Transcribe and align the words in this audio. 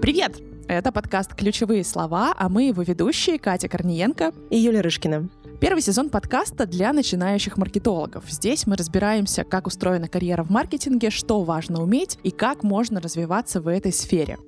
Привет! 0.00 0.40
Это 0.66 0.90
подкаст 0.90 1.34
«Ключевые 1.34 1.84
слова», 1.84 2.34
а 2.36 2.48
мы 2.48 2.64
его 2.64 2.82
ведущие 2.82 3.38
Катя 3.38 3.68
Корниенко 3.68 4.32
и 4.50 4.58
Юлия 4.58 4.80
Рышкина. 4.80 5.28
Первый 5.60 5.80
сезон 5.82 6.10
подкаста 6.10 6.66
для 6.66 6.92
начинающих 6.92 7.56
маркетологов. 7.56 8.24
Здесь 8.28 8.66
мы 8.66 8.76
разбираемся, 8.76 9.44
как 9.44 9.68
устроена 9.68 10.08
карьера 10.08 10.42
в 10.42 10.50
маркетинге, 10.50 11.10
что 11.10 11.42
важно 11.42 11.82
уметь 11.82 12.18
и 12.24 12.32
как 12.32 12.64
можно 12.64 13.00
развиваться 13.00 13.60
в 13.60 13.68
этой 13.68 13.92
сфере. 13.92 14.38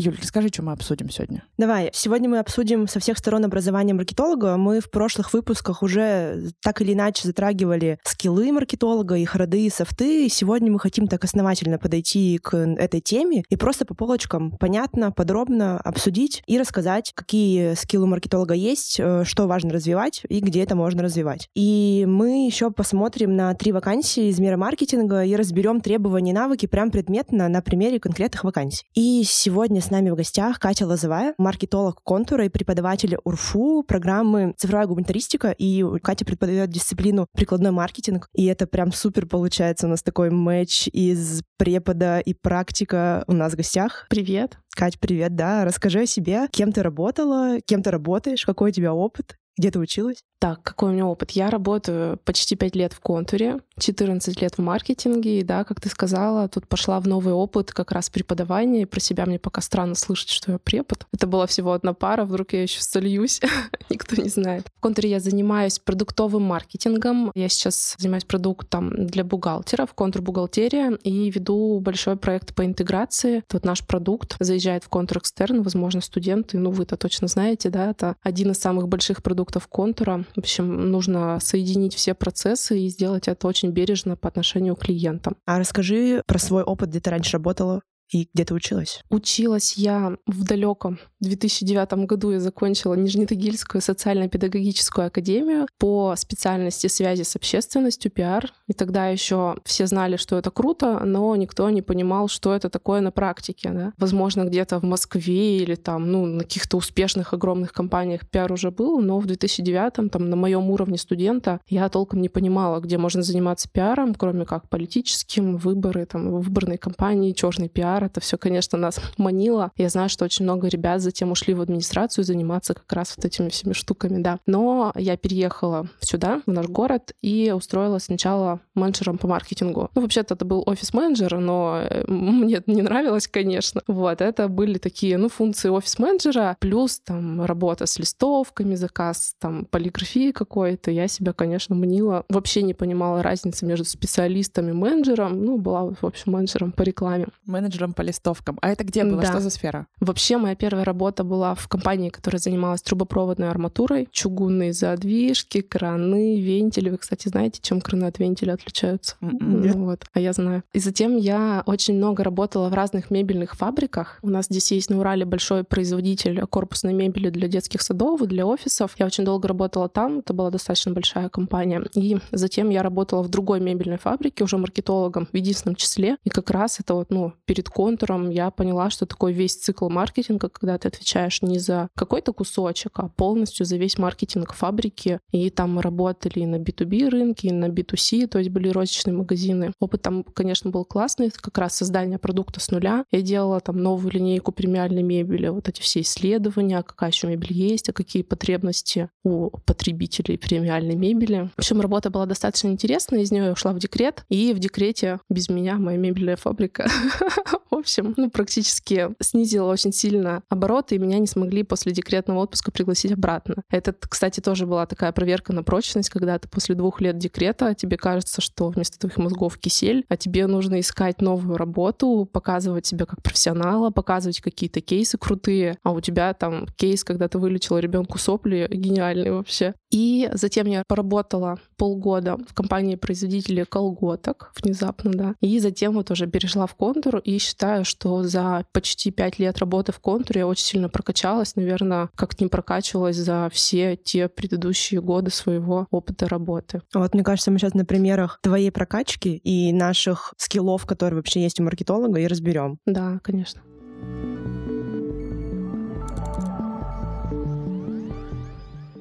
Юль, 0.00 0.16
расскажи, 0.18 0.48
что 0.48 0.62
мы 0.62 0.72
обсудим 0.72 1.10
сегодня. 1.10 1.44
Давай. 1.58 1.90
Сегодня 1.92 2.26
мы 2.30 2.38
обсудим 2.38 2.88
со 2.88 3.00
всех 3.00 3.18
сторон 3.18 3.44
образования 3.44 3.92
маркетолога. 3.92 4.56
Мы 4.56 4.80
в 4.80 4.90
прошлых 4.90 5.34
выпусках 5.34 5.82
уже 5.82 6.52
так 6.62 6.80
или 6.80 6.94
иначе 6.94 7.28
затрагивали 7.28 7.98
скиллы 8.02 8.50
маркетолога, 8.50 9.16
их 9.16 9.34
роды 9.34 9.66
и 9.66 9.68
софты. 9.68 10.24
И 10.24 10.30
сегодня 10.30 10.72
мы 10.72 10.78
хотим 10.78 11.06
так 11.06 11.22
основательно 11.22 11.76
подойти 11.76 12.38
к 12.42 12.56
этой 12.56 13.02
теме 13.02 13.44
и 13.50 13.56
просто 13.56 13.84
по 13.84 13.94
полочкам 13.94 14.52
понятно, 14.58 15.12
подробно 15.12 15.78
обсудить 15.78 16.42
и 16.46 16.58
рассказать, 16.58 17.12
какие 17.14 17.74
скиллы 17.74 18.06
маркетолога 18.06 18.54
есть, 18.54 18.98
э, 18.98 19.24
что 19.26 19.46
важно 19.46 19.70
развивать 19.70 20.22
и 20.30 20.40
где 20.40 20.62
это 20.62 20.76
можно 20.76 21.02
развивать. 21.02 21.50
И 21.54 22.06
мы 22.08 22.46
еще 22.46 22.70
посмотрим 22.70 23.36
на 23.36 23.52
три 23.52 23.70
вакансии 23.70 24.30
из 24.30 24.38
мира 24.38 24.56
маркетинга 24.56 25.24
и 25.24 25.36
разберем 25.36 25.82
требования 25.82 26.30
и 26.30 26.34
навыки 26.34 26.64
прям 26.64 26.90
предметно 26.90 27.50
на 27.50 27.60
примере 27.60 28.00
конкретных 28.00 28.44
вакансий. 28.44 28.86
И 28.94 29.24
сегодня 29.26 29.82
с 29.82 29.89
с 29.90 29.92
нами 29.92 30.10
в 30.10 30.14
гостях 30.14 30.60
Катя 30.60 30.86
Лозовая, 30.86 31.34
маркетолог 31.36 32.00
контура 32.04 32.44
и 32.44 32.48
преподаватель 32.48 33.16
УРФУ 33.24 33.82
программы 33.82 34.54
«Цифровая 34.56 34.86
гуманитаристика». 34.86 35.50
И 35.50 35.84
Катя 36.00 36.24
преподает 36.24 36.70
дисциплину 36.70 37.26
«Прикладной 37.34 37.72
маркетинг». 37.72 38.28
И 38.32 38.46
это 38.46 38.68
прям 38.68 38.92
супер 38.92 39.26
получается. 39.26 39.88
У 39.88 39.90
нас 39.90 40.04
такой 40.04 40.30
матч 40.30 40.86
из 40.92 41.42
препода 41.58 42.20
и 42.20 42.34
практика 42.34 43.24
у 43.26 43.32
нас 43.32 43.54
в 43.54 43.56
гостях. 43.56 44.06
Привет. 44.08 44.58
Кать, 44.76 45.00
привет, 45.00 45.34
да. 45.34 45.64
Расскажи 45.64 46.02
о 46.02 46.06
себе, 46.06 46.46
кем 46.52 46.70
ты 46.70 46.84
работала, 46.84 47.60
кем 47.60 47.82
ты 47.82 47.90
работаешь, 47.90 48.46
какой 48.46 48.70
у 48.70 48.72
тебя 48.72 48.94
опыт, 48.94 49.38
где 49.58 49.70
ты 49.70 49.78
училась? 49.78 50.22
Так, 50.38 50.62
какой 50.62 50.90
у 50.90 50.92
меня 50.92 51.06
опыт? 51.06 51.32
Я 51.32 51.50
работаю 51.50 52.18
почти 52.24 52.56
5 52.56 52.76
лет 52.76 52.92
в 52.92 53.00
контуре, 53.00 53.58
14 53.80 54.40
лет 54.40 54.58
в 54.58 54.60
маркетинге, 54.60 55.40
и 55.40 55.42
да, 55.42 55.64
как 55.64 55.80
ты 55.80 55.88
сказала, 55.88 56.48
тут 56.48 56.68
пошла 56.68 57.00
в 57.00 57.08
новый 57.08 57.34
опыт 57.34 57.72
как 57.72 57.92
раз 57.92 58.10
преподавания, 58.10 58.82
и 58.82 58.86
про 58.86 59.00
себя 59.00 59.26
мне 59.26 59.38
пока 59.38 59.60
странно 59.60 59.94
слышать, 59.94 60.30
что 60.30 60.52
я 60.52 60.58
препод. 60.58 61.06
Это 61.12 61.26
была 61.26 61.46
всего 61.46 61.72
одна 61.72 61.94
пара, 61.94 62.24
вдруг 62.24 62.52
я 62.52 62.62
еще 62.62 62.82
сольюсь, 62.82 63.40
никто 63.90 64.20
не 64.20 64.28
знает. 64.28 64.66
В 64.76 64.80
контуре 64.80 65.10
я 65.10 65.20
занимаюсь 65.20 65.78
продуктовым 65.78 66.42
маркетингом, 66.42 67.32
я 67.34 67.48
сейчас 67.48 67.96
занимаюсь 67.98 68.24
продуктом 68.24 69.06
для 69.06 69.24
бухгалтеров, 69.24 69.94
контур-бухгалтерия, 69.94 70.98
и 71.02 71.30
веду 71.30 71.80
большой 71.80 72.16
проект 72.16 72.54
по 72.54 72.64
интеграции. 72.64 73.42
Вот 73.50 73.64
наш 73.64 73.86
продукт 73.86 74.36
заезжает 74.40 74.84
в 74.84 74.88
контур 74.88 75.18
экстерн, 75.18 75.62
возможно, 75.62 76.00
студенты, 76.00 76.58
ну 76.58 76.70
вы 76.70 76.84
это 76.84 76.96
точно 76.96 77.28
знаете, 77.28 77.70
да, 77.70 77.90
это 77.90 78.16
один 78.22 78.50
из 78.50 78.58
самых 78.58 78.88
больших 78.88 79.22
продуктов 79.22 79.66
контура, 79.68 80.24
в 80.34 80.38
общем, 80.38 80.90
нужно 80.90 81.38
соединить 81.40 81.94
все 81.94 82.14
процессы 82.14 82.78
и 82.78 82.88
сделать 82.88 83.28
это 83.28 83.46
очень 83.46 83.69
бережно 83.70 84.16
по 84.16 84.28
отношению 84.28 84.76
к 84.76 84.84
клиентам. 84.84 85.36
А 85.46 85.58
расскажи 85.58 86.22
про 86.26 86.38
свой 86.38 86.62
опыт, 86.62 86.90
где 86.90 87.00
ты 87.00 87.10
раньше 87.10 87.32
работала. 87.32 87.80
И 88.10 88.28
где 88.34 88.44
ты 88.44 88.54
училась? 88.54 89.02
Училась 89.08 89.74
я 89.74 90.16
в 90.26 90.44
далеком 90.44 90.98
2009 91.20 92.06
году. 92.06 92.30
Я 92.30 92.40
закончила 92.40 92.94
Нижнетагильскую 92.94 93.80
социально-педагогическую 93.80 95.06
академию 95.06 95.68
по 95.78 96.14
специальности 96.16 96.88
связи 96.88 97.22
с 97.22 97.36
общественностью, 97.36 98.10
пиар. 98.10 98.52
И 98.66 98.72
тогда 98.72 99.08
еще 99.08 99.56
все 99.64 99.86
знали, 99.86 100.16
что 100.16 100.38
это 100.38 100.50
круто, 100.50 101.00
но 101.04 101.36
никто 101.36 101.70
не 101.70 101.82
понимал, 101.82 102.28
что 102.28 102.54
это 102.54 102.68
такое 102.68 103.00
на 103.00 103.12
практике. 103.12 103.70
Да? 103.70 103.92
Возможно, 103.98 104.44
где-то 104.44 104.80
в 104.80 104.84
Москве 104.84 105.58
или 105.58 105.76
там, 105.76 106.10
ну, 106.10 106.26
на 106.26 106.40
каких-то 106.40 106.76
успешных 106.78 107.32
огромных 107.32 107.72
компаниях 107.72 108.28
пиар 108.28 108.50
уже 108.52 108.70
был, 108.70 109.00
но 109.00 109.20
в 109.20 109.26
2009 109.26 110.10
там 110.10 110.30
на 110.30 110.36
моем 110.36 110.68
уровне 110.70 110.98
студента 110.98 111.60
я 111.68 111.88
толком 111.88 112.20
не 112.20 112.28
понимала, 112.28 112.80
где 112.80 112.98
можно 112.98 113.22
заниматься 113.22 113.68
пиаром, 113.68 114.14
кроме 114.14 114.46
как 114.46 114.68
политическим, 114.68 115.56
выборы, 115.56 116.06
там, 116.06 116.30
выборной 116.40 116.78
кампании, 116.78 117.32
черный 117.32 117.68
пиар, 117.68 117.99
пиар, 118.00 118.04
это 118.04 118.20
все, 118.20 118.38
конечно, 118.38 118.78
нас 118.78 119.00
манило. 119.18 119.70
Я 119.76 119.88
знаю, 119.88 120.08
что 120.08 120.24
очень 120.24 120.44
много 120.44 120.68
ребят 120.68 121.00
затем 121.00 121.30
ушли 121.30 121.54
в 121.54 121.60
администрацию 121.60 122.24
заниматься 122.24 122.74
как 122.74 122.92
раз 122.92 123.14
вот 123.16 123.24
этими 123.24 123.48
всеми 123.48 123.72
штуками, 123.72 124.22
да. 124.22 124.38
Но 124.46 124.92
я 124.96 125.16
переехала 125.16 125.86
сюда, 126.00 126.42
в 126.46 126.52
наш 126.52 126.66
город, 126.66 127.12
и 127.22 127.52
устроилась 127.54 128.04
сначала 128.04 128.60
менеджером 128.74 129.18
по 129.18 129.28
маркетингу. 129.28 129.90
Ну, 129.94 130.02
вообще-то 130.02 130.34
это 130.34 130.44
был 130.44 130.62
офис-менеджер, 130.66 131.38
но 131.38 131.80
э, 131.82 132.04
мне 132.10 132.56
это 132.56 132.70
не 132.70 132.82
нравилось, 132.82 133.28
конечно. 133.28 133.82
Вот, 133.86 134.20
это 134.20 134.48
были 134.48 134.78
такие, 134.78 135.18
ну, 135.18 135.28
функции 135.28 135.68
офис-менеджера, 135.68 136.56
плюс 136.60 137.00
там 137.00 137.44
работа 137.44 137.86
с 137.86 137.98
листовками, 137.98 138.74
заказ 138.74 139.34
там 139.38 139.64
полиграфии 139.64 140.32
какой-то. 140.32 140.90
Я 140.90 141.08
себя, 141.08 141.32
конечно, 141.32 141.74
мнила. 141.74 142.24
Вообще 142.28 142.62
не 142.62 142.74
понимала 142.74 143.22
разницы 143.22 143.66
между 143.66 143.84
специалистом 143.84 144.68
и 144.68 144.72
менеджером. 144.72 145.44
Ну, 145.44 145.58
была, 145.58 145.90
в 146.00 146.04
общем, 146.04 146.32
менеджером 146.32 146.72
по 146.72 146.82
рекламе. 146.82 147.26
Менеджером 147.46 147.89
менеджером 147.90 147.92
по 147.92 148.02
листовкам. 148.02 148.58
А 148.62 148.70
это 148.70 148.84
где 148.84 149.04
было? 149.04 149.22
Да. 149.22 149.28
Что 149.28 149.40
за 149.40 149.50
сфера? 149.50 149.86
Вообще 150.00 150.36
моя 150.36 150.54
первая 150.54 150.84
работа 150.84 151.24
была 151.24 151.54
в 151.54 151.68
компании, 151.68 152.10
которая 152.10 152.40
занималась 152.40 152.82
трубопроводной 152.82 153.50
арматурой, 153.50 154.08
чугунные 154.10 154.72
задвижки, 154.72 155.60
краны, 155.60 156.40
вентили. 156.40 156.90
Вы, 156.90 156.98
кстати, 156.98 157.28
знаете, 157.28 157.60
чем 157.62 157.80
краны 157.80 158.06
от 158.06 158.18
вентиля 158.18 158.54
отличаются? 158.54 159.16
М-м. 159.20 159.62
Ну, 159.62 159.84
вот. 159.86 160.04
А 160.12 160.20
я 160.20 160.32
знаю. 160.32 160.62
И 160.72 160.78
затем 160.78 161.16
я 161.16 161.62
очень 161.66 161.96
много 161.96 162.24
работала 162.24 162.68
в 162.68 162.74
разных 162.74 163.10
мебельных 163.10 163.54
фабриках. 163.54 164.18
У 164.22 164.30
нас 164.30 164.46
здесь 164.46 164.72
есть 164.72 164.90
на 164.90 164.98
Урале 164.98 165.24
большой 165.24 165.64
производитель 165.64 166.46
корпусной 166.46 166.92
мебели 166.92 167.30
для 167.30 167.48
детских 167.48 167.82
садов 167.82 168.22
и 168.22 168.26
для 168.26 168.46
офисов. 168.46 168.94
Я 168.98 169.06
очень 169.06 169.24
долго 169.24 169.48
работала 169.48 169.88
там. 169.88 170.20
Это 170.20 170.34
была 170.34 170.50
достаточно 170.50 170.92
большая 170.92 171.28
компания. 171.28 171.82
И 171.94 172.18
затем 172.32 172.70
я 172.70 172.82
работала 172.82 173.22
в 173.22 173.28
другой 173.28 173.60
мебельной 173.60 173.98
фабрике, 173.98 174.44
уже 174.44 174.56
маркетологом 174.56 175.28
в 175.32 175.36
единственном 175.36 175.76
числе. 175.76 176.16
И 176.24 176.30
как 176.30 176.50
раз 176.50 176.80
это 176.80 176.94
вот, 176.94 177.10
ну, 177.10 177.32
перед 177.44 177.68
контуром 177.80 178.28
я 178.28 178.50
поняла, 178.50 178.90
что 178.90 179.06
такой 179.06 179.32
весь 179.32 179.56
цикл 179.56 179.88
маркетинга, 179.88 180.50
когда 180.50 180.76
ты 180.76 180.88
отвечаешь 180.88 181.40
не 181.40 181.58
за 181.58 181.88
какой-то 181.96 182.34
кусочек, 182.34 182.98
а 182.98 183.08
полностью 183.08 183.64
за 183.64 183.78
весь 183.78 183.96
маркетинг 183.96 184.52
фабрики. 184.52 185.18
И 185.32 185.48
там 185.48 185.76
мы 185.76 185.80
работали 185.80 186.40
и 186.40 186.46
на 186.46 186.56
B2B 186.56 187.08
рынке, 187.08 187.48
и 187.48 187.52
на 187.52 187.70
B2C, 187.70 188.26
то 188.26 188.38
есть 188.38 188.50
были 188.50 188.68
розничные 188.68 189.14
магазины. 189.14 189.72
Опыт 189.80 190.02
там, 190.02 190.24
конечно, 190.24 190.68
был 190.68 190.84
классный, 190.84 191.30
как 191.30 191.56
раз 191.56 191.74
создание 191.74 192.18
продукта 192.18 192.60
с 192.60 192.70
нуля. 192.70 193.06
Я 193.12 193.22
делала 193.22 193.60
там 193.60 193.82
новую 193.82 194.12
линейку 194.12 194.52
премиальной 194.52 195.02
мебели, 195.02 195.48
вот 195.48 195.70
эти 195.70 195.80
все 195.80 196.02
исследования, 196.02 196.82
какая 196.82 197.08
еще 197.08 197.28
мебель 197.28 197.54
есть, 197.54 197.88
а 197.88 197.94
какие 197.94 198.22
потребности 198.22 199.08
у 199.24 199.48
потребителей 199.64 200.36
премиальной 200.36 200.96
мебели. 200.96 201.48
В 201.56 201.60
общем, 201.60 201.80
работа 201.80 202.10
была 202.10 202.26
достаточно 202.26 202.68
интересная, 202.68 203.20
из 203.20 203.32
нее 203.32 203.46
я 203.46 203.52
ушла 203.52 203.72
в 203.72 203.78
декрет, 203.78 204.26
и 204.28 204.52
в 204.52 204.58
декрете 204.58 205.20
без 205.30 205.48
меня 205.48 205.76
моя 205.76 205.96
мебельная 205.96 206.36
фабрика 206.36 206.90
в 207.70 207.76
общем, 207.76 208.14
ну, 208.16 208.30
практически 208.30 209.08
снизила 209.20 209.70
очень 209.70 209.92
сильно 209.92 210.42
обороты, 210.48 210.96
и 210.96 210.98
меня 210.98 211.18
не 211.18 211.26
смогли 211.26 211.62
после 211.62 211.92
декретного 211.92 212.40
отпуска 212.40 212.70
пригласить 212.70 213.12
обратно. 213.12 213.62
Это, 213.70 213.92
кстати, 213.92 214.40
тоже 214.40 214.66
была 214.66 214.86
такая 214.86 215.12
проверка 215.12 215.52
на 215.52 215.62
прочность, 215.62 216.10
когда 216.10 216.38
ты 216.38 216.48
после 216.48 216.74
двух 216.74 217.00
лет 217.00 217.18
декрета, 217.18 217.74
тебе 217.74 217.96
кажется, 217.96 218.40
что 218.40 218.68
вместо 218.68 218.98
твоих 218.98 219.16
мозгов 219.18 219.58
кисель, 219.58 220.04
а 220.08 220.16
тебе 220.16 220.46
нужно 220.46 220.80
искать 220.80 221.20
новую 221.20 221.56
работу, 221.56 222.28
показывать 222.30 222.86
себя 222.86 223.06
как 223.06 223.22
профессионала, 223.22 223.90
показывать 223.90 224.40
какие-то 224.40 224.80
кейсы 224.80 225.18
крутые, 225.18 225.78
а 225.82 225.92
у 225.92 226.00
тебя 226.00 226.34
там 226.34 226.66
кейс, 226.76 227.04
когда 227.04 227.28
ты 227.28 227.38
вылечила 227.38 227.78
ребенку 227.78 228.18
сопли, 228.18 228.68
гениальный 228.70 229.30
вообще. 229.30 229.74
И 229.90 230.30
затем 230.32 230.66
я 230.66 230.84
поработала 230.86 231.58
полгода 231.76 232.36
в 232.48 232.54
компании 232.54 232.96
производителей 232.96 233.64
колготок, 233.64 234.52
внезапно, 234.60 235.10
да. 235.12 235.34
И 235.40 235.58
затем 235.58 235.94
вот 235.94 236.10
уже 236.10 236.26
перешла 236.26 236.66
в 236.66 236.74
контур 236.74 237.18
и 237.18 237.38
считаю, 237.60 237.84
что 237.84 238.22
за 238.22 238.64
почти 238.72 239.10
пять 239.10 239.38
лет 239.38 239.58
работы 239.58 239.92
в 239.92 240.00
контуре 240.00 240.40
я 240.40 240.46
очень 240.46 240.64
сильно 240.64 240.88
прокачалась, 240.88 241.56
наверное, 241.56 242.08
как 242.16 242.40
не 242.40 242.46
прокачивалась 242.46 243.16
за 243.16 243.50
все 243.52 243.96
те 243.96 244.28
предыдущие 244.30 245.02
годы 245.02 245.30
своего 245.30 245.86
опыта 245.90 246.26
работы. 246.26 246.80
Вот 246.94 247.12
мне 247.12 247.22
кажется, 247.22 247.50
мы 247.50 247.58
сейчас 247.58 247.74
на 247.74 247.84
примерах 247.84 248.38
твоей 248.42 248.70
прокачки 248.70 249.36
и 249.36 249.74
наших 249.74 250.32
скиллов, 250.38 250.86
которые 250.86 251.16
вообще 251.16 251.42
есть 251.42 251.60
у 251.60 251.62
маркетолога, 251.62 252.18
и 252.20 252.26
разберем. 252.26 252.78
Да, 252.86 253.20
конечно. 253.22 253.60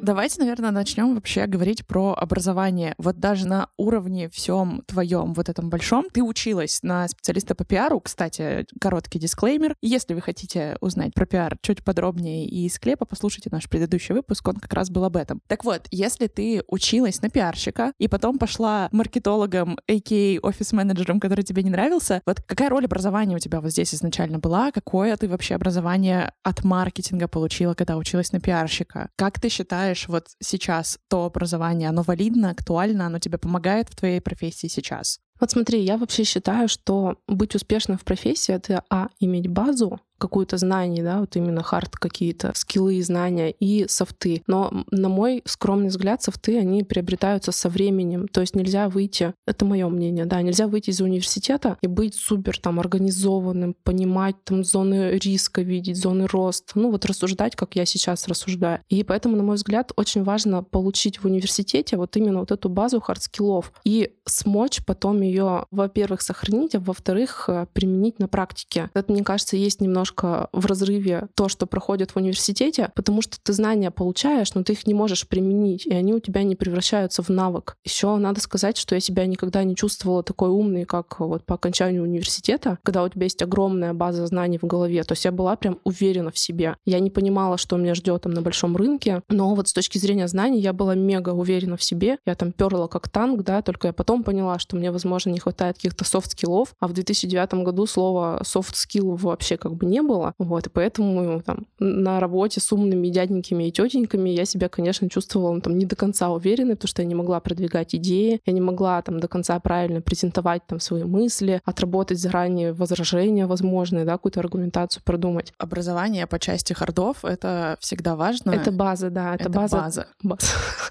Давайте, 0.01 0.39
наверное, 0.39 0.71
начнем 0.71 1.13
вообще 1.13 1.45
говорить 1.45 1.85
про 1.85 2.13
образование. 2.13 2.95
Вот 2.97 3.19
даже 3.19 3.47
на 3.47 3.69
уровне 3.77 4.29
всем 4.29 4.81
твоем 4.87 5.33
вот 5.33 5.49
этом 5.49 5.69
большом 5.69 6.07
ты 6.09 6.23
училась 6.23 6.79
на 6.83 7.07
специалиста 7.07 7.53
по 7.53 7.65
пиару. 7.65 7.99
Кстати, 7.99 8.65
короткий 8.79 9.19
дисклеймер. 9.19 9.75
Если 9.81 10.13
вы 10.13 10.21
хотите 10.21 10.77
узнать 10.79 11.13
про 11.13 11.25
пиар 11.25 11.57
чуть 11.61 11.83
подробнее 11.83 12.47
и 12.47 12.65
из 12.65 12.79
клепа, 12.79 13.05
послушайте 13.05 13.49
наш 13.51 13.69
предыдущий 13.69 14.15
выпуск, 14.15 14.47
он 14.47 14.55
как 14.55 14.73
раз 14.73 14.89
был 14.89 15.03
об 15.03 15.17
этом. 15.17 15.41
Так 15.47 15.65
вот, 15.65 15.87
если 15.91 16.27
ты 16.27 16.63
училась 16.67 17.21
на 17.21 17.29
пиарщика 17.29 17.91
и 17.97 18.07
потом 18.07 18.39
пошла 18.39 18.87
маркетологом, 18.93 19.77
а.к.а. 19.87 20.39
офис-менеджером, 20.41 21.19
который 21.19 21.43
тебе 21.43 21.61
не 21.61 21.69
нравился, 21.69 22.21
вот 22.25 22.41
какая 22.41 22.69
роль 22.69 22.85
образования 22.85 23.35
у 23.35 23.39
тебя 23.39 23.59
вот 23.59 23.71
здесь 23.71 23.93
изначально 23.93 24.39
была? 24.39 24.71
Какое 24.71 25.17
ты 25.17 25.27
вообще 25.27 25.55
образование 25.55 26.31
от 26.43 26.63
маркетинга 26.63 27.27
получила, 27.27 27.73
когда 27.73 27.97
училась 27.97 28.31
на 28.31 28.39
пиарщика? 28.39 29.09
Как 29.17 29.41
ты 29.41 29.49
считаешь, 29.49 29.88
вот 30.07 30.27
сейчас 30.39 30.99
то 31.07 31.25
образование, 31.25 31.89
оно 31.89 32.01
валидно, 32.01 32.51
актуально, 32.51 33.05
оно 33.05 33.19
тебе 33.19 33.37
помогает 33.37 33.89
в 33.89 33.95
твоей 33.95 34.21
профессии 34.21 34.67
сейчас? 34.67 35.19
Вот 35.39 35.51
смотри, 35.51 35.81
я 35.81 35.97
вообще 35.97 36.23
считаю, 36.23 36.67
что 36.67 37.17
быть 37.27 37.55
успешным 37.55 37.97
в 37.97 38.03
профессии— 38.03 38.53
это, 38.55 38.83
а, 38.89 39.07
иметь 39.19 39.47
базу, 39.47 39.99
какую-то 40.19 40.57
знание, 40.57 41.03
да, 41.03 41.19
вот 41.19 41.35
именно 41.35 41.63
хард 41.63 41.95
какие-то, 41.95 42.51
скиллы, 42.55 43.01
знания 43.01 43.51
и 43.51 43.87
софты. 43.87 44.43
Но, 44.47 44.85
на 44.91 45.09
мой 45.09 45.41
скромный 45.45 45.89
взгляд, 45.89 46.21
софты, 46.21 46.59
они 46.59 46.83
приобретаются 46.83 47.51
со 47.51 47.69
временем. 47.69 48.27
То 48.27 48.41
есть 48.41 48.55
нельзя 48.55 48.89
выйти, 48.89 49.33
это 49.47 49.65
мое 49.65 49.87
мнение, 49.89 50.25
да, 50.25 50.41
нельзя 50.41 50.67
выйти 50.67 50.91
из 50.91 51.01
университета 51.01 51.77
и 51.81 51.87
быть 51.87 52.15
супер 52.15 52.59
там 52.59 52.79
организованным, 52.79 53.75
понимать 53.83 54.35
там 54.43 54.63
зоны 54.63 55.17
риска, 55.17 55.61
видеть 55.61 55.97
зоны 55.97 56.27
роста, 56.27 56.73
ну 56.75 56.91
вот 56.91 57.05
рассуждать, 57.05 57.55
как 57.55 57.75
я 57.75 57.85
сейчас 57.85 58.27
рассуждаю. 58.27 58.79
И 58.89 59.03
поэтому, 59.03 59.35
на 59.35 59.43
мой 59.43 59.55
взгляд, 59.55 59.91
очень 59.95 60.23
важно 60.23 60.63
получить 60.63 61.19
в 61.19 61.25
университете 61.25 61.97
вот 61.97 62.15
именно 62.17 62.39
вот 62.39 62.51
эту 62.51 62.69
базу 62.69 62.99
хард-скиллов 62.99 63.71
и 63.83 64.13
смочь 64.25 64.81
потом 64.85 65.21
ее, 65.21 65.65
во-первых, 65.71 66.21
сохранить, 66.21 66.75
а 66.75 66.79
во-вторых, 66.79 67.45
э, 67.47 67.65
применить 67.73 68.19
на 68.19 68.27
практике. 68.27 68.89
Это, 68.93 69.11
мне 69.11 69.23
кажется, 69.23 69.57
есть 69.57 69.81
немножко 69.81 70.08
немножко 70.09 70.49
в 70.51 70.65
разрыве 70.65 71.27
то, 71.35 71.49
что 71.49 71.65
проходит 71.65 72.11
в 72.11 72.17
университете, 72.17 72.91
потому 72.95 73.21
что 73.21 73.37
ты 73.41 73.53
знания 73.53 73.91
получаешь, 73.91 74.53
но 74.53 74.63
ты 74.63 74.73
их 74.73 74.87
не 74.87 74.93
можешь 74.93 75.27
применить, 75.27 75.85
и 75.85 75.93
они 75.93 76.13
у 76.13 76.19
тебя 76.19 76.43
не 76.43 76.55
превращаются 76.55 77.21
в 77.21 77.29
навык. 77.29 77.75
Еще 77.83 78.15
надо 78.17 78.41
сказать, 78.41 78.77
что 78.77 78.95
я 78.95 79.01
себя 79.01 79.25
никогда 79.25 79.63
не 79.63 79.75
чувствовала 79.75 80.23
такой 80.23 80.49
умной, 80.49 80.85
как 80.85 81.19
вот 81.19 81.45
по 81.45 81.55
окончанию 81.55 82.03
университета, 82.03 82.77
когда 82.83 83.03
у 83.03 83.09
тебя 83.09 83.25
есть 83.25 83.41
огромная 83.41 83.93
база 83.93 84.25
знаний 84.25 84.57
в 84.57 84.65
голове. 84.65 85.03
То 85.03 85.13
есть 85.13 85.25
я 85.25 85.31
была 85.31 85.55
прям 85.55 85.79
уверена 85.83 86.31
в 86.31 86.37
себе. 86.37 86.75
Я 86.85 86.99
не 86.99 87.09
понимала, 87.09 87.57
что 87.57 87.77
меня 87.77 87.95
ждет 87.95 88.21
там 88.23 88.33
на 88.33 88.41
большом 88.41 88.75
рынке, 88.75 89.21
но 89.29 89.53
вот 89.55 89.67
с 89.67 89.73
точки 89.73 89.97
зрения 89.97 90.27
знаний 90.27 90.59
я 90.59 90.73
была 90.73 90.95
мега 90.95 91.29
уверена 91.29 91.77
в 91.77 91.83
себе. 91.83 92.17
Я 92.25 92.35
там 92.35 92.51
перла 92.51 92.87
как 92.87 93.09
танк, 93.09 93.43
да, 93.43 93.61
только 93.61 93.87
я 93.87 93.93
потом 93.93 94.23
поняла, 94.23 94.59
что 94.59 94.75
мне, 94.75 94.91
возможно, 94.91 95.29
не 95.29 95.39
хватает 95.39 95.75
каких-то 95.75 96.05
софт-скиллов, 96.05 96.73
а 96.79 96.87
в 96.87 96.93
2009 96.93 97.53
году 97.65 97.85
слова 97.85 98.41
софт-скилл 98.43 99.15
вообще 99.15 99.57
как 99.57 99.75
бы 99.75 99.85
не 99.85 99.98
не 99.99 100.07
было. 100.07 100.33
Вот, 100.37 100.67
и 100.67 100.69
поэтому 100.69 101.41
там, 101.41 101.67
на 101.79 102.19
работе 102.19 102.59
с 102.59 102.71
умными 102.71 103.09
дяденькими 103.09 103.67
и 103.67 103.71
тетеньками 103.71 104.29
я 104.29 104.45
себя, 104.45 104.69
конечно, 104.69 105.09
чувствовала 105.09 105.53
ну, 105.53 105.61
там, 105.61 105.77
не 105.77 105.85
до 105.85 105.95
конца 105.95 106.29
уверенной, 106.29 106.75
потому 106.75 106.89
что 106.89 107.01
я 107.01 107.07
не 107.07 107.15
могла 107.15 107.39
продвигать 107.39 107.95
идеи, 107.95 108.39
я 108.45 108.53
не 108.53 108.61
могла 108.61 109.01
там 109.01 109.19
до 109.19 109.27
конца 109.27 109.59
правильно 109.59 110.01
презентовать 110.01 110.65
там 110.67 110.79
свои 110.79 111.03
мысли, 111.03 111.61
отработать 111.65 112.19
заранее 112.19 112.73
возражения 112.73 113.45
возможные, 113.45 114.05
да, 114.05 114.13
какую-то 114.13 114.39
аргументацию 114.39 115.03
продумать. 115.03 115.53
Образование 115.57 116.27
по 116.27 116.39
части 116.39 116.73
хардов— 116.73 117.17
это 117.25 117.77
всегда 117.79 118.15
важно. 118.15 118.51
Это 118.51 118.71
база, 118.71 119.09
да, 119.09 119.35
это, 119.35 119.43
это 119.43 119.49
база. 119.51 119.77
база. 119.77 120.07
база. 120.23 120.47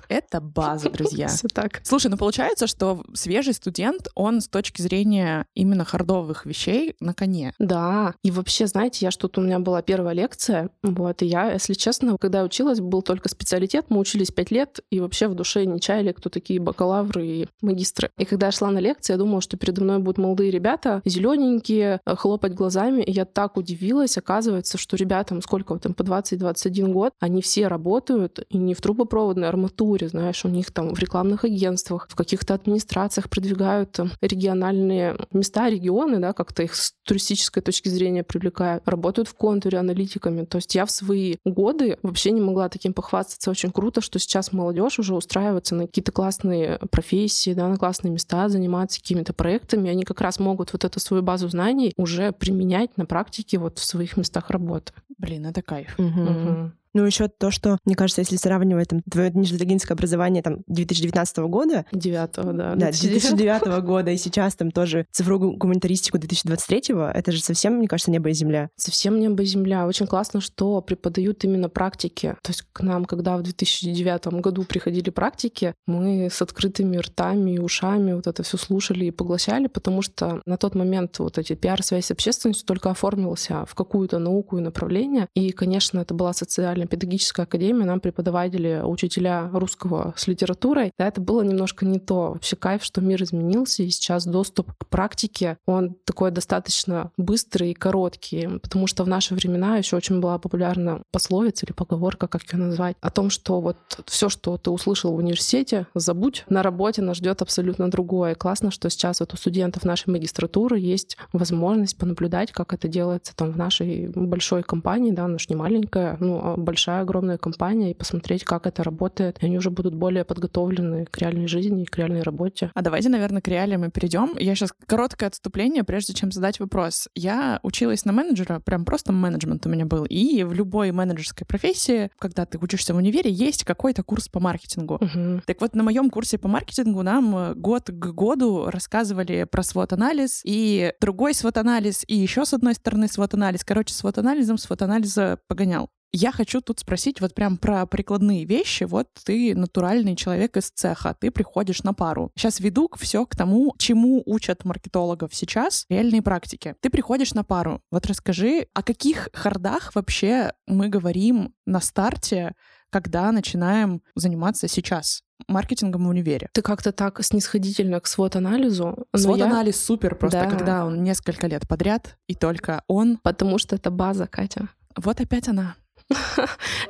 Это 0.09 0.41
база, 0.41 0.91
друзья. 0.91 1.29
Все 1.39 1.49
так. 1.49 1.81
Слушай, 1.85 2.11
ну 2.11 2.17
получается, 2.17 2.67
что 2.67 3.03
свежий 3.15 3.55
студент, 3.55 4.09
он 4.15 4.41
с 4.41 4.49
точки 4.49 4.83
зрения 4.83 5.47
именно 5.55 5.85
хардовых 5.85 6.47
вещей 6.47 6.95
на 7.01 7.15
коне. 7.15 7.53
Да, 7.59 8.15
и 8.23 8.31
вообще, 8.31 8.67
знаете, 8.67 8.98
знаете, 8.99 9.07
я 9.07 9.11
что-то 9.11 9.41
у 9.41 9.45
меня 9.45 9.59
была 9.59 9.83
первая 9.83 10.15
лекция, 10.15 10.71
вот, 10.83 11.23
и 11.23 11.27
я, 11.27 11.53
если 11.53 11.75
честно, 11.75 12.17
когда 12.19 12.43
училась, 12.43 12.81
был 12.81 13.03
только 13.03 13.29
специалитет, 13.29 13.87
мы 13.89 13.99
учились 13.99 14.31
пять 14.31 14.51
лет, 14.51 14.81
и 14.91 15.01
вообще 15.01 15.29
в 15.29 15.35
душе 15.35 15.65
не 15.65 15.81
чаяли, 15.81 16.13
кто 16.13 16.29
такие 16.29 16.61
бакалавры 16.61 17.27
и 17.27 17.49
магистры. 17.63 18.11
И 18.19 18.25
когда 18.25 18.47
я 18.47 18.53
шла 18.53 18.71
на 18.71 18.79
лекции, 18.79 19.13
я 19.13 19.19
думала, 19.19 19.41
что 19.41 19.57
передо 19.57 19.83
мной 19.83 19.99
будут 19.99 20.19
молодые 20.19 20.51
ребята, 20.51 21.01
зелененькие, 21.05 22.01
э, 22.05 22.17
хлопать 22.17 22.55
глазами, 22.55 23.03
и 23.03 23.13
я 23.13 23.25
так 23.25 23.57
удивилась, 23.57 24.19
оказывается, 24.19 24.79
что 24.79 24.97
ребятам 24.97 25.43
сколько 25.43 25.79
там 25.79 25.95
по 25.95 26.03
20-21 26.03 26.93
год, 26.93 27.13
они 27.21 27.43
все 27.43 27.69
работают 27.69 28.41
и 28.49 28.59
не 28.59 28.75
в 28.75 28.81
трубопроводной 28.81 29.49
арматуре, 29.49 30.09
знаешь, 30.09 30.45
у 30.45 30.49
них 30.49 30.73
там 30.73 30.95
в 30.95 30.99
рекламных 30.99 31.45
агентствах, 31.45 32.09
в 32.11 32.17
каких-то 32.17 32.55
администрациях 32.55 33.31
продвигают 33.31 33.99
региональные 34.21 35.17
места, 35.33 35.69
регионы, 35.69 36.19
да, 36.19 36.33
как-то 36.33 36.63
их 36.63 36.75
с 36.75 36.95
туристической 37.05 37.63
точки 37.63 37.89
зрения 37.89 38.23
привлекают 38.23 38.88
работают 38.91 39.29
в 39.29 39.35
контуре 39.35 39.79
аналитиками. 39.79 40.45
То 40.45 40.57
есть 40.57 40.75
я 40.75 40.87
в 40.87 40.91
свои 40.91 41.37
годы 41.45 41.99
вообще 42.03 42.31
не 42.31 42.41
могла 42.41 42.69
таким 42.69 42.93
похвастаться. 42.93 43.51
Очень 43.51 43.71
круто, 43.71 44.01
что 44.01 44.19
сейчас 44.19 44.53
молодежь 44.53 44.99
уже 44.99 45.15
устраивается 45.15 45.75
на 45.75 45.87
какие-то 45.87 46.13
классные 46.13 46.79
профессии, 46.91 47.55
да, 47.55 47.69
на 47.69 47.77
классные 47.77 48.13
места, 48.13 48.49
заниматься 48.49 49.01
какими-то 49.01 49.33
проектами. 49.33 49.91
Они 49.91 50.05
как 50.05 50.21
раз 50.21 50.39
могут 50.39 50.73
вот 50.73 50.85
эту 50.85 51.01
свою 51.01 51.23
базу 51.23 51.49
знаний 51.49 51.93
уже 51.97 52.33
применять 52.33 52.97
на 52.97 53.07
практике 53.07 53.59
вот 53.59 53.79
в 53.79 53.85
своих 53.85 54.17
местах 54.17 54.51
работы. 54.51 54.93
Блин, 55.19 55.47
это 55.47 55.63
кайф. 55.63 55.99
Угу. 55.99 56.07
Угу. 56.07 56.73
Ну, 56.95 57.05
еще 57.05 57.29
то, 57.29 57.51
что, 57.51 57.79
мне 57.85 57.95
кажется, 57.95 58.21
если 58.21 58.37
сравнивать 58.37 58.89
там, 58.89 59.03
твое 59.03 59.31
нижнелегинское 59.31 59.95
образование 59.95 60.43
там 60.43 60.59
2019 60.67 61.39
года... 61.39 61.85
Девятого, 61.93 62.53
да. 62.53 62.75
Да, 62.75 62.91
2009 62.91 63.85
года, 63.85 64.11
и 64.11 64.17
сейчас 64.17 64.55
там 64.55 64.71
тоже 64.71 65.07
цифровую 65.13 65.57
гуманитаристику 65.57 66.19
2023 66.19 66.95
это 67.15 67.33
же 67.33 67.41
совсем, 67.43 67.75
мне 67.75 67.89
кажется, 67.89 68.11
небо 68.11 68.31
и 68.31 68.33
земля. 68.33 68.71
Совсем 68.77 69.19
небо 69.19 69.43
и 69.43 69.47
земля. 69.47 69.87
Очень 69.87 70.07
классно, 70.07 70.41
что 70.41 70.81
преподают 70.81 71.45
именно 71.45 71.69
практики. 71.69 72.37
То 72.43 72.51
есть 72.51 72.63
к 72.73 72.81
нам, 72.83 73.05
когда 73.05 73.37
в 73.37 73.43
2009 73.43 74.41
году 74.41 74.65
приходили 74.65 75.11
практики, 75.11 75.75
мы 75.87 76.29
с 76.31 76.41
открытыми 76.43 76.97
ртами 76.97 77.53
и 77.53 77.59
ушами 77.59 78.13
вот 78.13 78.27
это 78.27 78.43
все 78.43 78.57
слушали 78.57 79.07
и 79.07 79.11
поглощали, 79.11 79.67
потому 79.67 80.03
что 80.03 80.41
на 80.47 80.57
тот 80.57 80.75
момент 80.75 81.19
вот 81.19 81.39
эти 81.39 81.55
пиар-связь 81.55 82.07
с 82.07 82.11
общественностью 82.11 82.67
только 82.67 82.91
оформился 82.91 83.65
в 83.67 83.75
какую-то 83.75 84.19
науку 84.19 84.59
и 84.59 84.61
направление. 84.61 85.29
И, 85.35 85.53
конечно, 85.53 86.01
это 86.01 86.15
была 86.15 86.33
социальная 86.33 86.78
педагогическая 86.87 87.45
академия, 87.45 87.85
нам 87.85 88.01
преподаватели, 88.01 88.81
учителя 88.85 89.49
русского 89.53 90.15
с 90.17 90.27
литературой. 90.27 90.93
Да, 90.99 91.07
это 91.07 91.21
было 91.21 91.43
немножко 91.43 91.85
не 91.85 91.99
то. 91.99 92.33
Вообще 92.33 92.57
кайф, 92.57 92.85
что 92.85 93.01
мир 93.01 93.23
изменился, 93.23 93.83
и 93.83 93.91
сейчас 93.91 94.27
доступ 94.27 94.73
к 94.79 94.87
практике, 94.87 95.59
он 95.67 95.97
такой 96.05 96.31
достаточно 96.31 97.11
быстрый 97.17 97.73
и 97.73 97.75
короткий, 97.75 98.49
потому 98.63 98.87
что 98.87 99.05
в 99.05 99.09
наши 99.09 99.35
времена 99.35 99.77
еще 99.77 99.97
очень 99.97 100.21
была 100.21 100.39
популярна 100.39 101.03
пословица 101.13 101.67
или 101.67 101.73
поговорка, 101.73 102.29
как 102.29 102.43
ее 102.53 102.59
назвать, 102.59 102.97
о 103.01 103.11
том, 103.11 103.31
что 103.31 103.61
вот 103.61 103.77
все, 104.07 104.29
что 104.29 104.57
ты 104.57 104.71
услышал 104.71 105.13
в 105.13 105.17
университете, 105.17 105.87
забудь, 105.95 106.45
на 106.49 106.63
работе 106.63 107.03
нас 107.03 107.17
ждет 107.17 107.43
абсолютно 107.43 107.91
другое. 107.91 108.35
классно, 108.35 108.71
что 108.71 108.91
сейчас 108.91 109.21
вот 109.21 109.35
у 109.35 109.37
студентов 109.37 109.85
нашей 109.85 110.11
магистратуры 110.11 110.79
есть 110.79 111.17
возможность 111.33 111.97
понаблюдать, 111.97 112.53
как 112.53 112.73
это 112.73 112.89
делается 112.89 113.35
там 113.37 113.53
в 113.53 113.57
нашей 113.57 114.09
большой 114.09 114.63
компании, 114.63 115.11
да, 115.11 115.25
она 115.25 115.39
же 115.39 115.47
не 115.49 115.57
маленькая, 115.57 116.17
ну, 116.21 116.41
а 116.43 116.57
большая, 116.69 117.01
огромная 117.01 117.39
компания, 117.39 117.93
и 117.93 117.95
посмотреть, 117.95 118.45
как 118.45 118.67
это 118.67 118.83
работает. 118.83 119.39
И 119.41 119.47
они 119.47 119.57
уже 119.57 119.71
будут 119.71 119.95
более 119.95 120.27
подготовлены 120.27 121.07
к 121.07 121.17
реальной 121.17 121.47
жизни 121.47 121.85
и 121.85 121.87
к 121.87 121.97
реальной 121.97 122.21
работе. 122.21 122.71
А 122.75 122.83
давайте, 122.83 123.09
наверное, 123.09 123.41
к 123.41 123.49
реалиям 123.49 123.81
мы 123.81 123.91
перейдем. 123.91 124.37
Я 124.39 124.55
сейчас 124.55 124.75
короткое 124.87 125.29
отступление, 125.29 125.83
прежде 125.83 126.13
чем 126.13 126.31
задать 126.31 126.61
вопрос. 126.61 127.09
Я 127.15 127.59
училась 127.63 128.05
на 128.05 128.13
менеджера, 128.13 128.61
прям 128.61 128.85
просто 128.85 129.15
менеджмент 129.15 129.65
у 129.65 129.71
меня 129.71 129.87
был. 129.87 130.05
И 130.05 130.43
в 130.43 130.53
любой 130.53 130.93
менеджерской 130.93 131.47
профессии, 131.47 132.11
когда 132.19 132.45
ты 132.45 132.59
учишься 132.59 132.93
в 132.93 132.99
универе, 132.99 133.31
есть 133.31 133.65
какой-то 133.65 134.03
курс 134.03 134.29
по 134.29 134.39
маркетингу. 134.39 134.97
Угу. 134.97 135.43
Так 135.47 135.63
вот, 135.63 135.75
на 135.75 135.83
моем 135.83 136.11
курсе 136.11 136.37
по 136.37 136.49
маркетингу 136.49 137.03
нам 137.03 137.55
год 137.55 137.85
к 137.87 138.13
году 138.13 138.67
рассказывали 138.67 139.45
про 139.45 139.63
свод-анализ 139.63 140.43
и 140.45 140.93
другой 141.01 141.33
свод-анализ, 141.33 142.05
и 142.07 142.15
еще 142.15 142.45
с 142.45 142.53
одной 142.53 142.75
стороны 142.75 143.09
свод-анализ. 143.09 143.65
Короче, 143.65 143.95
свод-анализом 143.95 144.59
свод-анализа 144.59 145.39
погонял. 145.49 145.89
Я 146.13 146.33
хочу 146.33 146.61
тут 146.61 146.81
спросить 146.81 147.21
вот 147.21 147.35
прям 147.35 147.59
про 147.59 147.85
прикладные 147.87 148.45
вещи. 148.45 148.85
Вот 148.85 149.09
ты 149.25 149.55
натуральный 149.55 150.17
человек 150.17 150.57
из 150.57 150.71
цеха, 150.71 151.15
ты 151.19 151.31
приходишь 151.31 151.83
на 151.83 151.93
пару. 151.93 152.31
Сейчас 152.35 152.61
веду 152.61 152.91
все 152.97 153.27
к 153.27 153.37
тому, 153.37 153.75
чему 153.79 154.23
учат 154.25 154.65
маркетологов 154.65 155.35
сейчас, 155.35 155.85
реальные 155.91 156.23
практики. 156.23 156.75
Ты 156.81 156.89
приходишь 156.89 157.35
на 157.35 157.45
пару. 157.45 157.83
Вот 157.91 158.07
расскажи, 158.07 158.69
о 158.73 158.83
каких 158.83 159.29
хардах 159.35 159.95
вообще 159.95 160.53
мы 160.67 160.89
говорим 160.89 161.55
на 161.67 161.81
старте, 161.81 162.55
когда 162.91 163.31
начинаем 163.33 164.03
заниматься 164.15 164.69
сейчас? 164.69 165.23
маркетингом 165.47 166.05
в 166.05 166.09
универе. 166.09 166.49
Ты 166.53 166.63
как-то 166.63 166.91
так 166.91 167.23
снисходительно 167.23 168.01
к 168.01 168.09
свод-анализу. 168.09 169.07
Свод-анализ 169.15 169.77
я... 169.77 169.87
супер, 169.87 170.17
просто 170.17 170.41
да. 170.41 170.51
когда 170.51 170.85
он 170.85 171.05
несколько 171.05 171.47
лет 171.47 171.69
подряд, 171.69 172.19
и 172.27 172.35
только 172.35 172.83
он. 172.89 173.19
Потому 173.23 173.59
что 173.59 173.77
это 173.77 173.93
база, 173.93 174.27
Катя. 174.27 174.69
Вот 174.97 175.21
опять 175.21 175.47
она. 175.47 175.77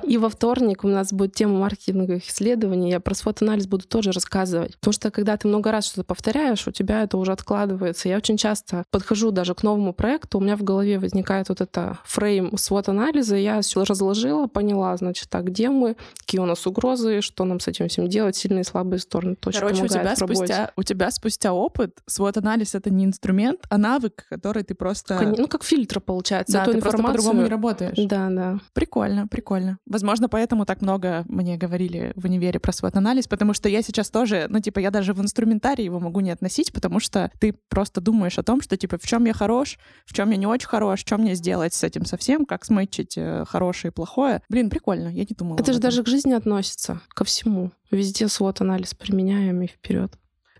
И 0.04 0.16
во 0.16 0.28
вторник 0.28 0.84
у 0.84 0.88
нас 0.88 1.12
будет 1.12 1.34
тема 1.34 1.58
маркетинговых 1.58 2.26
исследований. 2.28 2.90
Я 2.90 3.00
про 3.00 3.14
свод-анализ 3.14 3.66
буду 3.66 3.86
тоже 3.86 4.12
рассказывать. 4.12 4.76
Потому 4.78 4.92
что 4.92 5.10
когда 5.10 5.36
ты 5.36 5.48
много 5.48 5.72
раз 5.72 5.86
что-то 5.86 6.04
повторяешь, 6.04 6.66
у 6.66 6.70
тебя 6.70 7.02
это 7.02 7.18
уже 7.18 7.32
откладывается. 7.32 8.08
Я 8.08 8.16
очень 8.16 8.36
часто 8.36 8.84
подхожу 8.90 9.30
даже 9.30 9.54
к 9.54 9.62
новому 9.62 9.92
проекту, 9.92 10.38
у 10.38 10.40
меня 10.40 10.56
в 10.56 10.62
голове 10.62 10.98
возникает 10.98 11.48
вот 11.48 11.60
это 11.60 11.98
фрейм 12.04 12.56
свод-анализа, 12.56 13.36
я 13.36 13.60
все 13.60 13.84
разложила, 13.84 14.46
поняла, 14.46 14.96
значит, 14.96 15.28
так, 15.28 15.44
где 15.46 15.68
мы, 15.68 15.96
какие 16.18 16.40
у 16.40 16.46
нас 16.46 16.66
угрозы, 16.66 17.20
что 17.20 17.44
нам 17.44 17.60
с 17.60 17.68
этим 17.68 17.88
всем 17.88 18.08
делать, 18.08 18.36
сильные 18.36 18.62
и 18.62 18.64
слабые 18.64 19.00
стороны. 19.00 19.34
Точно 19.36 19.60
Короче, 19.60 19.84
у 19.84 19.88
тебя, 19.88 20.16
спустя, 20.16 20.72
у 20.76 20.82
тебя 20.82 21.10
спустя 21.10 21.52
опыт, 21.52 21.98
свод-анализ— 22.06 22.74
это 22.76 22.90
не 22.90 23.04
инструмент, 23.04 23.60
а 23.68 23.78
навык, 23.78 24.26
который 24.28 24.62
ты 24.62 24.74
просто... 24.74 25.34
Ну, 25.36 25.48
как 25.48 25.64
фильтр, 25.64 26.00
получается. 26.00 26.52
Да, 26.52 26.64
ты 26.64 26.72
информацию... 26.72 27.02
просто 27.02 27.06
по-другому 27.06 27.42
не 27.42 27.48
работаешь. 27.48 27.96
Да, 27.96 28.28
да. 28.30 28.58
Прикольно, 28.72 29.07
прикольно. 29.30 29.78
Возможно, 29.86 30.28
поэтому 30.28 30.64
так 30.64 30.82
много 30.82 31.24
мне 31.28 31.56
говорили 31.56 32.12
в 32.16 32.24
универе 32.24 32.60
про 32.60 32.72
свод-анализ, 32.72 33.28
потому 33.28 33.54
что 33.54 33.68
я 33.68 33.82
сейчас 33.82 34.10
тоже, 34.10 34.46
ну, 34.48 34.60
типа, 34.60 34.78
я 34.78 34.90
даже 34.90 35.14
в 35.14 35.20
инструментарий 35.20 35.84
его 35.84 36.00
могу 36.00 36.20
не 36.20 36.30
относить, 36.30 36.72
потому 36.72 37.00
что 37.00 37.30
ты 37.38 37.54
просто 37.68 38.00
думаешь 38.00 38.38
о 38.38 38.42
том, 38.42 38.60
что, 38.60 38.76
типа, 38.76 38.98
в 38.98 39.06
чем 39.06 39.24
я 39.24 39.32
хорош, 39.32 39.78
в 40.04 40.12
чем 40.12 40.30
я 40.30 40.36
не 40.36 40.46
очень 40.46 40.68
хорош, 40.68 41.00
что 41.00 41.16
мне 41.18 41.34
сделать 41.34 41.74
с 41.74 41.84
этим 41.84 42.04
совсем, 42.04 42.44
как 42.44 42.64
смычить 42.64 43.14
э, 43.16 43.44
хорошее 43.46 43.90
и 43.90 43.94
плохое. 43.94 44.42
Блин, 44.48 44.70
прикольно, 44.70 45.08
я 45.08 45.22
не 45.22 45.36
думала. 45.36 45.58
Это 45.58 45.72
же 45.72 45.78
даже 45.78 46.02
к 46.02 46.08
жизни 46.08 46.32
относится, 46.32 47.00
ко 47.08 47.24
всему. 47.24 47.70
Везде 47.90 48.28
свод-анализ 48.28 48.94
применяем 48.94 49.62
и 49.62 49.66
вперед. 49.66 50.12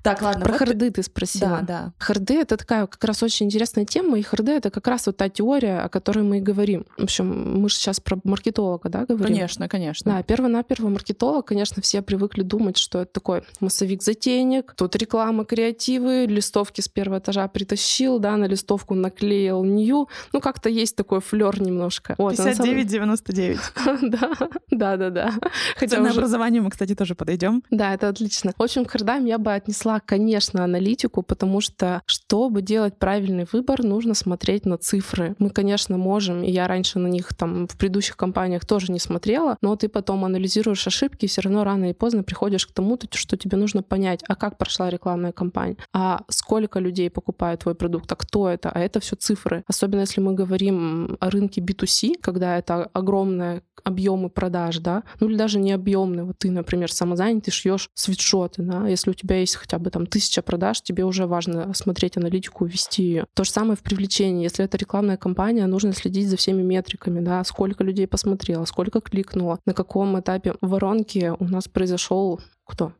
Так, 0.08 0.22
ладно. 0.22 0.42
Про 0.42 0.52
вот 0.52 0.58
харды 0.58 0.90
ты 0.90 1.02
спросила. 1.02 1.58
Да, 1.60 1.62
да. 1.62 1.92
Харды— 1.98 2.34
это 2.40 2.56
такая 2.56 2.86
как 2.86 3.04
раз 3.04 3.22
очень 3.22 3.44
интересная 3.44 3.84
тема, 3.84 4.18
и 4.18 4.22
харды— 4.22 4.52
это 4.52 4.70
как 4.70 4.86
раз 4.86 5.04
вот 5.06 5.18
та 5.18 5.28
теория, 5.28 5.80
о 5.80 5.90
которой 5.90 6.24
мы 6.24 6.38
и 6.38 6.40
говорим. 6.40 6.86
В 6.96 7.02
общем, 7.02 7.60
мы 7.60 7.68
же 7.68 7.74
сейчас 7.74 8.00
про 8.00 8.18
маркетолога, 8.24 8.88
да, 8.88 9.04
говорим? 9.04 9.26
Конечно, 9.26 9.68
конечно. 9.68 10.10
Да, 10.10 10.22
перво-наперво 10.22 10.88
маркетолог, 10.88 11.46
конечно, 11.46 11.82
все 11.82 12.00
привыкли 12.00 12.42
думать, 12.42 12.78
что 12.78 13.02
это 13.02 13.12
такой 13.12 13.42
массовик-затейник, 13.60 14.72
тут 14.74 14.96
реклама, 14.96 15.44
креативы, 15.44 16.24
листовки 16.24 16.80
с 16.80 16.88
первого 16.88 17.18
этажа 17.18 17.46
притащил, 17.48 18.18
да, 18.18 18.38
на 18.38 18.46
листовку 18.46 18.94
наклеил 18.94 19.62
нью. 19.62 20.08
Ну, 20.32 20.40
как-то 20.40 20.70
есть 20.70 20.96
такой 20.96 21.20
флер 21.20 21.60
немножко. 21.60 22.14
Вот, 22.16 22.32
59,99. 22.34 23.58
Да, 24.08 24.30
да, 24.70 24.96
да, 24.96 25.10
да. 25.10 25.34
Хотя 25.76 26.00
на 26.00 26.10
образование 26.10 26.62
мы, 26.62 26.70
кстати, 26.70 26.94
тоже 26.94 27.14
подойдем. 27.14 27.62
Да, 27.70 27.92
это 27.92 28.08
отлично. 28.08 28.52
В 28.56 28.62
общем, 28.62 28.86
к 28.86 28.90
хардам 28.90 29.26
я 29.26 29.36
бы 29.38 29.52
отнесла 29.52 29.97
конечно, 30.04 30.64
аналитику, 30.64 31.22
потому 31.22 31.60
что, 31.60 32.02
чтобы 32.06 32.62
делать 32.62 32.98
правильный 32.98 33.46
выбор, 33.50 33.82
нужно 33.82 34.14
смотреть 34.14 34.66
на 34.66 34.78
цифры. 34.78 35.34
Мы, 35.38 35.50
конечно, 35.50 35.96
можем, 35.96 36.42
и 36.42 36.50
я 36.50 36.66
раньше 36.66 36.98
на 36.98 37.08
них 37.08 37.34
там 37.34 37.66
в 37.66 37.76
предыдущих 37.76 38.16
компаниях 38.16 38.64
тоже 38.66 38.92
не 38.92 38.98
смотрела, 38.98 39.56
но 39.60 39.76
ты 39.76 39.88
потом 39.88 40.24
анализируешь 40.24 40.86
ошибки, 40.86 41.24
и 41.24 41.28
все 41.28 41.40
равно 41.42 41.64
рано 41.64 41.90
и 41.90 41.94
поздно 41.94 42.22
приходишь 42.22 42.66
к 42.66 42.72
тому, 42.72 42.98
что 43.12 43.36
тебе 43.36 43.56
нужно 43.56 43.82
понять, 43.82 44.22
а 44.28 44.34
как 44.34 44.58
прошла 44.58 44.90
рекламная 44.90 45.32
кампания, 45.32 45.76
а 45.92 46.22
сколько 46.28 46.78
людей 46.78 47.10
покупают 47.10 47.62
твой 47.62 47.74
продукт, 47.74 48.10
а 48.12 48.16
кто 48.16 48.48
это, 48.48 48.70
а 48.70 48.78
это 48.78 49.00
все 49.00 49.16
цифры. 49.16 49.64
Особенно 49.66 50.00
если 50.00 50.20
мы 50.20 50.34
говорим 50.34 51.16
о 51.20 51.30
рынке 51.30 51.60
B2C, 51.60 52.14
когда 52.20 52.58
это 52.58 52.88
огромное 52.92 53.62
объемы 53.84 54.28
продаж, 54.28 54.78
да, 54.78 55.02
ну 55.20 55.28
или 55.28 55.36
даже 55.36 55.58
не 55.58 55.72
объемные. 55.72 56.24
Вот 56.24 56.38
ты, 56.38 56.50
например, 56.50 56.92
самозанятый, 56.92 57.52
шьешь 57.52 57.90
свитшоты, 57.94 58.62
да, 58.62 58.86
если 58.86 59.10
у 59.10 59.14
тебя 59.14 59.38
есть 59.38 59.56
хотя 59.56 59.77
бы 59.78 59.90
там 59.90 60.06
тысяча 60.06 60.42
продаж, 60.42 60.80
тебе 60.82 61.04
уже 61.04 61.26
важно 61.26 61.72
смотреть 61.74 62.16
аналитику, 62.16 62.64
вести 62.64 63.02
ее. 63.02 63.26
То 63.34 63.44
же 63.44 63.50
самое 63.50 63.76
в 63.76 63.82
привлечении. 63.82 64.42
Если 64.42 64.64
это 64.64 64.76
рекламная 64.76 65.16
кампания, 65.16 65.66
нужно 65.66 65.92
следить 65.92 66.28
за 66.28 66.36
всеми 66.36 66.62
метриками, 66.62 67.20
да, 67.20 67.42
сколько 67.44 67.84
людей 67.84 68.06
посмотрело, 68.06 68.64
сколько 68.64 69.00
кликнуло, 69.00 69.58
на 69.66 69.74
каком 69.74 70.18
этапе 70.18 70.54
воронки 70.60 71.32
у 71.38 71.44
нас 71.44 71.68
произошел 71.68 72.40
кто? 72.64 72.92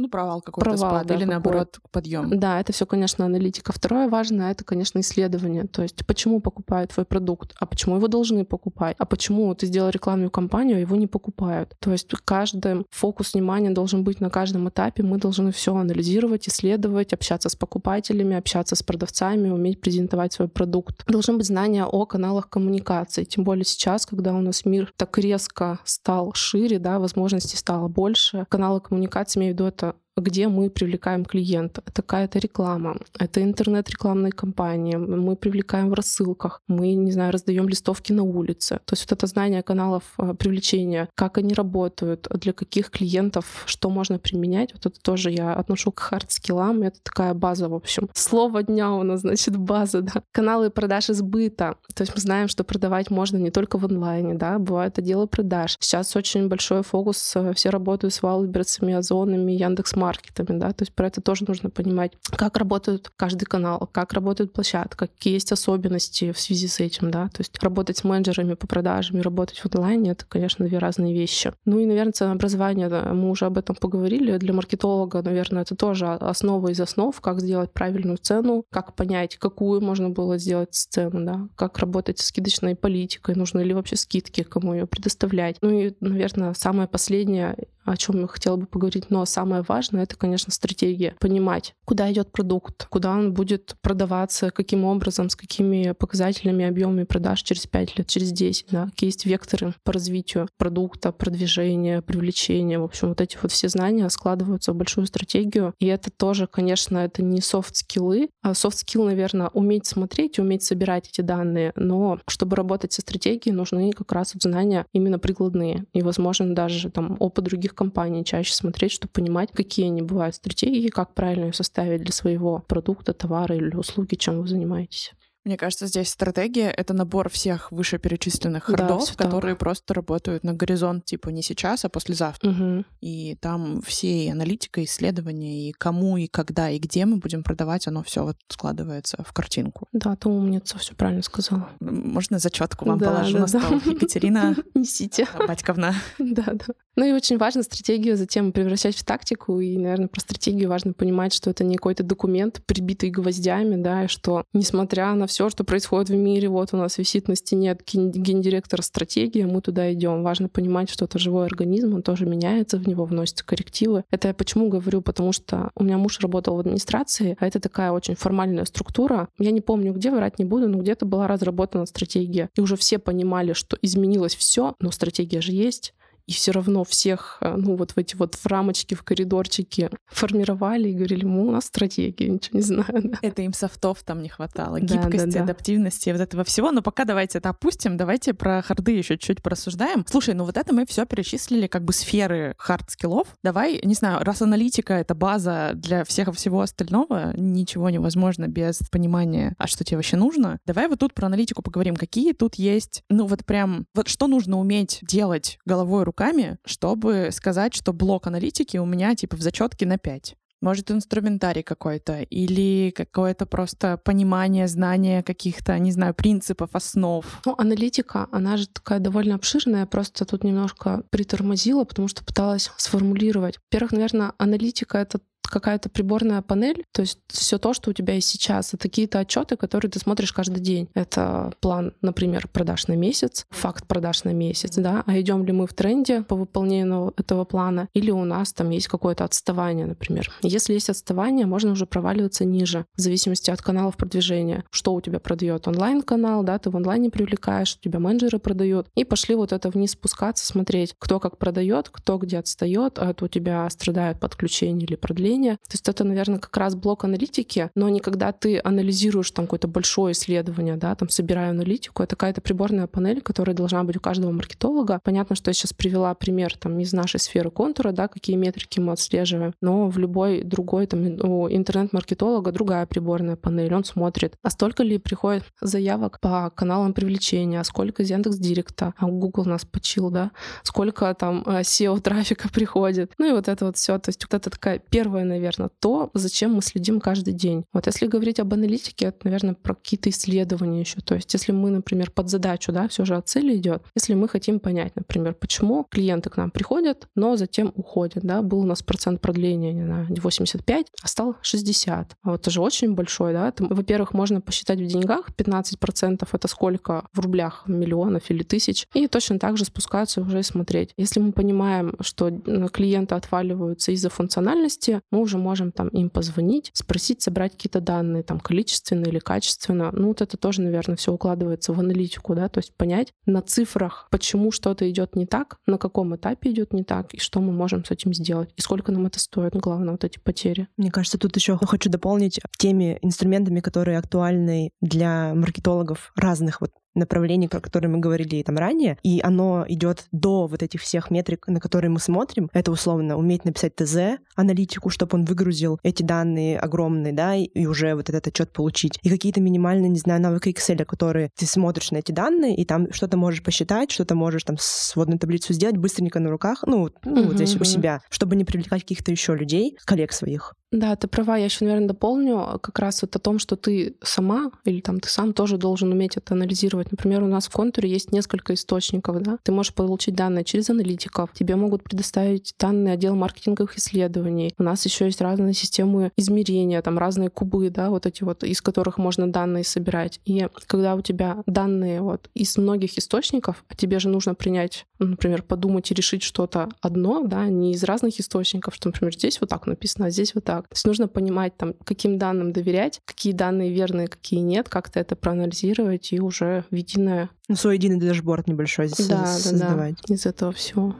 Ну, 0.00 0.08
провал 0.08 0.40
какой-то 0.40 0.70
провал, 0.70 0.90
спад 0.94 1.06
да, 1.08 1.14
или, 1.16 1.24
наоборот, 1.24 1.80
подъем. 1.90 2.38
Да, 2.38 2.60
это 2.60 2.72
все, 2.72 2.86
конечно, 2.86 3.24
аналитика. 3.24 3.72
Второе 3.72 4.08
важное— 4.08 4.50
это, 4.52 4.62
конечно, 4.62 5.00
исследование. 5.00 5.64
То 5.64 5.82
есть 5.82 6.06
почему 6.06 6.40
покупают 6.40 6.92
твой 6.92 7.04
продукт, 7.04 7.52
а 7.58 7.66
почему 7.66 7.96
его 7.96 8.06
должны 8.06 8.44
покупать, 8.44 8.94
а 9.00 9.04
почему 9.06 9.52
ты 9.56 9.66
сделал 9.66 9.90
рекламную 9.90 10.30
кампанию, 10.30 10.76
а 10.76 10.80
его 10.80 10.94
не 10.94 11.08
покупают. 11.08 11.74
То 11.80 11.90
есть 11.90 12.08
каждый 12.24 12.86
фокус 12.90 13.34
внимания 13.34 13.70
должен 13.70 14.04
быть 14.04 14.20
на 14.20 14.30
каждом 14.30 14.68
этапе. 14.68 15.02
Мы 15.02 15.18
должны 15.18 15.50
все 15.50 15.74
анализировать, 15.74 16.48
исследовать, 16.48 17.12
общаться 17.12 17.48
с 17.48 17.56
покупателями, 17.56 18.36
общаться 18.36 18.76
с 18.76 18.84
продавцами, 18.84 19.50
уметь 19.50 19.80
презентовать 19.80 20.32
свой 20.32 20.46
продукт. 20.46 21.04
Должно 21.08 21.36
быть 21.36 21.46
знание 21.46 21.84
о 21.84 22.06
каналах 22.06 22.48
коммуникации. 22.48 23.24
Тем 23.24 23.42
более 23.42 23.64
сейчас, 23.64 24.06
когда 24.06 24.32
у 24.32 24.40
нас 24.40 24.64
мир 24.64 24.92
так 24.96 25.18
резко 25.18 25.80
стал 25.82 26.34
шире, 26.34 26.78
да, 26.78 27.00
возможностей 27.00 27.56
стало 27.56 27.88
больше. 27.88 28.46
Каналы 28.48 28.80
коммуникации, 28.80 29.40
имею 29.40 29.54
в 29.54 29.56
виду, 29.56 29.64
это 29.66 29.87
где 30.20 30.48
мы 30.48 30.70
привлекаем 30.70 31.24
клиента. 31.24 31.82
Это 31.86 32.02
какая-то 32.02 32.38
реклама, 32.38 32.96
это 33.18 33.42
интернет-рекламные 33.42 34.32
кампании, 34.32 34.96
мы 34.96 35.36
привлекаем 35.36 35.90
в 35.90 35.94
рассылках, 35.94 36.62
мы, 36.68 36.94
не 36.94 37.12
знаю, 37.12 37.32
раздаем 37.32 37.68
листовки 37.68 38.12
на 38.12 38.22
улице. 38.22 38.80
То 38.84 38.94
есть 38.94 39.04
вот 39.04 39.12
это 39.12 39.26
знание 39.26 39.62
каналов 39.62 40.02
э, 40.18 40.34
привлечения, 40.34 41.08
как 41.14 41.38
они 41.38 41.54
работают, 41.54 42.28
для 42.34 42.52
каких 42.52 42.90
клиентов, 42.90 43.64
что 43.66 43.90
можно 43.90 44.18
применять, 44.18 44.72
вот 44.72 44.86
это 44.86 45.00
тоже 45.00 45.30
я 45.30 45.52
отношу 45.54 45.92
к 45.92 46.00
хард-скиллам, 46.00 46.84
это 46.84 46.98
такая 47.02 47.34
база, 47.34 47.68
в 47.68 47.74
общем. 47.74 48.08
Слово 48.14 48.62
дня 48.62 48.92
у 48.92 49.02
нас, 49.02 49.20
значит, 49.20 49.56
база, 49.56 50.02
да. 50.02 50.22
Каналы 50.32 50.70
продаж 50.70 51.10
избыта. 51.10 51.76
То 51.94 52.02
есть 52.02 52.14
мы 52.14 52.20
знаем, 52.20 52.48
что 52.48 52.64
продавать 52.64 53.10
можно 53.10 53.36
не 53.36 53.50
только 53.50 53.78
в 53.78 53.84
онлайне, 53.84 54.34
да, 54.34 54.58
бывает 54.58 54.98
отделы 54.98 55.26
продаж. 55.26 55.76
Сейчас 55.80 56.16
очень 56.16 56.48
большой 56.48 56.82
фокус, 56.82 57.36
э, 57.36 57.52
все 57.54 57.70
работают 57.70 58.14
с 58.14 58.22
Валберцами, 58.22 58.94
Озонами, 58.94 59.52
Яндекс.Маркетом, 59.52 60.07
маркетами, 60.08 60.58
да, 60.58 60.72
то 60.72 60.82
есть 60.82 60.94
про 60.94 61.06
это 61.06 61.20
тоже 61.20 61.44
нужно 61.46 61.70
понимать, 61.70 62.12
как 62.36 62.56
работает 62.56 63.10
каждый 63.16 63.44
канал, 63.44 63.88
как 63.92 64.12
работает 64.12 64.52
площадка, 64.52 65.06
какие 65.06 65.34
есть 65.34 65.52
особенности 65.52 66.32
в 66.32 66.40
связи 66.40 66.66
с 66.66 66.80
этим, 66.80 67.10
да, 67.10 67.28
то 67.28 67.40
есть 67.40 67.62
работать 67.62 67.98
с 67.98 68.04
менеджерами 68.04 68.54
по 68.54 68.66
продажам 68.66 69.18
и 69.18 69.22
работать 69.22 69.58
в 69.58 69.66
онлайне— 69.74 70.10
это, 70.12 70.24
конечно, 70.26 70.66
две 70.66 70.78
разные 70.78 71.12
вещи. 71.12 71.52
Ну 71.66 71.78
и, 71.78 71.86
наверное, 71.86 72.12
ценообразование, 72.12 72.88
да, 72.88 73.12
мы 73.12 73.30
уже 73.30 73.44
об 73.44 73.58
этом 73.58 73.76
поговорили, 73.76 74.38
для 74.38 74.52
маркетолога, 74.52 75.22
наверное, 75.22 75.62
это 75.62 75.76
тоже 75.76 76.06
основа 76.06 76.68
из 76.68 76.80
основ, 76.80 77.18
как 77.20 77.40
сделать 77.40 77.72
правильную 77.72 78.16
цену, 78.18 78.64
как 78.70 78.94
понять, 78.94 79.36
какую 79.36 79.80
можно 79.80 80.08
было 80.08 80.38
сделать 80.38 80.74
цену, 80.74 81.24
да, 81.24 81.48
как 81.56 81.78
работать 81.78 82.18
с 82.18 82.26
скидочной 82.26 82.76
политикой, 82.76 83.34
нужны 83.34 83.60
ли 83.60 83.74
вообще 83.74 83.96
скидки, 83.96 84.42
кому 84.42 84.74
ее 84.74 84.86
предоставлять. 84.86 85.56
Ну 85.60 85.70
и, 85.70 85.94
наверное, 86.00 86.54
самое 86.54 86.88
последнее 86.88 87.56
о 87.90 87.96
чем 87.96 88.20
я 88.20 88.26
хотела 88.26 88.56
бы 88.56 88.66
поговорить. 88.66 89.10
Но 89.10 89.24
самое 89.24 89.62
важное 89.66 90.04
это, 90.04 90.16
конечно, 90.16 90.52
стратегия. 90.52 91.14
Понимать, 91.20 91.74
куда 91.84 92.10
идет 92.12 92.32
продукт, 92.32 92.86
куда 92.90 93.12
он 93.12 93.32
будет 93.32 93.76
продаваться, 93.80 94.50
каким 94.50 94.84
образом, 94.84 95.30
с 95.30 95.36
какими 95.36 95.92
показателями, 95.92 96.64
объемами 96.64 97.04
продаж 97.04 97.42
через 97.42 97.66
5 97.66 97.98
лет, 97.98 98.06
через 98.06 98.32
10, 98.32 98.66
да, 98.70 98.86
какие 98.86 99.08
есть 99.08 99.26
векторы 99.26 99.74
по 99.84 99.92
развитию 99.92 100.48
продукта, 100.56 101.12
продвижения, 101.12 102.02
привлечения. 102.02 102.78
В 102.78 102.84
общем, 102.84 103.08
вот 103.08 103.20
эти 103.20 103.36
вот 103.40 103.52
все 103.52 103.68
знания 103.68 104.08
складываются 104.10 104.72
в 104.72 104.76
большую 104.76 105.06
стратегию. 105.06 105.74
И 105.78 105.86
это 105.86 106.10
тоже, 106.10 106.46
конечно, 106.46 106.98
это 106.98 107.22
не 107.22 107.40
софт-скиллы, 107.40 108.28
а 108.42 108.54
софт-скилл, 108.54 109.04
наверное, 109.04 109.48
уметь 109.48 109.86
смотреть, 109.86 110.38
уметь 110.38 110.62
собирать 110.62 111.08
эти 111.08 111.20
данные. 111.20 111.72
Но 111.76 112.18
чтобы 112.26 112.56
работать 112.56 112.92
со 112.92 113.00
стратегией, 113.00 113.54
нужны 113.54 113.92
как 113.92 114.12
раз 114.12 114.34
вот 114.34 114.42
знания 114.42 114.86
именно 114.92 115.18
прикладные. 115.18 115.84
И, 115.92 116.02
возможно, 116.02 116.54
даже 116.54 116.90
там 116.90 117.16
опыт 117.18 117.44
других 117.44 117.74
компаний 117.78 118.24
чаще 118.24 118.52
смотреть, 118.52 118.90
чтобы 118.90 119.12
понимать, 119.12 119.50
какие 119.52 119.86
они 119.86 120.02
бывают 120.02 120.34
стратегии, 120.34 120.88
как 120.88 121.14
правильно 121.14 121.44
ее 121.44 121.52
составить 121.52 122.02
для 122.02 122.12
своего 122.12 122.58
продукта, 122.58 123.14
товара 123.14 123.54
или 123.54 123.76
услуги, 123.76 124.16
чем 124.16 124.40
вы 124.40 124.48
занимаетесь. 124.48 125.12
Мне 125.48 125.56
кажется, 125.56 125.86
здесь 125.86 126.10
стратегия— 126.10 126.68
это 126.76 126.92
набор 126.92 127.30
всех 127.30 127.72
вышеперечисленных 127.72 128.64
хардов, 128.64 129.16
да, 129.16 129.24
которые 129.24 129.54
так. 129.54 129.60
просто 129.60 129.94
работают 129.94 130.44
на 130.44 130.52
горизонт, 130.52 131.06
типа 131.06 131.30
не 131.30 131.42
сейчас, 131.42 131.86
а 131.86 131.88
послезавтра. 131.88 132.50
Угу. 132.50 132.84
И 133.00 133.34
там 133.40 133.80
все 133.80 134.26
и 134.26 134.28
аналитика, 134.28 134.84
исследования, 134.84 135.70
и 135.70 135.72
кому, 135.72 136.18
и 136.18 136.26
когда, 136.26 136.68
и 136.68 136.78
где 136.78 137.06
мы 137.06 137.16
будем 137.16 137.42
продавать, 137.42 137.88
оно 137.88 138.02
все 138.02 138.24
вот 138.24 138.36
складывается 138.48 139.24
в 139.26 139.32
картинку. 139.32 139.88
Да, 139.92 140.16
ты 140.16 140.28
умница, 140.28 140.76
все 140.76 140.94
правильно 140.94 141.22
сказала. 141.22 141.70
Можно 141.80 142.38
зачетку 142.38 142.84
вам 142.84 142.98
да, 142.98 143.06
положу 143.06 143.32
да, 143.32 143.38
на 143.38 143.46
стол. 143.46 143.80
Да. 143.82 143.90
Екатерина 143.90 144.54
Несите. 144.74 145.26
Батьковна. 145.48 145.94
Да, 146.18 146.44
да. 146.44 146.74
Ну 146.98 147.04
и 147.04 147.12
очень 147.12 147.38
важно 147.38 147.62
стратегию 147.62 148.16
затем 148.16 148.50
превращать 148.50 148.96
в 148.96 149.04
тактику. 149.04 149.60
И, 149.60 149.78
наверное, 149.78 150.08
про 150.08 150.20
стратегию 150.20 150.68
важно 150.68 150.92
понимать, 150.92 151.32
что 151.32 151.48
это 151.48 151.62
не 151.62 151.76
какой-то 151.76 152.02
документ, 152.02 152.60
прибитый 152.66 153.10
гвоздями, 153.10 153.80
да, 153.80 154.04
и 154.04 154.08
что, 154.08 154.42
несмотря 154.52 155.14
на 155.14 155.28
все 155.28 155.37
все, 155.38 155.50
что 155.50 155.62
происходит 155.62 156.08
в 156.08 156.16
мире, 156.16 156.48
вот 156.48 156.70
у 156.72 156.76
нас 156.76 156.98
висит 156.98 157.28
на 157.28 157.36
стене 157.36 157.78
гендиректор 157.86 158.82
стратегии, 158.82 159.44
мы 159.44 159.60
туда 159.60 159.92
идем. 159.92 160.24
Важно 160.24 160.48
понимать, 160.48 160.90
что 160.90 161.04
это 161.04 161.20
живой 161.20 161.46
организм, 161.46 161.94
он 161.94 162.02
тоже 162.02 162.26
меняется, 162.26 162.76
в 162.76 162.88
него 162.88 163.04
вносятся 163.04 163.46
коррективы. 163.46 164.02
Это 164.10 164.26
я 164.26 164.34
почему 164.34 164.68
говорю? 164.68 165.00
Потому 165.00 165.30
что 165.30 165.70
у 165.76 165.84
меня 165.84 165.96
муж 165.96 166.18
работал 166.18 166.56
в 166.56 166.58
администрации, 166.58 167.36
а 167.38 167.46
это 167.46 167.60
такая 167.60 167.92
очень 167.92 168.16
формальная 168.16 168.64
структура. 168.64 169.28
Я 169.38 169.52
не 169.52 169.60
помню, 169.60 169.92
где, 169.92 170.10
врать 170.10 170.40
не 170.40 170.44
буду, 170.44 170.68
но 170.68 170.78
где-то 170.78 171.06
была 171.06 171.28
разработана 171.28 171.86
стратегия. 171.86 172.50
И 172.56 172.60
уже 172.60 172.74
все 172.74 172.98
понимали, 172.98 173.52
что 173.52 173.78
изменилось 173.80 174.34
все, 174.34 174.74
но 174.80 174.90
стратегия 174.90 175.40
же 175.40 175.52
есть 175.52 175.94
и 176.28 176.32
все 176.32 176.52
равно 176.52 176.84
всех, 176.84 177.38
э, 177.40 177.54
ну, 177.56 177.74
вот 177.74 177.92
в 177.92 177.98
эти 177.98 178.14
вот 178.14 178.34
в 178.34 178.46
рамочки, 178.46 178.94
в 178.94 179.02
коридорчики 179.02 179.88
формировали 180.06 180.90
и 180.90 180.92
говорили, 180.92 181.24
мы 181.24 181.46
у 181.46 181.50
нас 181.50 181.64
стратегия, 181.64 182.28
ничего 182.28 182.58
не 182.58 182.62
знаю. 182.62 182.86
Да. 183.02 183.18
Это 183.22 183.40
им 183.40 183.54
софтов 183.54 184.02
там 184.04 184.22
не 184.22 184.28
хватало, 184.28 184.78
гибкости, 184.78 185.24
да, 185.24 185.38
да. 185.38 185.44
адаптивности, 185.44 186.10
вот 186.10 186.20
этого 186.20 186.44
всего. 186.44 186.70
Но 186.70 186.82
пока 186.82 187.06
давайте 187.06 187.38
это 187.38 187.48
опустим, 187.48 187.96
давайте 187.96 188.34
про 188.34 188.60
харды 188.60 188.92
еще 188.92 189.14
чуть-чуть 189.14 189.42
порассуждаем. 189.42 190.04
Слушай, 190.06 190.34
ну 190.34 190.44
вот 190.44 190.58
это 190.58 190.74
мы 190.74 190.84
все 190.84 191.06
перечислили 191.06 191.66
как 191.66 191.84
бы 191.84 191.94
сферы 191.94 192.54
хард-скиллов. 192.58 193.28
Давай, 193.42 193.80
не 193.82 193.94
знаю, 193.94 194.22
раз 194.22 194.42
аналитика— 194.42 194.92
это 194.94 195.14
база 195.14 195.72
для 195.74 196.04
всех 196.04 196.34
всего 196.34 196.60
остального, 196.60 197.32
ничего 197.38 197.88
невозможно 197.88 198.48
без 198.48 198.80
понимания, 198.92 199.54
а 199.56 199.66
что 199.66 199.82
тебе 199.82 199.96
вообще 199.96 200.18
нужно. 200.18 200.58
Давай 200.66 200.88
вот 200.88 200.98
тут 200.98 201.14
про 201.14 201.26
аналитику 201.26 201.62
поговорим. 201.62 201.96
Какие 201.96 202.32
тут 202.34 202.56
есть, 202.56 203.02
ну 203.08 203.26
вот 203.26 203.46
прям, 203.46 203.86
вот 203.94 204.08
что 204.08 204.26
нужно 204.26 204.58
уметь 204.58 204.98
делать 205.00 205.58
головой, 205.64 206.04
рукой 206.04 206.17
руками, 206.18 206.58
чтобы 206.64 207.28
сказать, 207.32 207.74
что 207.74 207.92
блок 207.92 208.26
аналитики 208.26 208.76
у 208.76 208.86
меня 208.86 209.14
типа 209.14 209.36
в 209.36 209.40
зачетке 209.40 209.86
на 209.86 209.98
5. 209.98 210.34
Может, 210.60 210.90
инструментарий 210.90 211.62
какой-то 211.62 212.22
или 212.22 212.90
какое-то 212.90 213.46
просто 213.46 213.96
понимание, 213.96 214.66
знание 214.66 215.22
каких-то, 215.22 215.78
не 215.78 215.92
знаю, 215.92 216.14
принципов, 216.14 216.70
основ. 216.72 217.24
Ну, 217.46 217.54
аналитика, 217.56 218.26
она 218.32 218.56
же 218.56 218.66
такая 218.66 218.98
довольно 218.98 219.36
обширная, 219.36 219.86
просто 219.86 220.24
тут 220.24 220.42
немножко 220.42 221.04
притормозила, 221.10 221.84
потому 221.84 222.08
что 222.08 222.24
пыталась 222.24 222.72
сформулировать. 222.76 223.58
Во-первых, 223.58 223.92
наверное, 223.92 224.32
аналитика— 224.38 224.98
это 225.00 225.20
какая-то 225.50 225.88
приборная 225.88 226.42
панель, 226.42 226.84
то 226.92 227.02
есть 227.02 227.18
все 227.28 227.58
то, 227.58 227.72
что 227.72 227.90
у 227.90 227.92
тебя 227.92 228.14
есть 228.14 228.28
сейчас, 228.28 228.74
это 228.74 228.88
какие-то 228.88 229.18
отчеты, 229.18 229.56
которые 229.56 229.90
ты 229.90 229.98
смотришь 229.98 230.32
каждый 230.32 230.60
день. 230.60 230.88
Это 230.94 231.52
план, 231.60 231.94
например, 232.02 232.48
продаж 232.48 232.88
на 232.88 232.94
месяц, 232.94 233.46
факт 233.50 233.86
продаж 233.86 234.24
на 234.24 234.32
месяц, 234.32 234.74
да, 234.76 235.02
а 235.06 235.18
идем 235.20 235.44
ли 235.44 235.52
мы 235.52 235.66
в 235.66 235.74
тренде 235.74 236.22
по 236.22 236.36
выполнению 236.36 237.12
этого 237.16 237.44
плана, 237.44 237.88
или 237.94 238.10
у 238.10 238.24
нас 238.24 238.52
там 238.52 238.70
есть 238.70 238.88
какое-то 238.88 239.24
отставание, 239.24 239.86
например. 239.86 240.30
Если 240.42 240.74
есть 240.74 240.90
отставание, 240.90 241.46
можно 241.46 241.72
уже 241.72 241.86
проваливаться 241.86 242.44
ниже, 242.44 242.84
в 242.96 243.00
зависимости 243.00 243.50
от 243.50 243.62
каналов 243.62 243.96
продвижения. 243.96 244.64
Что 244.70 244.94
у 244.94 245.00
тебя 245.00 245.18
продает 245.18 245.68
онлайн-канал, 245.68 246.42
да, 246.42 246.58
ты 246.58 246.70
в 246.70 246.76
онлайне 246.76 247.10
привлекаешь, 247.10 247.76
у 247.76 247.82
тебя 247.82 247.98
менеджеры 247.98 248.38
продают, 248.38 248.88
и 248.94 249.04
пошли 249.04 249.34
вот 249.34 249.52
это 249.52 249.70
вниз 249.70 249.92
спускаться, 249.92 250.46
смотреть, 250.46 250.94
кто 250.98 251.20
как 251.20 251.38
продает, 251.38 251.88
кто 251.90 252.18
где 252.18 252.38
отстает, 252.38 252.98
а 252.98 253.10
это 253.10 253.24
у 253.24 253.28
тебя 253.28 253.68
страдают 253.70 254.20
подключение 254.20 254.86
или 254.86 254.96
продление, 254.96 255.37
мышления. 255.38 255.56
То 255.68 255.74
есть 255.74 255.88
это, 255.88 256.04
наверное, 256.04 256.38
как 256.38 256.56
раз 256.56 256.74
блок 256.74 257.04
аналитики, 257.04 257.70
но 257.74 257.88
не 257.88 258.00
когда 258.00 258.32
ты 258.32 258.60
анализируешь 258.62 259.30
там 259.30 259.46
какое-то 259.46 259.68
большое 259.68 260.12
исследование, 260.12 260.76
да, 260.76 260.94
там 260.94 261.08
собираю 261.08 261.50
аналитику, 261.50 262.02
это 262.02 262.16
какая-то 262.16 262.40
приборная 262.40 262.86
панель, 262.86 263.20
которая 263.20 263.54
должна 263.54 263.84
быть 263.84 263.96
у 263.96 264.00
каждого 264.00 264.30
маркетолога. 264.32 265.00
Понятно, 265.02 265.36
что 265.36 265.50
я 265.50 265.54
сейчас 265.54 265.72
привела 265.72 266.14
пример 266.14 266.56
там 266.56 266.78
из 266.80 266.92
нашей 266.92 267.20
сферы 267.20 267.50
контура, 267.50 267.92
да, 267.92 268.08
какие 268.08 268.36
метрики 268.36 268.80
мы 268.80 268.92
отслеживаем, 268.92 269.54
но 269.60 269.88
в 269.88 269.98
любой 269.98 270.42
другой 270.42 270.86
там 270.86 271.00
у 271.22 271.48
интернет-маркетолога 271.48 272.52
другая 272.52 272.86
приборная 272.86 273.36
панель, 273.36 273.74
он 273.74 273.84
смотрит, 273.84 274.34
а 274.42 274.50
столько 274.50 274.82
ли 274.82 274.98
приходит 274.98 275.44
заявок 275.60 276.20
по 276.20 276.50
каналам 276.54 276.92
привлечения, 276.92 277.60
а 277.60 277.64
сколько 277.64 278.02
из 278.02 278.10
Яндекс 278.10 278.36
Директа, 278.36 278.94
а 278.96 279.06
Google 279.06 279.44
нас 279.44 279.64
почил, 279.64 280.10
да, 280.10 280.30
сколько 280.62 281.14
там 281.14 281.42
э, 281.46 281.60
SEO 281.60 282.00
трафика 282.00 282.48
приходит, 282.52 283.12
ну 283.18 283.28
и 283.28 283.32
вот 283.32 283.48
это 283.48 283.66
вот 283.66 283.76
все, 283.76 283.98
то 283.98 284.08
есть 284.08 284.24
вот 284.24 284.34
это 284.34 284.50
такая 284.50 284.78
первая 284.78 285.24
наверное, 285.28 285.70
то, 285.80 286.10
зачем 286.14 286.54
мы 286.54 286.62
следим 286.62 287.00
каждый 287.00 287.34
день. 287.34 287.64
Вот 287.72 287.86
если 287.86 288.06
говорить 288.06 288.40
об 288.40 288.52
аналитике, 288.52 289.06
это, 289.06 289.18
наверное, 289.24 289.54
про 289.54 289.74
какие-то 289.74 290.10
исследования 290.10 290.80
еще. 290.80 291.00
То 291.00 291.14
есть 291.14 291.32
если 291.32 291.52
мы, 291.52 291.70
например, 291.70 292.10
под 292.10 292.28
задачу, 292.28 292.72
да, 292.72 292.88
все 292.88 293.04
же 293.04 293.16
от 293.16 293.28
цели 293.28 293.56
идет, 293.56 293.82
если 293.94 294.14
мы 294.14 294.28
хотим 294.28 294.60
понять, 294.60 294.96
например, 294.96 295.34
почему 295.34 295.86
клиенты 295.90 296.30
к 296.30 296.36
нам 296.36 296.50
приходят, 296.50 297.08
но 297.14 297.36
затем 297.36 297.72
уходят, 297.76 298.24
да, 298.24 298.42
был 298.42 298.60
у 298.60 298.64
нас 298.64 298.82
процент 298.82 299.20
продления, 299.20 299.72
не 299.72 299.84
знаю, 299.84 300.06
85, 300.08 300.86
а 301.02 301.06
стал 301.08 301.36
60. 301.42 302.16
А 302.22 302.30
вот 302.30 302.40
это 302.40 302.50
же 302.50 302.60
очень 302.60 302.94
большой, 302.94 303.32
да. 303.32 303.52
Во-первых, 303.58 304.14
можно 304.14 304.40
посчитать 304.40 304.80
в 304.80 304.86
деньгах, 304.86 305.30
15% 305.36 306.28
это 306.32 306.48
сколько 306.48 307.06
в 307.12 307.20
рублях 307.20 307.64
миллионов 307.66 308.30
или 308.30 308.42
тысяч, 308.42 308.86
и 308.94 309.06
точно 309.06 309.38
так 309.38 309.56
же 309.56 309.64
спускаться 309.64 310.20
уже 310.20 310.40
и 310.40 310.42
смотреть. 310.42 310.92
Если 310.96 311.20
мы 311.20 311.32
понимаем, 311.32 311.94
что 312.00 312.30
клиенты 312.72 313.14
отваливаются 313.14 313.92
из-за 313.92 314.10
функциональности, 314.10 315.00
мы 315.10 315.17
уже 315.20 315.38
можем 315.38 315.72
там 315.72 315.88
им 315.88 316.10
позвонить, 316.10 316.70
спросить, 316.74 317.22
собрать 317.22 317.52
какие-то 317.52 317.80
данные, 317.80 318.22
там, 318.22 318.40
количественно 318.40 319.06
или 319.06 319.18
качественно. 319.18 319.90
Ну, 319.92 320.08
вот 320.08 320.20
это 320.20 320.36
тоже, 320.36 320.62
наверное, 320.62 320.96
все 320.96 321.12
укладывается 321.12 321.72
в 321.72 321.80
аналитику, 321.80 322.34
да, 322.34 322.48
то 322.48 322.58
есть 322.58 322.74
понять 322.74 323.12
на 323.26 323.42
цифрах, 323.42 324.08
почему 324.10 324.50
что-то 324.52 324.88
идет 324.90 325.16
не 325.16 325.26
так, 325.26 325.58
на 325.66 325.78
каком 325.78 326.16
этапе 326.16 326.50
идет 326.50 326.72
не 326.72 326.84
так, 326.84 327.14
и 327.14 327.18
что 327.18 327.40
мы 327.40 327.52
можем 327.52 327.84
с 327.84 327.90
этим 327.90 328.14
сделать, 328.14 328.50
и 328.56 328.60
сколько 328.60 328.92
нам 328.92 329.06
это 329.06 329.18
стоит, 329.18 329.54
главное, 329.54 329.92
вот 329.92 330.04
эти 330.04 330.18
потери. 330.18 330.68
Мне 330.76 330.90
кажется, 330.90 331.18
тут 331.18 331.36
еще 331.36 331.58
хочу 331.58 331.90
дополнить 331.90 332.40
теми 332.58 332.98
инструментами, 333.02 333.60
которые 333.60 333.98
актуальны 333.98 334.70
для 334.80 335.34
маркетологов 335.34 336.12
разных 336.16 336.60
вот 336.60 336.70
направлений, 336.98 337.48
про 337.48 337.60
которые 337.60 337.90
мы 337.90 337.98
говорили 337.98 338.42
там 338.42 338.58
ранее, 338.58 338.98
и 339.02 339.20
оно 339.22 339.64
идет 339.68 340.06
до 340.12 340.46
вот 340.46 340.62
этих 340.62 340.82
всех 340.82 341.10
метрик, 341.10 341.46
на 341.48 341.60
которые 341.60 341.90
мы 341.90 342.00
смотрим. 342.00 342.50
Это 342.52 342.70
условно 342.70 343.16
уметь 343.16 343.44
написать 343.44 343.74
ТЗ, 343.76 344.18
аналитику, 344.36 344.90
чтобы 344.90 345.16
он 345.18 345.24
выгрузил 345.24 345.78
эти 345.82 346.02
данные 346.02 346.58
огромные, 346.58 347.12
да, 347.12 347.34
и, 347.34 347.66
уже 347.66 347.94
вот 347.94 348.08
этот 348.08 348.26
отчет 348.28 348.52
получить. 348.52 348.98
И 349.02 349.10
какие-то 349.10 349.40
минимальные, 349.40 349.88
не 349.88 349.98
знаю, 349.98 350.20
навыки 350.20 350.48
Excel, 350.48 350.84
которые 350.84 351.30
ты 351.36 351.46
смотришь 351.46 351.90
на 351.90 351.98
эти 351.98 352.12
данные, 352.12 352.56
и 352.56 352.64
там 352.64 352.92
что-то 352.92 353.16
можешь 353.16 353.42
посчитать, 353.42 353.90
что-то 353.90 354.14
можешь 354.14 354.44
там 354.44 354.56
сводную 354.58 355.18
таблицу 355.18 355.52
сделать 355.52 355.76
быстренько 355.76 356.20
на 356.20 356.30
руках, 356.30 356.64
ну, 356.66 356.88
ну 357.04 357.26
вот 357.26 357.36
здесь 357.36 357.56
у 357.56 357.64
себя, 357.64 358.00
чтобы 358.10 358.36
не 358.36 358.44
привлекать 358.44 358.82
каких-то 358.82 359.10
еще 359.10 359.34
людей, 359.34 359.76
коллег 359.84 360.12
своих. 360.12 360.54
Да, 360.70 360.94
ты 360.96 361.08
права. 361.08 361.38
Я 361.38 361.46
еще, 361.46 361.64
наверное, 361.64 361.88
дополню 361.88 362.58
как 362.60 362.78
раз 362.78 363.00
вот 363.00 363.16
о 363.16 363.18
том, 363.18 363.38
что 363.38 363.56
ты 363.56 363.96
сама 364.02 364.50
или 364.66 364.80
там 364.80 365.00
ты 365.00 365.08
сам 365.08 365.32
тоже 365.32 365.56
должен 365.56 365.90
уметь 365.92 366.18
это 366.18 366.34
анализировать. 366.34 366.90
Например, 366.90 367.22
у 367.22 367.26
нас 367.26 367.46
в 367.46 367.52
контуре 367.52 367.88
есть 367.88 368.12
несколько 368.12 368.52
источников, 368.52 369.22
да. 369.22 369.38
Ты 369.42 369.52
можешь 369.52 369.72
получить 369.72 370.14
данные 370.14 370.44
через 370.44 370.68
аналитиков. 370.68 371.30
Тебе 371.32 371.56
могут 371.56 371.84
предоставить 371.84 372.54
данные 372.58 372.94
отдел 372.94 373.14
маркетинговых 373.14 373.78
исследований. 373.78 374.52
У 374.58 374.62
нас 374.62 374.84
еще 374.84 375.06
есть 375.06 375.22
разные 375.22 375.54
системы 375.54 376.10
измерения, 376.18 376.82
там 376.82 376.98
разные 376.98 377.30
кубы, 377.30 377.70
да, 377.70 377.88
вот 377.88 378.04
эти 378.04 378.22
вот, 378.22 378.44
из 378.44 378.60
которых 378.60 378.98
можно 378.98 379.26
данные 379.32 379.64
собирать. 379.64 380.20
И 380.26 380.48
когда 380.66 380.96
у 380.96 381.00
тебя 381.00 381.42
данные 381.46 382.02
вот 382.02 382.28
из 382.34 382.58
многих 382.58 382.98
источников, 382.98 383.64
а 383.68 383.74
тебе 383.74 383.98
же 384.00 384.10
нужно 384.10 384.34
принять, 384.34 384.84
например, 384.98 385.42
подумать 385.42 385.90
и 385.90 385.94
решить 385.94 386.22
что-то 386.22 386.68
одно, 386.82 387.22
да, 387.22 387.46
не 387.46 387.72
из 387.72 387.84
разных 387.84 388.20
источников, 388.20 388.74
что, 388.74 388.88
например, 388.90 389.14
здесь 389.14 389.40
вот 389.40 389.48
так 389.48 389.66
написано, 389.66 390.06
а 390.06 390.10
здесь 390.10 390.34
вот 390.34 390.44
так 390.44 390.57
так. 390.62 390.68
То 390.68 390.74
есть 390.74 390.86
нужно 390.86 391.08
понимать, 391.08 391.56
там, 391.56 391.74
каким 391.84 392.18
данным 392.18 392.52
доверять, 392.52 393.00
какие 393.04 393.32
данные 393.32 393.72
верные, 393.72 394.08
какие 394.08 394.40
нет, 394.40 394.68
как-то 394.68 395.00
это 395.00 395.16
проанализировать 395.16 396.12
и 396.12 396.20
уже 396.20 396.64
в 396.70 396.74
единое... 396.74 397.30
Ну, 397.48 397.56
свой 397.56 397.76
единый 397.76 397.98
дашборд 398.00 398.46
небольшой 398.48 398.88
здесь 398.88 399.06
да, 399.06 399.26
создавать. 399.26 399.96
Да, 399.96 400.02
да, 400.08 400.14
из 400.14 400.26
этого 400.26 400.52
всего. 400.52 400.94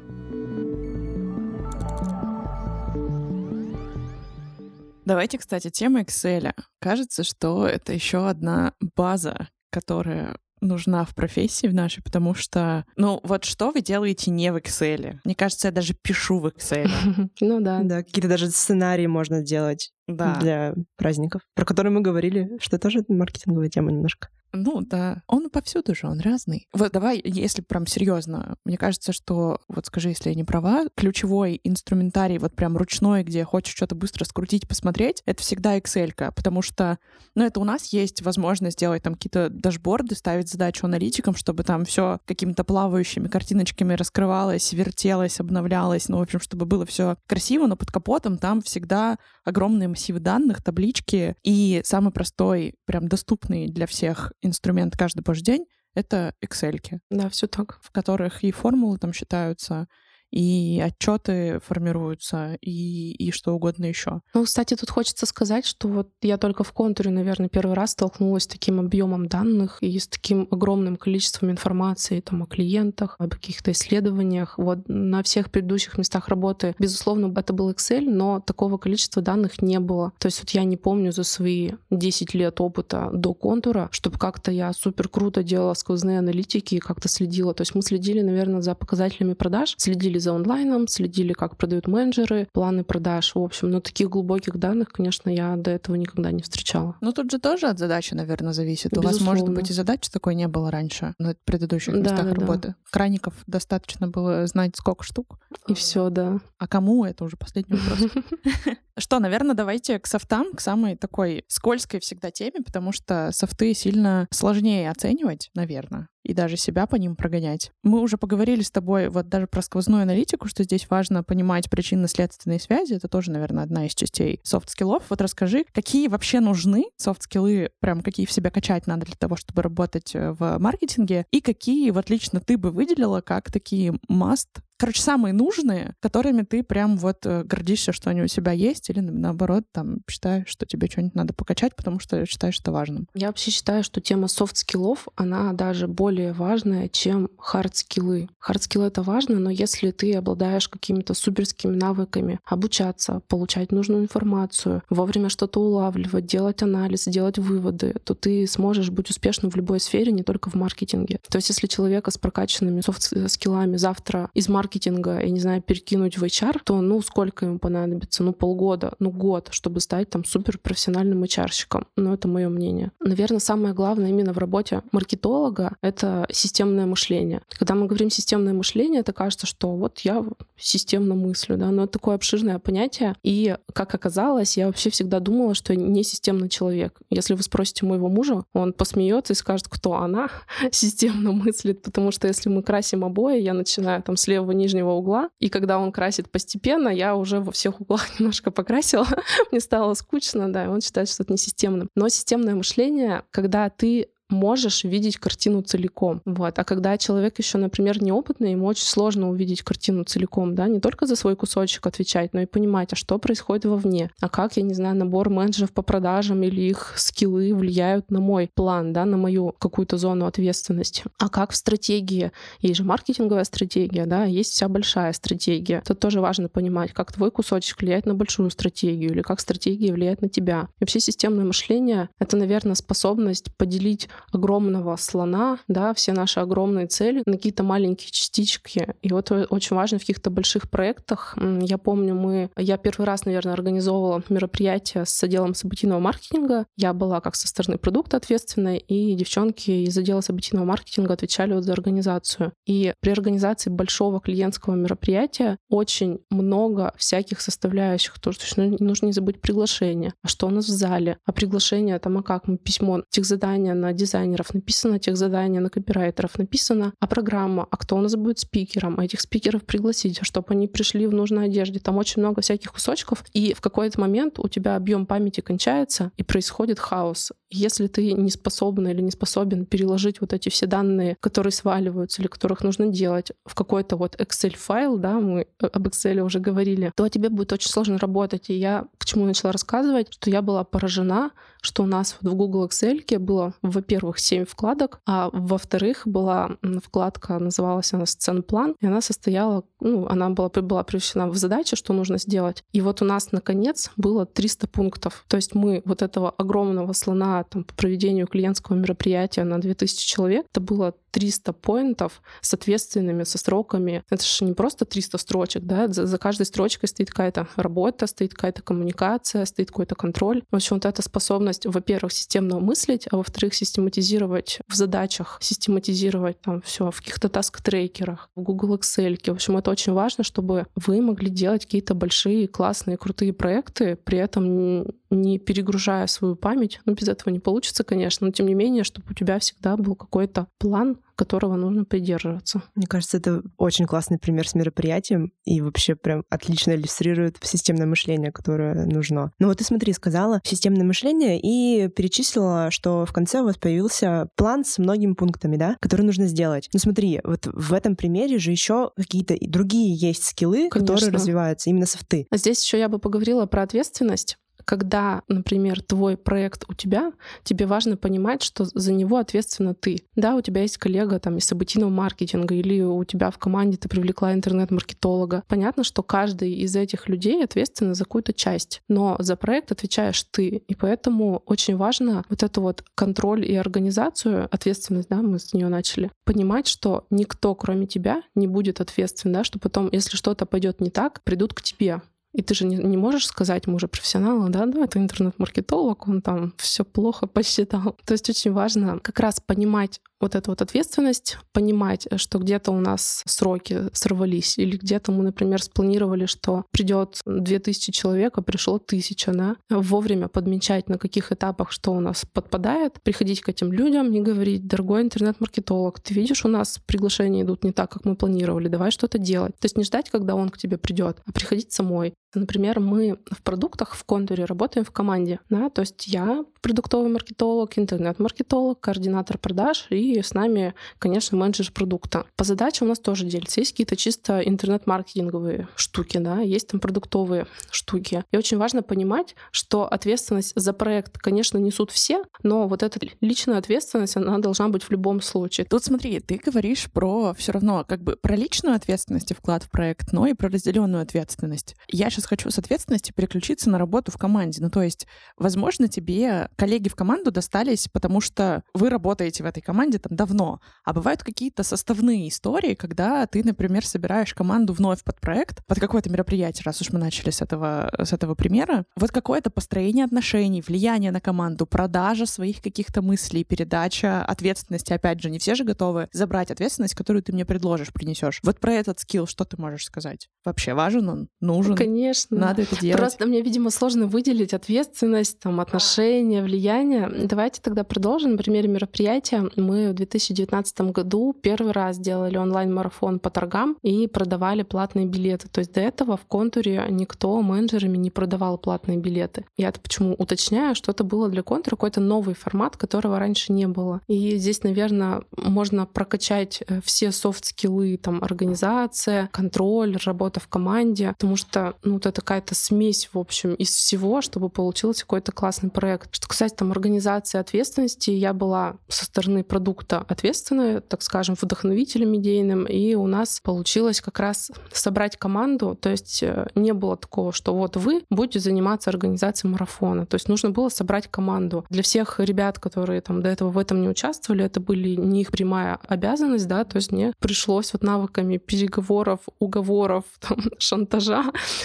Давайте, 5.05 5.39
кстати, 5.39 5.71
тема 5.71 6.03
Excel. 6.03 6.53
Кажется, 6.81 7.25
что 7.25 7.67
это 7.67 7.95
еще 7.95 8.29
одна 8.29 8.75
база, 8.95 9.49
которая 9.71 10.37
нужна 10.61 11.05
в 11.05 11.15
профессии 11.15 11.67
в 11.67 11.75
нашей, 11.75 12.03
потому 12.03 12.35
что, 12.35 12.85
ну, 12.97 13.21
вот 13.23 13.45
что 13.45 13.71
вы 13.71 13.81
делаете 13.81 14.31
не 14.31 14.53
в 14.53 14.57
Excel? 14.57 15.19
Мне 15.25 15.35
кажется, 15.35 15.69
я 15.69 15.73
даже 15.73 15.95
пишу 15.95 16.39
в 16.39 16.47
Excel. 16.47 16.89
Ну 17.41 17.61
да. 17.61 17.81
Да, 17.83 18.03
какие-то 18.03 18.29
даже 18.29 18.51
сценарии 18.51 19.07
можно 19.07 19.43
делать 19.43 19.93
для 20.09 20.75
праздников, 20.97 21.43
про 21.55 21.65
которые 21.65 21.93
мы 21.93 22.01
говорили, 22.01 22.57
что 22.61 22.79
тоже 22.79 23.05
маркетинговая 23.09 23.69
тема 23.69 23.93
немножко. 23.93 24.29
Ну 24.53 24.81
да, 24.81 25.23
он 25.27 25.51
повсюду 25.51 25.95
же, 25.95 26.07
он 26.07 26.21
разный. 26.21 26.69
Вот 26.73 26.93
давай, 26.93 27.21
если 27.23 27.61
прям 27.61 27.87
серьезно, 27.87 28.57
мне 28.65 28.79
кажется, 28.79 29.13
что, 29.13 29.61
вот 29.69 29.87
скажи, 29.87 30.09
если 30.09 30.31
я 30.31 30.35
не 30.35 30.45
права, 30.45 30.87
ключевой 30.97 31.61
инструментарий, 31.65 32.39
вот 32.39 32.57
прям 32.57 32.77
ручной, 32.77 33.25
где 33.25 33.45
хочешь 33.45 33.75
что-то 33.75 33.95
быстро 33.95 34.25
скрутить, 34.25 34.67
посмотреть, 34.67 35.23
это 35.27 35.43
всегда 35.43 35.77
Excel, 35.79 36.13
потому 36.35 36.63
что, 36.63 36.99
ну 37.35 37.45
это 37.45 37.61
у 37.61 37.65
нас 37.65 37.93
есть 37.93 38.23
возможность 38.23 38.79
сделать 38.79 39.03
там 39.03 39.15
какие-то 39.15 39.51
дашборды, 39.51 40.15
ставить 40.15 40.49
задачу 40.49 40.87
аналитикам, 40.87 41.35
чтобы 41.35 41.63
там 41.63 41.85
все 41.85 42.21
какими-то 42.25 42.65
плавающими 42.65 43.29
картиночками 43.29 43.93
раскрывалось, 43.93 44.73
вертелось, 44.73 45.41
обновлялось, 45.41 46.09
ну, 46.09 46.19
в 46.19 46.23
общем, 46.23 46.41
чтобы 46.41 46.65
было 46.65 46.87
все 46.87 47.17
красиво, 47.27 47.67
но 47.67 47.77
под 47.77 47.91
капотом 47.91 48.39
там 48.39 48.63
всегда 48.63 49.19
огромные 49.45 49.89
массивы 49.99 50.21
данных, 50.21 50.63
таблички. 50.63 51.35
И 51.43 51.81
самый 51.85 52.13
простой, 52.13 52.75
прям 52.87 53.09
доступный 53.09 53.67
для 53.67 53.89
всех 53.89 54.33
инструмент 54.43 54.97
каждый 54.97 55.23
божий 55.23 55.43
день— 55.43 55.67
это 55.95 56.35
Excel. 56.45 56.79
Да, 57.11 57.29
все 57.29 57.49
так. 57.49 57.81
В 57.83 57.91
которых 57.91 58.45
и 58.45 58.53
формулы 58.53 58.99
там 58.99 59.13
считаются, 59.13 59.89
и 60.31 60.83
отчеты 60.85 61.61
формируются, 61.65 62.59
и, 62.61 63.13
и 63.13 63.31
что 63.31 63.55
угодно 63.55 63.87
еще. 63.87 64.21
Ну, 64.35 64.45
кстати, 64.45 64.75
тут 64.75 64.91
хочется 64.91 65.27
сказать, 65.27 65.67
что 65.67 65.89
вот 65.89 66.11
я 66.23 66.39
только 66.39 66.65
в 66.65 66.73
контуре, 66.73 67.11
наверное, 67.11 67.49
первый 67.49 67.75
раз 67.75 67.93
столкнулась 67.93 68.45
с 68.45 68.47
таким 68.47 68.81
объемом 68.81 69.29
данных 69.29 69.79
и 69.83 69.99
с 69.99 70.07
таким 70.07 70.47
огромным 70.51 70.97
количеством 70.97 71.51
информации 71.51 72.21
там, 72.21 72.43
о 72.43 72.47
клиентах, 72.47 73.17
об 73.19 73.31
каких-то 73.31 73.73
исследованиях. 73.73 74.59
Вот 74.59 74.81
на 74.89 75.23
всех 75.23 75.51
предыдущих 75.51 75.99
местах 75.99 76.29
работы, 76.29 76.75
безусловно, 76.79 77.33
это 77.39 77.53
был 77.53 77.71
Excel, 77.71 78.03
но 78.03 78.41
такого 78.41 78.79
количества 78.79 79.23
данных 79.23 79.63
не 79.63 79.79
было. 79.81 80.13
То 80.19 80.27
есть 80.27 80.41
вот 80.41 80.51
я 80.51 80.65
не 80.65 80.77
помню 80.77 81.13
за 81.13 81.25
свои 81.25 81.73
10 81.91 82.35
лет 82.35 82.61
опыта 82.61 83.11
до 83.13 83.35
контура, 83.35 83.89
чтобы 83.93 84.19
как-то 84.19 84.51
я 84.51 84.73
супер 84.73 85.09
круто 85.09 85.43
делала 85.43 85.75
сквозные 85.75 86.19
аналитики 86.19 86.75
и 86.75 86.81
как-то 86.81 87.09
следила. 87.09 87.55
То 87.55 87.63
есть 87.63 87.75
мы 87.75 87.83
следили, 87.83 88.21
наверное, 88.21 88.61
за 88.61 88.75
показателями 88.75 89.35
продаж, 89.35 89.75
следили 89.79 90.18
следили 90.19 90.29
за 90.29 90.33
онлайном, 90.33 90.89
следили, 90.89 91.33
как 91.33 91.57
продают 91.57 91.87
менеджеры, 91.87 92.49
планы 92.53 92.85
продаж. 92.85 93.35
В 93.35 93.39
общем, 93.39 93.71
но 93.71 93.81
таких 93.81 94.09
глубоких 94.09 94.57
данных, 94.59 94.89
конечно, 94.89 95.31
я 95.31 95.57
до 95.57 95.71
этого 95.71 95.97
никогда 95.97 96.31
не 96.31 96.43
встречала. 96.43 96.97
Ну, 97.01 97.13
тут 97.13 97.31
же 97.31 97.39
тоже 97.39 97.69
от 97.69 97.79
задачи, 97.79 98.15
наверное, 98.15 98.53
зависит. 98.53 98.93
Безусловно. 98.93 99.11
У 99.11 99.13
вас, 99.13 99.27
может 99.27 99.55
быть, 99.55 99.71
и 99.71 99.73
задачи 99.73 100.11
такой 100.11 100.35
не 100.35 100.49
было 100.49 100.71
раньше 100.71 101.15
на 101.19 101.35
предыдущих 101.45 101.95
да, 101.95 102.01
местах 102.01 102.25
да, 102.25 102.35
работы. 102.35 102.69
Да. 102.69 102.75
Краников 102.91 103.35
достаточно 103.47 104.09
было 104.09 104.47
знать, 104.47 104.77
сколько 104.77 105.05
штук. 105.05 105.39
И 105.69 105.75
все, 105.75 106.11
да. 106.11 106.39
А 106.59 106.67
кому 106.67 107.05
это 107.05 107.25
уже 107.25 107.37
последний 107.37 107.77
вопрос? 107.77 108.11
Что, 108.99 109.21
наверное, 109.21 109.55
давайте 109.55 109.99
к 109.99 110.07
софтам, 110.07 110.53
к 110.55 110.61
самой 110.61 110.97
такой 110.97 111.45
скользкой 111.47 112.01
всегда 112.01 112.31
теме, 112.33 112.63
потому 112.65 112.91
что 112.91 113.31
софты 113.33 113.73
сильно 113.73 114.27
сложнее 114.33 114.91
оценивать, 114.91 115.51
наверное, 115.55 116.09
и 116.29 116.35
даже 116.35 116.57
себя 116.57 116.87
по 116.87 116.97
ним 116.97 117.17
прогонять. 117.17 117.73
Мы 117.83 118.01
уже 118.01 118.19
поговорили 118.19 118.63
с 118.63 118.71
тобой 118.71 119.09
вот 119.09 119.29
даже 119.29 119.47
про 119.47 119.63
сквозную 119.63 120.03
аналитику, 120.03 120.47
что 120.47 120.63
здесь 120.63 120.87
важно 120.89 121.25
понимать 121.25 121.71
причинно-следственные 121.71 122.61
связи. 122.61 122.95
Это 122.95 123.09
тоже, 123.09 123.33
наверное, 123.33 123.65
одна 123.65 123.87
из 123.87 123.95
частей 123.95 124.41
софт-скиллов. 124.45 125.05
Вот 125.09 125.21
расскажи, 125.23 125.65
какие 125.73 126.07
вообще 126.09 126.41
нужны 126.41 126.85
софт-скиллы, 126.97 127.71
прям 127.81 128.03
какие 128.03 128.27
в 128.27 128.33
себя 128.33 128.51
качать 128.51 128.87
надо 128.87 129.07
для 129.07 129.17
того, 129.17 129.37
чтобы 129.37 129.63
работать 129.63 130.15
э, 130.15 130.33
в 130.33 130.59
маркетинге, 130.59 131.25
и 131.31 131.41
какие 131.41 131.91
вот 131.91 132.11
лично 132.11 132.41
ты 132.41 132.59
бы 132.59 132.71
выделила 132.71 133.23
как 133.23 133.51
такие 133.51 133.95
must 134.11 134.61
короче, 134.79 135.03
самые 135.03 135.35
нужные, 135.35 135.95
которыми 136.01 136.43
ты 136.43 136.63
прям 136.63 136.97
вот 136.97 137.19
э, 137.27 137.43
гордишься, 137.45 137.93
что 137.93 138.11
они 138.11 138.23
у 138.23 138.29
тебя 138.29 138.53
есть, 138.53 138.89
или 138.91 139.01
наоборот, 139.01 139.65
там, 139.73 139.99
считаешь, 140.09 140.47
что 140.47 140.67
тебе 140.67 140.89
что-нибудь 140.89 141.15
надо 141.15 141.35
покачать, 141.35 141.75
потому 141.77 141.99
что 141.99 142.25
считаешь 142.25 142.59
это 142.61 142.73
важным? 142.73 143.09
Я 143.15 143.27
вообще 143.27 143.51
считаю, 143.51 143.83
что 143.83 144.01
тема 144.01 144.29
софт-скиллов, 144.29 145.09
она 145.17 145.53
даже 145.53 145.89
более 145.89 146.33
важная, 146.33 146.89
чем 146.89 147.29
хард-скиллы. 147.39 148.29
Хард-скиллы— 148.39 148.87
это 148.87 149.03
важно, 149.03 149.39
но 149.39 149.51
если 149.51 149.91
ты 149.91 150.15
обладаешь 150.15 150.69
какими-то 150.69 151.15
суперскими 151.15 151.75
навыками 151.75 152.39
обучаться, 152.45 153.21
получать 153.27 153.73
нужную 153.73 154.03
информацию, 154.03 154.83
вовремя 154.89 155.29
что-то 155.29 155.61
улавливать, 155.61 156.27
делать 156.27 156.63
анализ, 156.63 157.05
делать 157.07 157.39
выводы, 157.39 157.95
то 158.05 158.15
ты 158.15 158.47
сможешь 158.47 158.91
быть 158.91 159.11
успешным 159.11 159.51
в 159.51 159.57
любой 159.57 159.81
сфере, 159.81 160.13
не 160.13 160.23
только 160.23 160.51
в 160.51 160.55
маркетинге. 160.55 161.19
То 161.29 161.39
есть 161.39 161.49
если 161.49 161.67
человека 161.67 162.11
с 162.13 162.19
прокачанными 162.19 162.81
софт-скиллами 162.81 163.77
завтра 163.77 164.31
из 164.35 164.49
маркетинга 164.49 164.68
маркетинга, 164.69 165.21
я 165.21 165.31
не 165.31 165.41
знаю, 165.41 165.63
перекинуть 165.63 166.19
в 166.19 166.25
HR, 166.25 166.61
то 166.63 166.81
ну 166.81 167.01
сколько 167.01 167.47
ему 167.47 167.59
понадобится? 167.59 168.23
Ну 168.23 168.33
полгода, 168.33 168.93
ну 168.99 169.11
год, 169.11 169.49
чтобы 169.51 169.81
стать 169.81 170.11
там 170.11 170.25
суперпрофессиональным 170.25 171.25
HR-щиком. 171.25 171.87
Ну 171.97 172.13
это 172.13 172.29
мое 172.29 172.49
мнение. 172.49 172.93
Наверное, 173.01 173.41
самое 173.41 173.75
главное 173.75 174.11
именно 174.11 174.33
в 174.33 174.39
работе 174.39 174.83
маркетолога— 174.93 175.77
это 175.83 176.27
системное 176.31 176.87
мышление. 176.87 177.41
Когда 177.59 177.75
мы 177.75 177.87
говорим 177.87 178.11
системное 178.11 178.53
мышление, 178.53 179.01
это 179.01 179.13
кажется, 179.13 179.47
что 179.47 179.75
вот 179.75 180.01
я 180.01 180.25
системно 180.59 181.15
мыслю, 181.15 181.57
да, 181.57 181.71
но 181.71 181.85
это 181.85 181.93
такое 181.93 182.17
обширное 182.17 182.59
понятие. 182.59 183.15
И, 183.23 183.57
как 183.73 183.95
оказалось, 183.95 184.57
я 184.57 184.67
вообще 184.67 184.91
всегда 184.91 185.21
думала, 185.21 185.55
что 185.55 185.73
я 185.73 185.79
не 185.79 186.03
системный 186.03 186.49
человек. 186.49 187.01
Если 187.11 187.35
вы 187.35 187.43
спросите 187.43 187.87
моего 187.87 188.09
мужа, 188.09 188.45
он 188.53 188.73
посмеется 188.73 189.33
и 189.33 189.37
скажет, 189.37 189.69
кто 189.69 189.95
она 189.95 190.29
системно 190.71 191.33
мыслит, 191.33 191.83
потому 191.83 192.11
что 192.11 192.29
если 192.29 192.49
мы 192.51 192.63
красим 192.63 193.05
обои, 193.05 193.41
я 193.41 193.55
начинаю 193.55 194.03
там 194.03 194.17
с 194.17 194.27
левого 194.27 194.53
нижнего 194.59 194.91
угла, 194.91 195.31
и 195.39 195.49
когда 195.49 195.79
он 195.79 195.93
красит 195.93 196.31
постепенно, 196.31 196.89
я 196.89 197.17
уже 197.17 197.41
во 197.41 197.53
всех 197.53 197.81
углах 197.81 198.07
немножко 198.19 198.51
покрасила, 198.51 199.07
мне 199.51 199.61
стало 199.61 199.95
скучно, 199.95 200.53
да, 200.53 200.65
и 200.65 200.69
он 200.69 200.81
считает, 200.81 201.09
что 201.09 201.23
это 201.23 201.33
не 201.33 201.39
системным. 201.39 201.89
Но 201.95 202.09
системное 202.09 202.55
мышление, 202.55 203.23
когда 203.31 203.71
ты 203.71 204.09
можешь 204.31 204.85
видеть 204.85 205.17
картину 205.17 205.63
целиком. 205.63 206.21
Вот. 206.25 206.59
А 206.59 206.65
когда 206.65 206.99
человек 206.99 207.39
еще, 207.39 207.59
например, 207.59 208.03
неопытный, 208.03 208.53
ему 208.53 208.67
очень 208.67 208.87
сложно 208.87 209.31
увидеть 209.31 209.63
картину 209.63 210.05
целиком, 210.05 210.55
да, 210.55 210.69
не 210.69 210.81
только 210.81 211.07
за 211.07 211.17
свой 211.17 211.37
кусочек 211.37 211.87
отвечать, 211.87 212.33
но 212.35 212.41
и 212.41 212.47
понимать, 212.47 212.93
а 212.93 212.97
что 212.97 213.19
происходит 213.19 213.65
вовне, 213.65 214.11
а 214.21 214.29
как, 214.29 214.57
я 214.57 214.63
не 214.63 214.75
знаю, 214.75 214.97
набор 214.97 215.31
менеджеров 215.31 215.73
по 215.73 215.83
продажам 215.83 216.43
или 216.43 216.61
их 216.61 216.95
скиллы 216.97 217.55
влияют 217.55 218.11
на 218.11 218.21
мой 218.21 218.51
план, 218.55 218.93
да, 218.93 219.05
на 219.05 219.17
мою 219.17 219.55
какую-то 219.59 219.97
зону 219.97 220.27
ответственности. 220.27 221.05
А 221.19 221.29
как 221.29 221.53
в 221.53 221.57
стратегии, 221.57 222.33
есть 222.61 222.77
же 222.77 222.85
маркетинговая 222.85 223.45
стратегия, 223.45 224.07
да, 224.07 224.25
есть 224.25 224.53
вся 224.53 224.69
большая 224.69 225.13
стратегия. 225.13 225.83
Тут 225.87 226.01
тоже 226.01 226.21
важно 226.21 226.49
понимать, 226.49 226.93
как 226.93 227.13
твой 227.13 227.31
кусочек 227.31 227.81
влияет 227.81 228.07
на 228.07 228.15
большую 228.15 228.51
стратегию 228.51 229.11
или 229.11 229.23
как 229.23 229.41
стратегия 229.41 229.93
влияет 229.93 230.23
на 230.23 230.29
тебя. 230.29 230.69
И 230.79 230.85
вообще 230.85 231.01
системное 231.01 231.45
мышление— 231.45 232.09
это, 232.19 232.37
наверное, 232.37 232.75
способность 232.75 233.55
поделить 233.57 234.09
огромного 234.33 234.97
слона, 234.97 235.59
да, 235.69 235.95
все 235.95 236.13
наши 236.13 236.41
огромные 236.41 236.87
цели 236.87 237.23
на 237.27 237.33
какие-то 237.33 237.63
маленькие 237.63 238.11
частички. 238.11 238.95
И 239.03 239.13
вот 239.13 239.31
очень 239.31 239.77
важно 239.77 239.99
в 239.99 240.03
каких-то 240.03 240.31
больших 240.31 240.71
проектах. 240.71 241.37
Я 241.61 241.79
помню, 241.79 242.15
мы, 242.15 242.51
я 242.57 242.77
первый 242.77 243.05
раз, 243.05 243.25
наверное, 243.25 243.53
организовывала 243.53 244.23
мероприятие 244.29 245.05
с 245.05 245.23
отделом 245.23 245.55
событийного 245.55 246.01
маркетинга. 246.01 246.67
Я 246.77 246.93
была 246.93 247.21
как 247.21 247.37
со 247.37 247.49
стороны 247.49 247.79
продукта 247.79 248.17
ответственной, 248.17 248.79
и 248.79 249.15
девчонки 249.15 249.71
из 249.71 249.97
отдела 249.97 250.21
событийного 250.21 250.67
маркетинга 250.67 251.15
отвечали 251.15 251.53
вот 251.53 251.65
за 251.65 251.73
организацию. 251.73 252.53
И 252.67 252.93
при 253.01 253.11
организации 253.11 253.71
большого 253.71 254.21
клиентского 254.21 254.75
мероприятия 254.75 255.59
очень 255.69 256.21
много 256.31 256.93
всяких 256.97 257.41
составляющих. 257.41 258.19
То, 258.19 258.33
что 258.33 258.63
нужно 258.63 259.07
не 259.07 259.13
забыть 259.13 259.41
приглашение. 259.41 260.15
А 260.23 260.29
что 260.29 260.47
у 260.47 260.51
нас 260.51 260.67
в 260.67 260.71
зале? 260.71 261.19
А 261.25 261.33
приглашение 261.33 261.99
там, 261.99 262.19
а 262.19 262.23
как 262.23 262.49
мы 262.49 262.59
письмо, 262.59 263.03
тех 263.11 263.25
задания 263.25 263.75
на 263.75 263.93
дизайнеров 264.09 264.55
написано, 264.55 264.99
тех 264.99 265.17
задания 265.17 265.61
на 265.61 265.71
копирайтеров 265.71 266.39
написано, 266.39 266.93
а 266.99 267.07
программа, 267.07 267.67
а 267.71 267.77
кто 267.77 267.97
у 267.97 268.01
нас 268.01 268.17
будет 268.17 268.39
спикером, 268.39 268.99
а 268.99 269.05
этих 269.05 269.21
спикеров 269.21 269.65
пригласить, 269.65 270.21
а 270.21 270.25
чтобы 270.25 270.49
они 270.51 270.67
пришли 270.67 271.07
в 271.07 271.13
нужной 271.13 271.47
одежде. 271.47 271.79
Там 271.79 271.99
очень 271.99 272.23
много 272.23 272.41
всяких 272.41 272.73
кусочков, 272.73 273.25
и 273.33 273.55
в 273.55 273.61
какой-то 273.61 274.01
момент 274.01 274.39
у 274.39 274.49
тебя 274.49 274.77
объем 274.77 275.07
памяти 275.07 275.41
кончается, 275.41 276.11
и 276.17 276.23
происходит 276.23 276.79
хаос. 276.79 277.33
Если 277.51 277.87
ты 277.87 278.13
не 278.13 278.31
способна 278.31 278.89
или 278.89 279.01
не 279.01 279.11
способен 279.11 279.65
переложить 279.65 280.21
вот 280.21 280.33
эти 280.33 280.49
все 280.49 280.67
данные, 280.67 281.17
которые 281.21 281.53
сваливаются 281.53 282.21
или 282.21 282.29
которых 282.29 282.63
нужно 282.63 282.89
делать, 282.89 283.33
в 283.45 283.55
какой-то 283.55 283.97
вот 283.97 284.21
Excel-файл, 284.21 284.99
да, 284.99 285.21
мы 285.21 285.47
об 285.61 285.87
Excel 285.87 286.21
уже 286.21 286.41
говорили, 286.41 286.93
то 286.97 287.09
тебе 287.09 287.29
будет 287.29 287.53
очень 287.53 287.71
сложно 287.71 287.99
работать. 287.99 288.51
И 288.51 288.55
я 288.55 288.87
к 288.99 289.05
чему 289.05 289.25
начала 289.25 289.53
рассказывать, 289.53 290.13
что 290.13 290.31
я 290.31 290.43
была 290.43 290.65
поражена, 290.65 291.31
что 291.61 291.83
у 291.83 291.87
нас 291.87 292.17
в 292.21 292.35
Google 292.35 292.67
Excel 292.67 293.19
было, 293.19 293.55
во-первых, 293.63 294.19
7 294.19 294.45
вкладок, 294.45 295.01
а 295.07 295.31
во-вторых, 295.33 296.03
была 296.05 296.57
вкладка, 296.83 297.39
называлась 297.39 297.93
она 297.93 298.07
«Сцен-план», 298.07 298.77
и 298.81 298.87
она 298.87 299.01
состояла, 299.01 299.65
ну, 299.81 300.07
она 300.09 300.31
была, 300.31 300.49
была 300.49 300.83
превращена 300.83 301.29
в 301.29 301.37
задачу, 301.37 301.77
что 301.77 301.93
нужно 301.93 302.19
сделать. 302.19 302.65
И 302.73 302.81
вот 302.81 303.03
у 303.03 303.05
нас, 303.05 303.33
наконец, 303.33 303.91
было 303.97 304.27
300 304.27 304.69
пунктов. 304.69 305.25
То 305.29 305.37
есть 305.37 305.55
мы 305.55 305.83
вот 305.85 306.03
этого 306.03 306.31
огромного 306.31 306.93
слона 306.93 307.45
там, 307.45 307.65
по 307.65 307.75
проведению 307.75 308.27
клиентского 308.27 308.77
мероприятия 308.77 309.45
на 309.45 309.61
2000 309.61 310.07
человек, 310.07 310.47
это 310.51 310.61
было 310.61 310.95
300 311.11 311.53
поинтов 311.53 312.23
с 312.41 312.55
ответственными, 312.55 313.25
со 313.25 313.39
строками. 313.39 314.05
Это 314.11 314.25
же 314.25 314.45
не 314.45 314.53
просто 314.53 314.85
300 314.85 315.19
строчек, 315.19 315.63
да, 315.65 315.89
за, 315.89 316.07
за 316.07 316.19
каждой 316.19 316.47
строчкой 316.47 316.89
стоит 316.89 317.11
какая-то 317.11 317.49
работа, 317.57 318.07
стоит 318.07 318.35
какая-то 318.35 318.63
коммуникация, 318.63 319.45
стоит 319.45 319.69
какой-то 319.69 319.95
контроль. 319.95 320.43
В 320.51 320.57
общем, 320.57 320.77
вот 320.77 320.85
эта 320.85 321.03
способность, 321.03 321.67
во-первых, 321.67 322.13
системно 322.13 322.61
мыслить, 322.61 323.09
а 323.11 323.17
во-вторых, 323.17 323.55
систематизировать 323.55 324.61
в 324.69 324.75
задачах, 324.75 325.39
систематизировать 325.41 326.41
там 326.41 326.63
все 326.63 326.91
в 326.91 326.99
каких-то 326.99 327.29
таск-трекерах, 327.29 328.31
в 328.37 328.43
Google 328.43 328.77
Excel. 328.77 329.19
В 329.19 329.35
общем, 329.35 329.57
это 329.57 329.68
очень 329.71 329.93
важно, 329.93 330.25
чтобы 330.25 330.67
вы 330.75 331.01
могли 331.01 331.31
делать 331.31 331.65
какие-то 331.65 331.95
большие, 331.95 332.49
классные, 332.49 332.97
крутые 332.97 333.33
проекты, 333.33 333.97
при 333.97 334.19
этом 334.19 334.87
не 335.11 335.39
перегружая 335.39 336.07
свою 336.07 336.37
память. 336.37 336.81
Ну, 336.85 336.95
без 336.95 337.09
этого 337.09 337.33
не 337.33 337.41
получится, 337.41 337.85
конечно, 337.85 338.27
но 338.27 338.33
тем 338.33 338.47
не 338.47 338.55
менее, 338.55 338.85
чтобы 338.85 339.07
у 339.11 339.15
тебя 339.15 339.39
всегда 339.39 339.77
был 339.77 339.95
какой-то 339.95 340.47
план, 340.59 340.99
которого 341.19 341.57
нужно 341.57 341.85
придерживаться. 341.85 342.63
Мне 342.77 342.87
кажется, 342.87 343.17
это 343.17 343.43
очень 343.57 343.87
классный 343.87 344.19
пример 344.19 344.49
с 344.49 344.55
мероприятием 344.55 345.33
и 345.45 345.61
вообще 345.61 345.97
прям 345.97 346.23
отлично 346.31 346.71
иллюстрирует 346.73 347.39
системное 347.43 347.87
мышление, 347.87 348.31
которое 348.31 348.87
нужно. 348.87 349.33
Ну 349.41 349.49
вот 349.49 349.59
ты 349.59 349.65
смотри, 349.65 349.93
сказала 349.93 350.41
системное 350.45 350.87
мышление 350.87 351.41
и 351.43 351.89
перечислила, 351.89 352.71
что 352.71 353.05
в 353.05 353.13
конце 353.13 353.41
у 353.41 353.45
вас 353.45 353.57
появился 353.57 354.29
план 354.37 354.65
с 354.65 354.79
многими 354.79 355.15
пунктами, 355.15 355.57
да, 355.57 355.77
которые 355.81 356.07
нужно 356.07 356.27
сделать. 356.27 356.69
Ну 356.73 356.79
смотри, 356.79 357.21
вот 357.25 357.47
в 357.47 357.73
этом 357.73 357.97
примере 357.97 358.39
же 358.39 358.53
еще 358.53 358.93
какие-то 358.97 359.35
другие 359.41 359.95
есть 359.95 360.25
скиллы, 360.25 360.69
Конечно. 360.69 360.95
которые 360.95 361.13
развиваются 361.13 361.69
именно 361.69 361.87
софты. 361.87 362.29
А 362.31 362.37
здесь 362.37 362.65
еще 362.65 362.79
я 362.79 362.89
бы 362.89 363.01
поговорила 363.01 363.47
про 363.47 363.63
ответственность 363.63 364.39
когда, 364.69 365.23
например, 365.29 365.81
твой 365.81 366.19
проект 366.19 366.67
у 366.69 366.75
тебя, 366.75 367.15
тебе 367.43 367.65
важно 367.65 367.97
понимать, 367.97 368.43
что 368.43 368.67
за 368.67 368.93
него 368.93 369.17
ответственна 369.17 369.73
ты. 369.73 370.03
Да, 370.15 370.37
у 370.37 370.43
тебя 370.43 370.61
есть 370.61 370.77
коллега 370.77 371.19
там 371.19 371.39
из 371.39 371.47
событийного 371.47 371.89
маркетинга 371.89 372.55
или 372.55 372.83
у 372.83 373.03
тебя 373.05 373.31
в 373.31 373.39
команде 373.39 373.79
ты 373.79 373.89
привлекла 373.89 374.35
интернет-маркетолога. 374.35 375.43
Понятно, 375.49 375.85
что 375.85 376.03
каждый 376.03 376.53
из 376.53 376.77
этих 376.77 377.09
людей 377.09 377.43
ответственен 377.43 377.95
за 377.95 378.05
какую-то 378.05 378.35
часть, 378.35 378.83
но 378.89 379.17
за 379.21 379.37
проект 379.37 379.73
отвечаешь 379.73 380.23
ты. 380.31 380.63
И 380.69 380.75
поэтому 380.75 381.43
очень 381.47 381.77
важно 381.77 382.27
вот 382.29 382.43
эту 382.43 382.61
вот 382.61 382.85
контроль 382.95 383.47
и 383.47 383.55
организацию, 383.57 384.49
ответственность, 384.51 385.09
да, 385.09 385.23
мы 385.23 385.39
с 385.39 385.55
нее 385.55 385.69
начали, 385.69 386.11
понимать, 386.27 386.67
что 386.67 387.07
никто, 387.09 387.55
кроме 387.55 387.87
тебя, 387.87 388.21
не 388.35 388.47
будет 388.47 388.83
ответственен, 388.83 389.33
да, 389.33 389.45
что 389.45 389.59
потом, 389.59 389.89
если 389.93 390.19
что-то 390.19 390.45
пойдет 390.45 390.83
не 390.83 390.91
так, 390.91 391.23
придут 391.25 391.55
к 391.55 391.63
тебе. 391.63 392.03
И 392.35 392.43
ты 392.43 392.55
же 392.55 392.67
не, 392.67 392.77
не 392.77 392.97
можешь 392.97 393.27
сказать, 393.27 393.67
мы 393.67 393.75
уже 393.75 393.89
профессионалы, 393.89 394.51
да, 394.51 394.67
да, 394.67 394.85
это 394.85 394.99
интернет-маркетолог, 394.99 396.07
он 396.07 396.21
там 396.21 396.53
все 396.59 396.85
плохо 396.85 397.27
посчитал. 397.27 397.97
То 398.05 398.13
есть 398.13 398.29
очень 398.29 398.53
важно 398.53 398.99
как 399.01 399.19
раз 399.21 399.41
понимать 399.41 400.01
вот 400.21 400.35
эту 400.35 400.51
вот 400.51 400.63
ответственность, 400.63 401.39
понимать, 401.53 402.09
что 402.17 402.39
где-то 402.39 402.73
у 402.73 402.81
нас 402.81 403.23
сроки 403.27 403.85
сорвались, 403.93 404.59
или 404.59 404.77
где-то 404.77 405.13
мы, 405.13 405.23
например, 405.23 405.63
спланировали, 405.63 406.27
что 406.27 406.65
придет 406.71 407.21
2000 407.27 407.93
человек, 407.93 408.39
а 408.39 408.43
пришло 408.43 408.77
1000, 408.77 409.33
да, 409.33 409.57
вовремя 409.71 410.29
подмечать, 410.29 410.89
на 410.89 410.99
каких 410.99 411.33
этапах 411.33 411.73
что 411.73 411.93
у 411.93 412.01
нас 412.01 412.25
подпадает, 412.33 413.01
приходить 413.03 413.41
к 413.41 413.49
этим 413.49 413.73
людям 413.73 414.13
и 414.13 414.21
говорить, 414.21 414.67
дорогой 414.67 415.03
интернет-маркетолог, 415.03 416.01
ты 416.01 416.15
видишь, 416.15 416.45
у 416.45 416.49
нас 416.49 416.81
приглашения 416.87 417.43
идут 417.43 417.65
не 417.65 417.73
так, 417.73 417.91
как 417.91 418.05
мы 418.05 418.17
планировали, 418.17 418.69
давай 418.69 418.91
что-то 418.91 419.19
делать. 419.19 419.53
То 419.59 419.67
есть 419.67 419.77
не 419.77 419.85
ждать, 419.85 420.11
когда 420.11 420.35
он 420.35 420.49
к 420.49 420.59
тебе 420.59 420.79
придет, 420.79 421.19
а 421.27 421.33
приходить 421.33 421.73
самой. 421.73 422.15
Например, 422.35 422.81
мы 422.81 423.19
в 423.31 423.43
продуктах 423.43 423.95
в 423.95 424.05
контуре 424.05 424.45
работаем 424.45 424.85
в 424.85 424.91
команде, 424.91 425.41
да, 425.49 425.71
то 425.71 425.81
есть 425.81 426.07
я 426.07 426.45
продуктовый 426.61 427.11
маркетолог, 427.11 427.79
интернет-маркетолог, 427.79 428.81
координатор 428.81 429.39
продаж 429.39 429.87
и 429.91 430.08
с 430.23 430.35
нами, 430.35 430.75
конечно, 430.99 431.37
менеджер 431.37 431.71
продукта. 431.73 432.27
По 432.37 432.45
задаче 432.45 432.85
у 432.85 432.89
нас 432.89 432.99
тоже 432.99 433.25
делится. 433.25 433.61
Есть 433.61 433.73
какие-то 433.73 433.97
чисто 433.97 434.41
интернет-маркетинговые 434.41 435.69
штуки, 435.77 436.19
да, 436.19 436.41
есть 436.41 436.69
там 436.69 436.81
продуктовые 436.81 437.47
штуки. 437.71 438.25
И 438.31 438.37
очень 438.37 438.59
важно 438.59 438.83
понимать, 438.83 439.35
что 439.51 439.87
ответственность 439.87 440.53
за 440.55 440.73
проект, 440.73 441.19
конечно, 441.19 441.59
несут 441.59 441.91
все, 441.91 442.23
но 442.43 442.69
вот 442.69 442.83
эта 442.83 442.99
личная 443.21 443.59
ответственность, 443.59 444.17
она 444.17 444.39
должна 444.39 444.69
быть 444.69 444.83
в 444.83 444.91
любом 444.91 445.21
случае. 445.21 445.67
Тут 445.67 445.85
смотри, 445.85 446.21
ты 446.21 446.41
говоришь 446.45 446.91
про 446.93 447.35
все 447.35 447.53
равно 447.53 447.85
как 447.87 448.03
бы 448.03 448.17
про 448.17 448.37
личную 448.37 448.77
ответственность 448.77 449.31
и 449.31 449.35
вклад 449.35 449.63
в 449.63 449.71
проект, 449.71 450.13
но 450.13 450.27
и 450.27 450.35
про 450.35 450.49
разделенную 450.49 451.03
ответственность. 451.03 451.77
Я 451.89 452.11
сейчас 452.11 452.25
хочу 452.27 452.51
с 452.51 452.59
ответственности 452.59 453.13
переключиться 453.13 453.71
на 453.71 453.79
работу 453.79 454.13
в 454.13 454.19
команде. 454.19 454.63
Ну, 454.63 454.71
то 454.71 454.83
есть, 454.83 455.07
возможно, 455.37 455.89
тебе 455.89 456.49
коллеги 456.57 456.89
в 456.89 456.95
команду 456.95 457.31
достались, 457.31 457.89
потому 457.93 458.21
что 458.21 458.63
вы 458.75 458.91
работаете 458.91 459.43
в 459.43 459.47
этой 459.47 459.61
команде 459.61 459.98
там 459.99 460.17
давно. 460.17 460.61
А 460.85 460.93
бывают 460.93 461.23
какие-то 461.23 461.63
составные 461.63 462.29
истории, 462.29 462.75
когда 462.75 463.27
ты, 463.27 463.45
например, 463.45 463.87
собираешь 463.87 464.35
команду 464.35 464.73
вновь 464.73 465.03
под 465.05 465.21
проект, 465.21 465.65
под 465.67 465.79
какое-то 465.81 466.11
мероприятие, 466.11 466.63
раз 466.65 466.81
уж 466.81 466.91
мы 466.93 466.99
начали 466.99 467.31
с 467.31 467.43
этого, 467.43 467.91
с 467.99 468.13
этого 468.13 468.35
примера. 468.35 468.85
Вот 468.97 469.11
какое-то 469.11 469.51
построение 469.51 470.05
отношений, 470.05 470.63
влияние 470.67 471.11
на 471.11 471.21
команду, 471.21 471.67
продажа 471.67 472.27
своих 472.27 472.63
каких-то 472.63 473.03
мыслей, 473.03 473.45
передача 473.45 474.25
ответственности. 474.25 474.93
Опять 474.93 475.23
же, 475.23 475.31
не 475.31 475.39
все 475.39 475.55
же 475.55 475.65
готовы 475.65 476.09
забрать 476.13 476.51
ответственность, 476.51 476.95
которую 476.95 477.23
ты 477.23 477.33
мне 477.33 477.45
предложишь, 477.45 477.93
принесешь. 477.93 478.41
Вот 478.43 478.61
про 478.61 478.73
этот 478.73 479.01
скилл 479.01 479.27
что 479.27 479.45
ты 479.45 479.57
можешь 479.61 479.85
сказать? 479.85 480.29
Вообще 480.45 480.75
важен 480.75 481.09
он? 481.09 481.29
Нужен? 481.41 481.77
Конечно. 481.77 482.37
Надо 482.37 482.63
это 482.63 482.79
делать? 482.81 482.99
Просто 482.99 483.27
мне, 483.27 483.43
видимо, 483.43 483.71
сложно 483.71 484.07
выделить 484.07 484.55
ответственность, 484.55 485.39
там, 485.41 485.61
отношения, 485.61 486.43
влияние. 486.43 487.09
Давайте 487.25 487.61
тогда 487.61 487.85
продолжим. 487.85 488.33
На 488.33 488.39
примере 488.39 488.69
мероприятия 488.69 489.49
мы 489.57 489.88
в 489.91 489.95
2019 489.95 490.81
году 490.93 491.35
первый 491.41 491.73
раз 491.73 491.99
делали 491.99 492.37
онлайн-марафон 492.37 493.19
по 493.19 493.31
торгам 493.31 493.77
и 493.83 494.07
продавали 494.07 494.63
платные 494.63 495.07
билеты. 495.07 495.49
То 495.49 495.61
есть 495.61 495.73
до 495.73 495.81
этого 495.81 496.17
в 496.17 496.27
контуре 496.27 496.85
никто 496.91 497.41
менеджерами 497.43 497.97
не 497.97 498.11
продавал 498.11 498.59
платные 498.59 498.99
билеты. 498.99 499.45
Я 499.57 499.73
почему 499.73 500.15
уточняю, 500.15 500.75
что 500.75 500.93
это 500.93 501.05
было 501.05 501.29
для 501.29 501.43
контура 501.43 501.77
какой-то 501.77 502.01
новый 502.01 502.35
формат, 502.35 502.77
которого 502.77 503.19
раньше 503.19 503.53
не 503.53 503.67
было. 503.67 504.01
И 504.09 504.37
здесь, 504.37 504.63
наверное, 504.63 505.23
можно 505.37 505.87
прокачать 505.87 506.63
э, 506.67 506.81
все 506.85 507.13
софт-скиллы, 507.13 507.97
там, 507.97 508.23
организация, 508.23 509.29
контроль, 509.33 509.97
работа 510.05 510.41
в 510.41 510.49
команде, 510.49 511.13
потому 511.13 511.37
что, 511.37 511.75
ну, 511.83 511.99
это 511.99 512.13
какая-то 512.13 512.55
смесь, 512.55 513.09
в 513.13 513.19
общем, 513.19 513.55
из 513.55 513.71
всего, 513.71 514.21
чтобы 514.21 514.49
получился 514.49 515.03
какой-то 515.03 515.33
классный 515.33 515.71
проект. 515.71 516.15
Что 516.15 516.29
касается 516.29 516.59
там 516.59 516.73
организации 516.73 517.39
ответственности, 517.39 518.11
я 518.11 518.33
была 518.33 518.77
со 518.89 519.05
стороны 519.05 519.45
продукта 519.45 519.78
ответственной, 519.89 520.81
так 520.81 521.03
скажем, 521.03 521.37
вдохновителем 521.41 522.17
идейным, 522.17 522.65
и 522.65 522.95
у 522.95 523.07
нас 523.07 523.41
получилось 523.41 524.01
как 524.01 524.19
раз 524.19 524.51
собрать 524.73 525.17
команду, 525.17 525.77
то 525.81 525.91
есть 525.91 526.23
э, 526.23 526.47
не 526.55 526.73
было 526.73 526.97
такого, 526.97 527.33
что 527.33 527.55
вот 527.55 527.77
вы 527.77 528.03
будете 528.11 528.41
заниматься 528.41 528.91
организацией 528.91 529.53
марафона, 529.53 530.07
то 530.07 530.15
есть 530.15 530.29
нужно 530.29 530.51
было 530.51 530.69
собрать 530.69 531.09
команду. 531.09 531.65
Для 531.71 531.83
всех 531.83 532.21
ребят, 532.21 532.59
которые 532.59 533.01
там 533.01 533.23
до 533.23 533.29
этого 533.29 533.51
в 533.51 533.59
этом 533.59 533.81
не 533.81 533.89
участвовали, 533.89 534.45
это 534.45 534.61
были 534.61 534.97
не 534.97 535.23
их 535.23 535.31
прямая 535.31 535.79
обязанность, 535.87 536.49
да, 536.49 536.65
то 536.65 536.77
есть 536.77 536.93
мне 536.93 537.13
пришлось 537.19 537.73
вот 537.73 537.83
навыками 537.83 538.37
переговоров, 538.39 539.21
уговоров, 539.39 540.05
там, 540.21 540.39
шантажа 540.59 541.25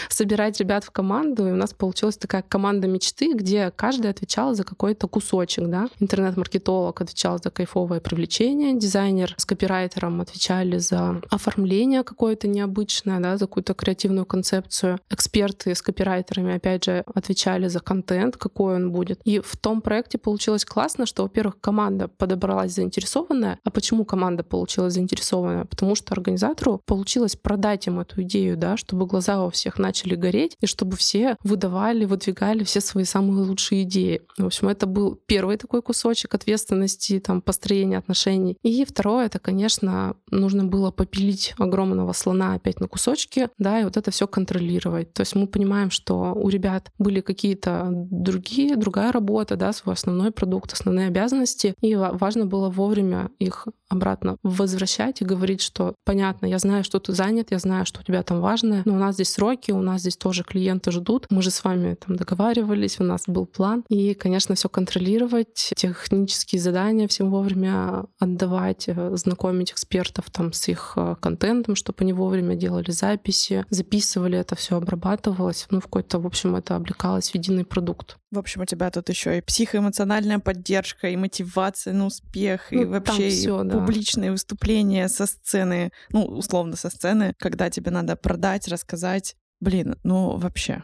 собирать 0.10 0.60
ребят 0.60 0.84
в 0.84 0.91
команду, 0.91 1.47
и 1.47 1.52
у 1.52 1.56
нас 1.56 1.73
получилась 1.73 2.17
такая 2.17 2.41
команда 2.41 2.88
мечты, 2.88 3.34
где 3.34 3.71
каждый 3.71 4.12
отвечал 4.12 4.54
за 4.54 4.63
какой-то 4.63 5.08
кусочек, 5.08 5.67
да. 5.67 5.88
Интернет-маркетолог 5.99 7.02
отвечал 7.02 7.39
за 7.41 7.49
кайфовое 7.49 7.99
привлечение, 8.03 8.77
дизайнер 8.77 9.33
с 9.37 9.45
копирайтером 9.45 10.21
отвечали 10.21 10.77
за 10.77 11.21
оформление 11.29 12.03
какое-то 12.03 12.47
необычное, 12.47 13.19
да, 13.19 13.37
за 13.37 13.47
какую-то 13.47 13.73
креативную 13.73 14.25
концепцию. 14.25 14.99
Эксперты 15.09 15.73
с 15.73 15.81
копирайтерами, 15.81 16.55
опять 16.55 16.85
же, 16.85 17.03
отвечали 17.13 17.67
за 17.67 17.79
контент, 17.79 18.37
какой 18.37 18.75
он 18.75 18.91
будет. 18.91 19.21
И 19.23 19.39
в 19.39 19.57
том 19.57 19.81
проекте 19.81 20.17
получилось 20.17 20.65
классно, 20.65 21.05
что, 21.05 21.23
во-первых, 21.23 21.59
команда 21.59 22.07
подобралась 22.07 22.73
заинтересованная. 22.73 23.59
А 23.63 23.71
почему 23.71 24.05
команда 24.05 24.43
получилась 24.43 24.93
заинтересованная? 24.93 25.65
Потому 25.65 25.95
что 25.95 26.13
организатору 26.13 26.81
получилось 26.85 27.35
продать 27.35 27.87
им 27.87 27.99
эту 27.99 28.21
идею, 28.23 28.57
да, 28.57 28.77
чтобы 28.77 29.05
глаза 29.05 29.43
у 29.45 29.49
всех 29.49 29.79
начали 29.79 30.15
гореть, 30.15 30.57
и 30.59 30.65
чтобы 30.65 30.97
все 30.97 31.37
выдавали, 31.43 32.05
выдвигали 32.05 32.63
все 32.63 32.81
свои 32.81 33.03
самые 33.03 33.45
лучшие 33.45 33.83
идеи. 33.83 34.21
В 34.37 34.45
общем, 34.45 34.67
это 34.67 34.85
был 34.85 35.15
первый 35.25 35.57
такой 35.57 35.81
кусочек 35.81 36.33
ответственности, 36.33 37.19
там, 37.19 37.41
построения 37.41 37.92
отношений. 37.97 38.58
И 38.63 38.86
второе, 38.86 39.25
это, 39.25 39.39
конечно, 39.39 40.15
нужно 40.32 40.63
было 40.63 40.91
попилить 40.91 41.53
огромного 41.58 42.13
слона 42.13 42.53
опять 42.53 42.79
на 42.79 42.88
кусочки, 42.88 43.49
да, 43.58 43.79
и 43.79 43.84
вот 43.84 43.97
это 43.97 44.12
все 44.12 44.27
контролировать. 44.27 45.13
То 45.13 45.21
есть 45.21 45.36
мы 45.36 45.47
понимаем, 45.47 45.91
что 45.91 46.34
у 46.34 46.49
ребят 46.49 46.91
были 46.97 47.21
какие-то 47.21 47.89
другие, 47.91 48.75
другая 48.75 49.12
работа, 49.12 49.56
да, 49.56 49.73
свой 49.73 49.95
основной 49.95 50.32
продукт, 50.32 50.73
основные 50.73 51.08
обязанности, 51.08 51.75
и 51.82 51.95
важно 51.95 52.45
было 52.45 52.69
вовремя 52.69 53.29
их 53.39 53.67
обратно 53.89 54.38
возвращать 54.43 55.21
и 55.21 55.25
говорить, 55.25 55.62
что 55.62 55.95
понятно, 56.03 56.47
я 56.47 56.60
знаю, 56.60 56.84
что 56.84 56.99
ты 56.99 57.13
занят, 57.13 57.51
я 57.51 57.60
знаю, 57.60 57.86
что 57.86 58.01
у 58.01 58.03
тебя 58.03 58.23
там 58.23 58.41
важное, 58.41 58.82
но 58.86 58.93
у 58.93 58.97
нас 58.97 59.15
здесь 59.15 59.29
сроки, 59.29 59.71
у 59.71 59.82
нас 59.82 60.01
здесь 60.01 60.17
тоже 60.17 60.43
клиенты 60.43 60.91
ждут, 60.91 61.27
мы 61.29 61.41
же 61.41 61.51
с 61.51 61.63
вами 61.63 61.95
там 61.95 62.15
договаривались, 62.15 62.99
у 62.99 63.03
нас 63.03 63.23
был 63.27 63.45
план, 63.45 63.84
и, 63.89 64.13
конечно, 64.13 64.56
все 64.56 64.69
контролировать, 64.69 65.73
технические 65.75 66.62
задания 66.62 67.08
всем 67.08 67.29
вовремя 67.29 67.72
отдавать, 68.19 68.86
э, 68.88 69.15
знакомить 69.15 69.71
экспертов 69.71 70.29
там 70.31 70.53
с 70.53 70.67
их 70.67 70.93
э, 70.95 71.15
контентом, 71.19 71.75
чтобы 71.75 71.97
они 72.01 72.13
вовремя 72.13 72.55
делали 72.55 72.91
записи, 72.91 73.65
записывали 73.69 74.38
это 74.38 74.55
все, 74.55 74.77
обрабатывалось. 74.77 75.67
Ну, 75.69 75.79
в 75.79 75.83
какой-то, 75.83 76.19
в 76.19 76.25
общем, 76.25 76.55
это 76.55 76.75
облекалось 76.75 77.31
в 77.31 77.36
единый 77.36 77.65
продукт. 77.65 78.17
В 78.31 78.39
общем, 78.39 78.62
у 78.62 78.65
тебя 78.65 78.89
тут 78.89 79.09
еще 79.09 79.38
и 79.38 79.41
психоэмоциональная 79.41 80.39
поддержка, 80.39 81.09
и 81.09 81.15
мотивация 81.15 81.93
на 81.93 82.05
успех, 82.05 82.67
ну, 82.71 82.81
и 82.81 82.86
вообще 82.86 83.29
всё, 83.29 83.63
да. 83.63 83.77
публичные 83.77 84.31
выступления 84.31 85.07
со 85.07 85.25
сцены, 85.25 85.91
ну, 86.09 86.25
условно, 86.25 86.75
со 86.75 86.89
сцены, 86.89 87.33
когда 87.38 87.69
тебе 87.69 87.91
надо 87.91 88.15
продать, 88.15 88.67
рассказать. 88.67 89.36
Блин, 89.59 89.95
ну 90.03 90.38
вообще. 90.38 90.83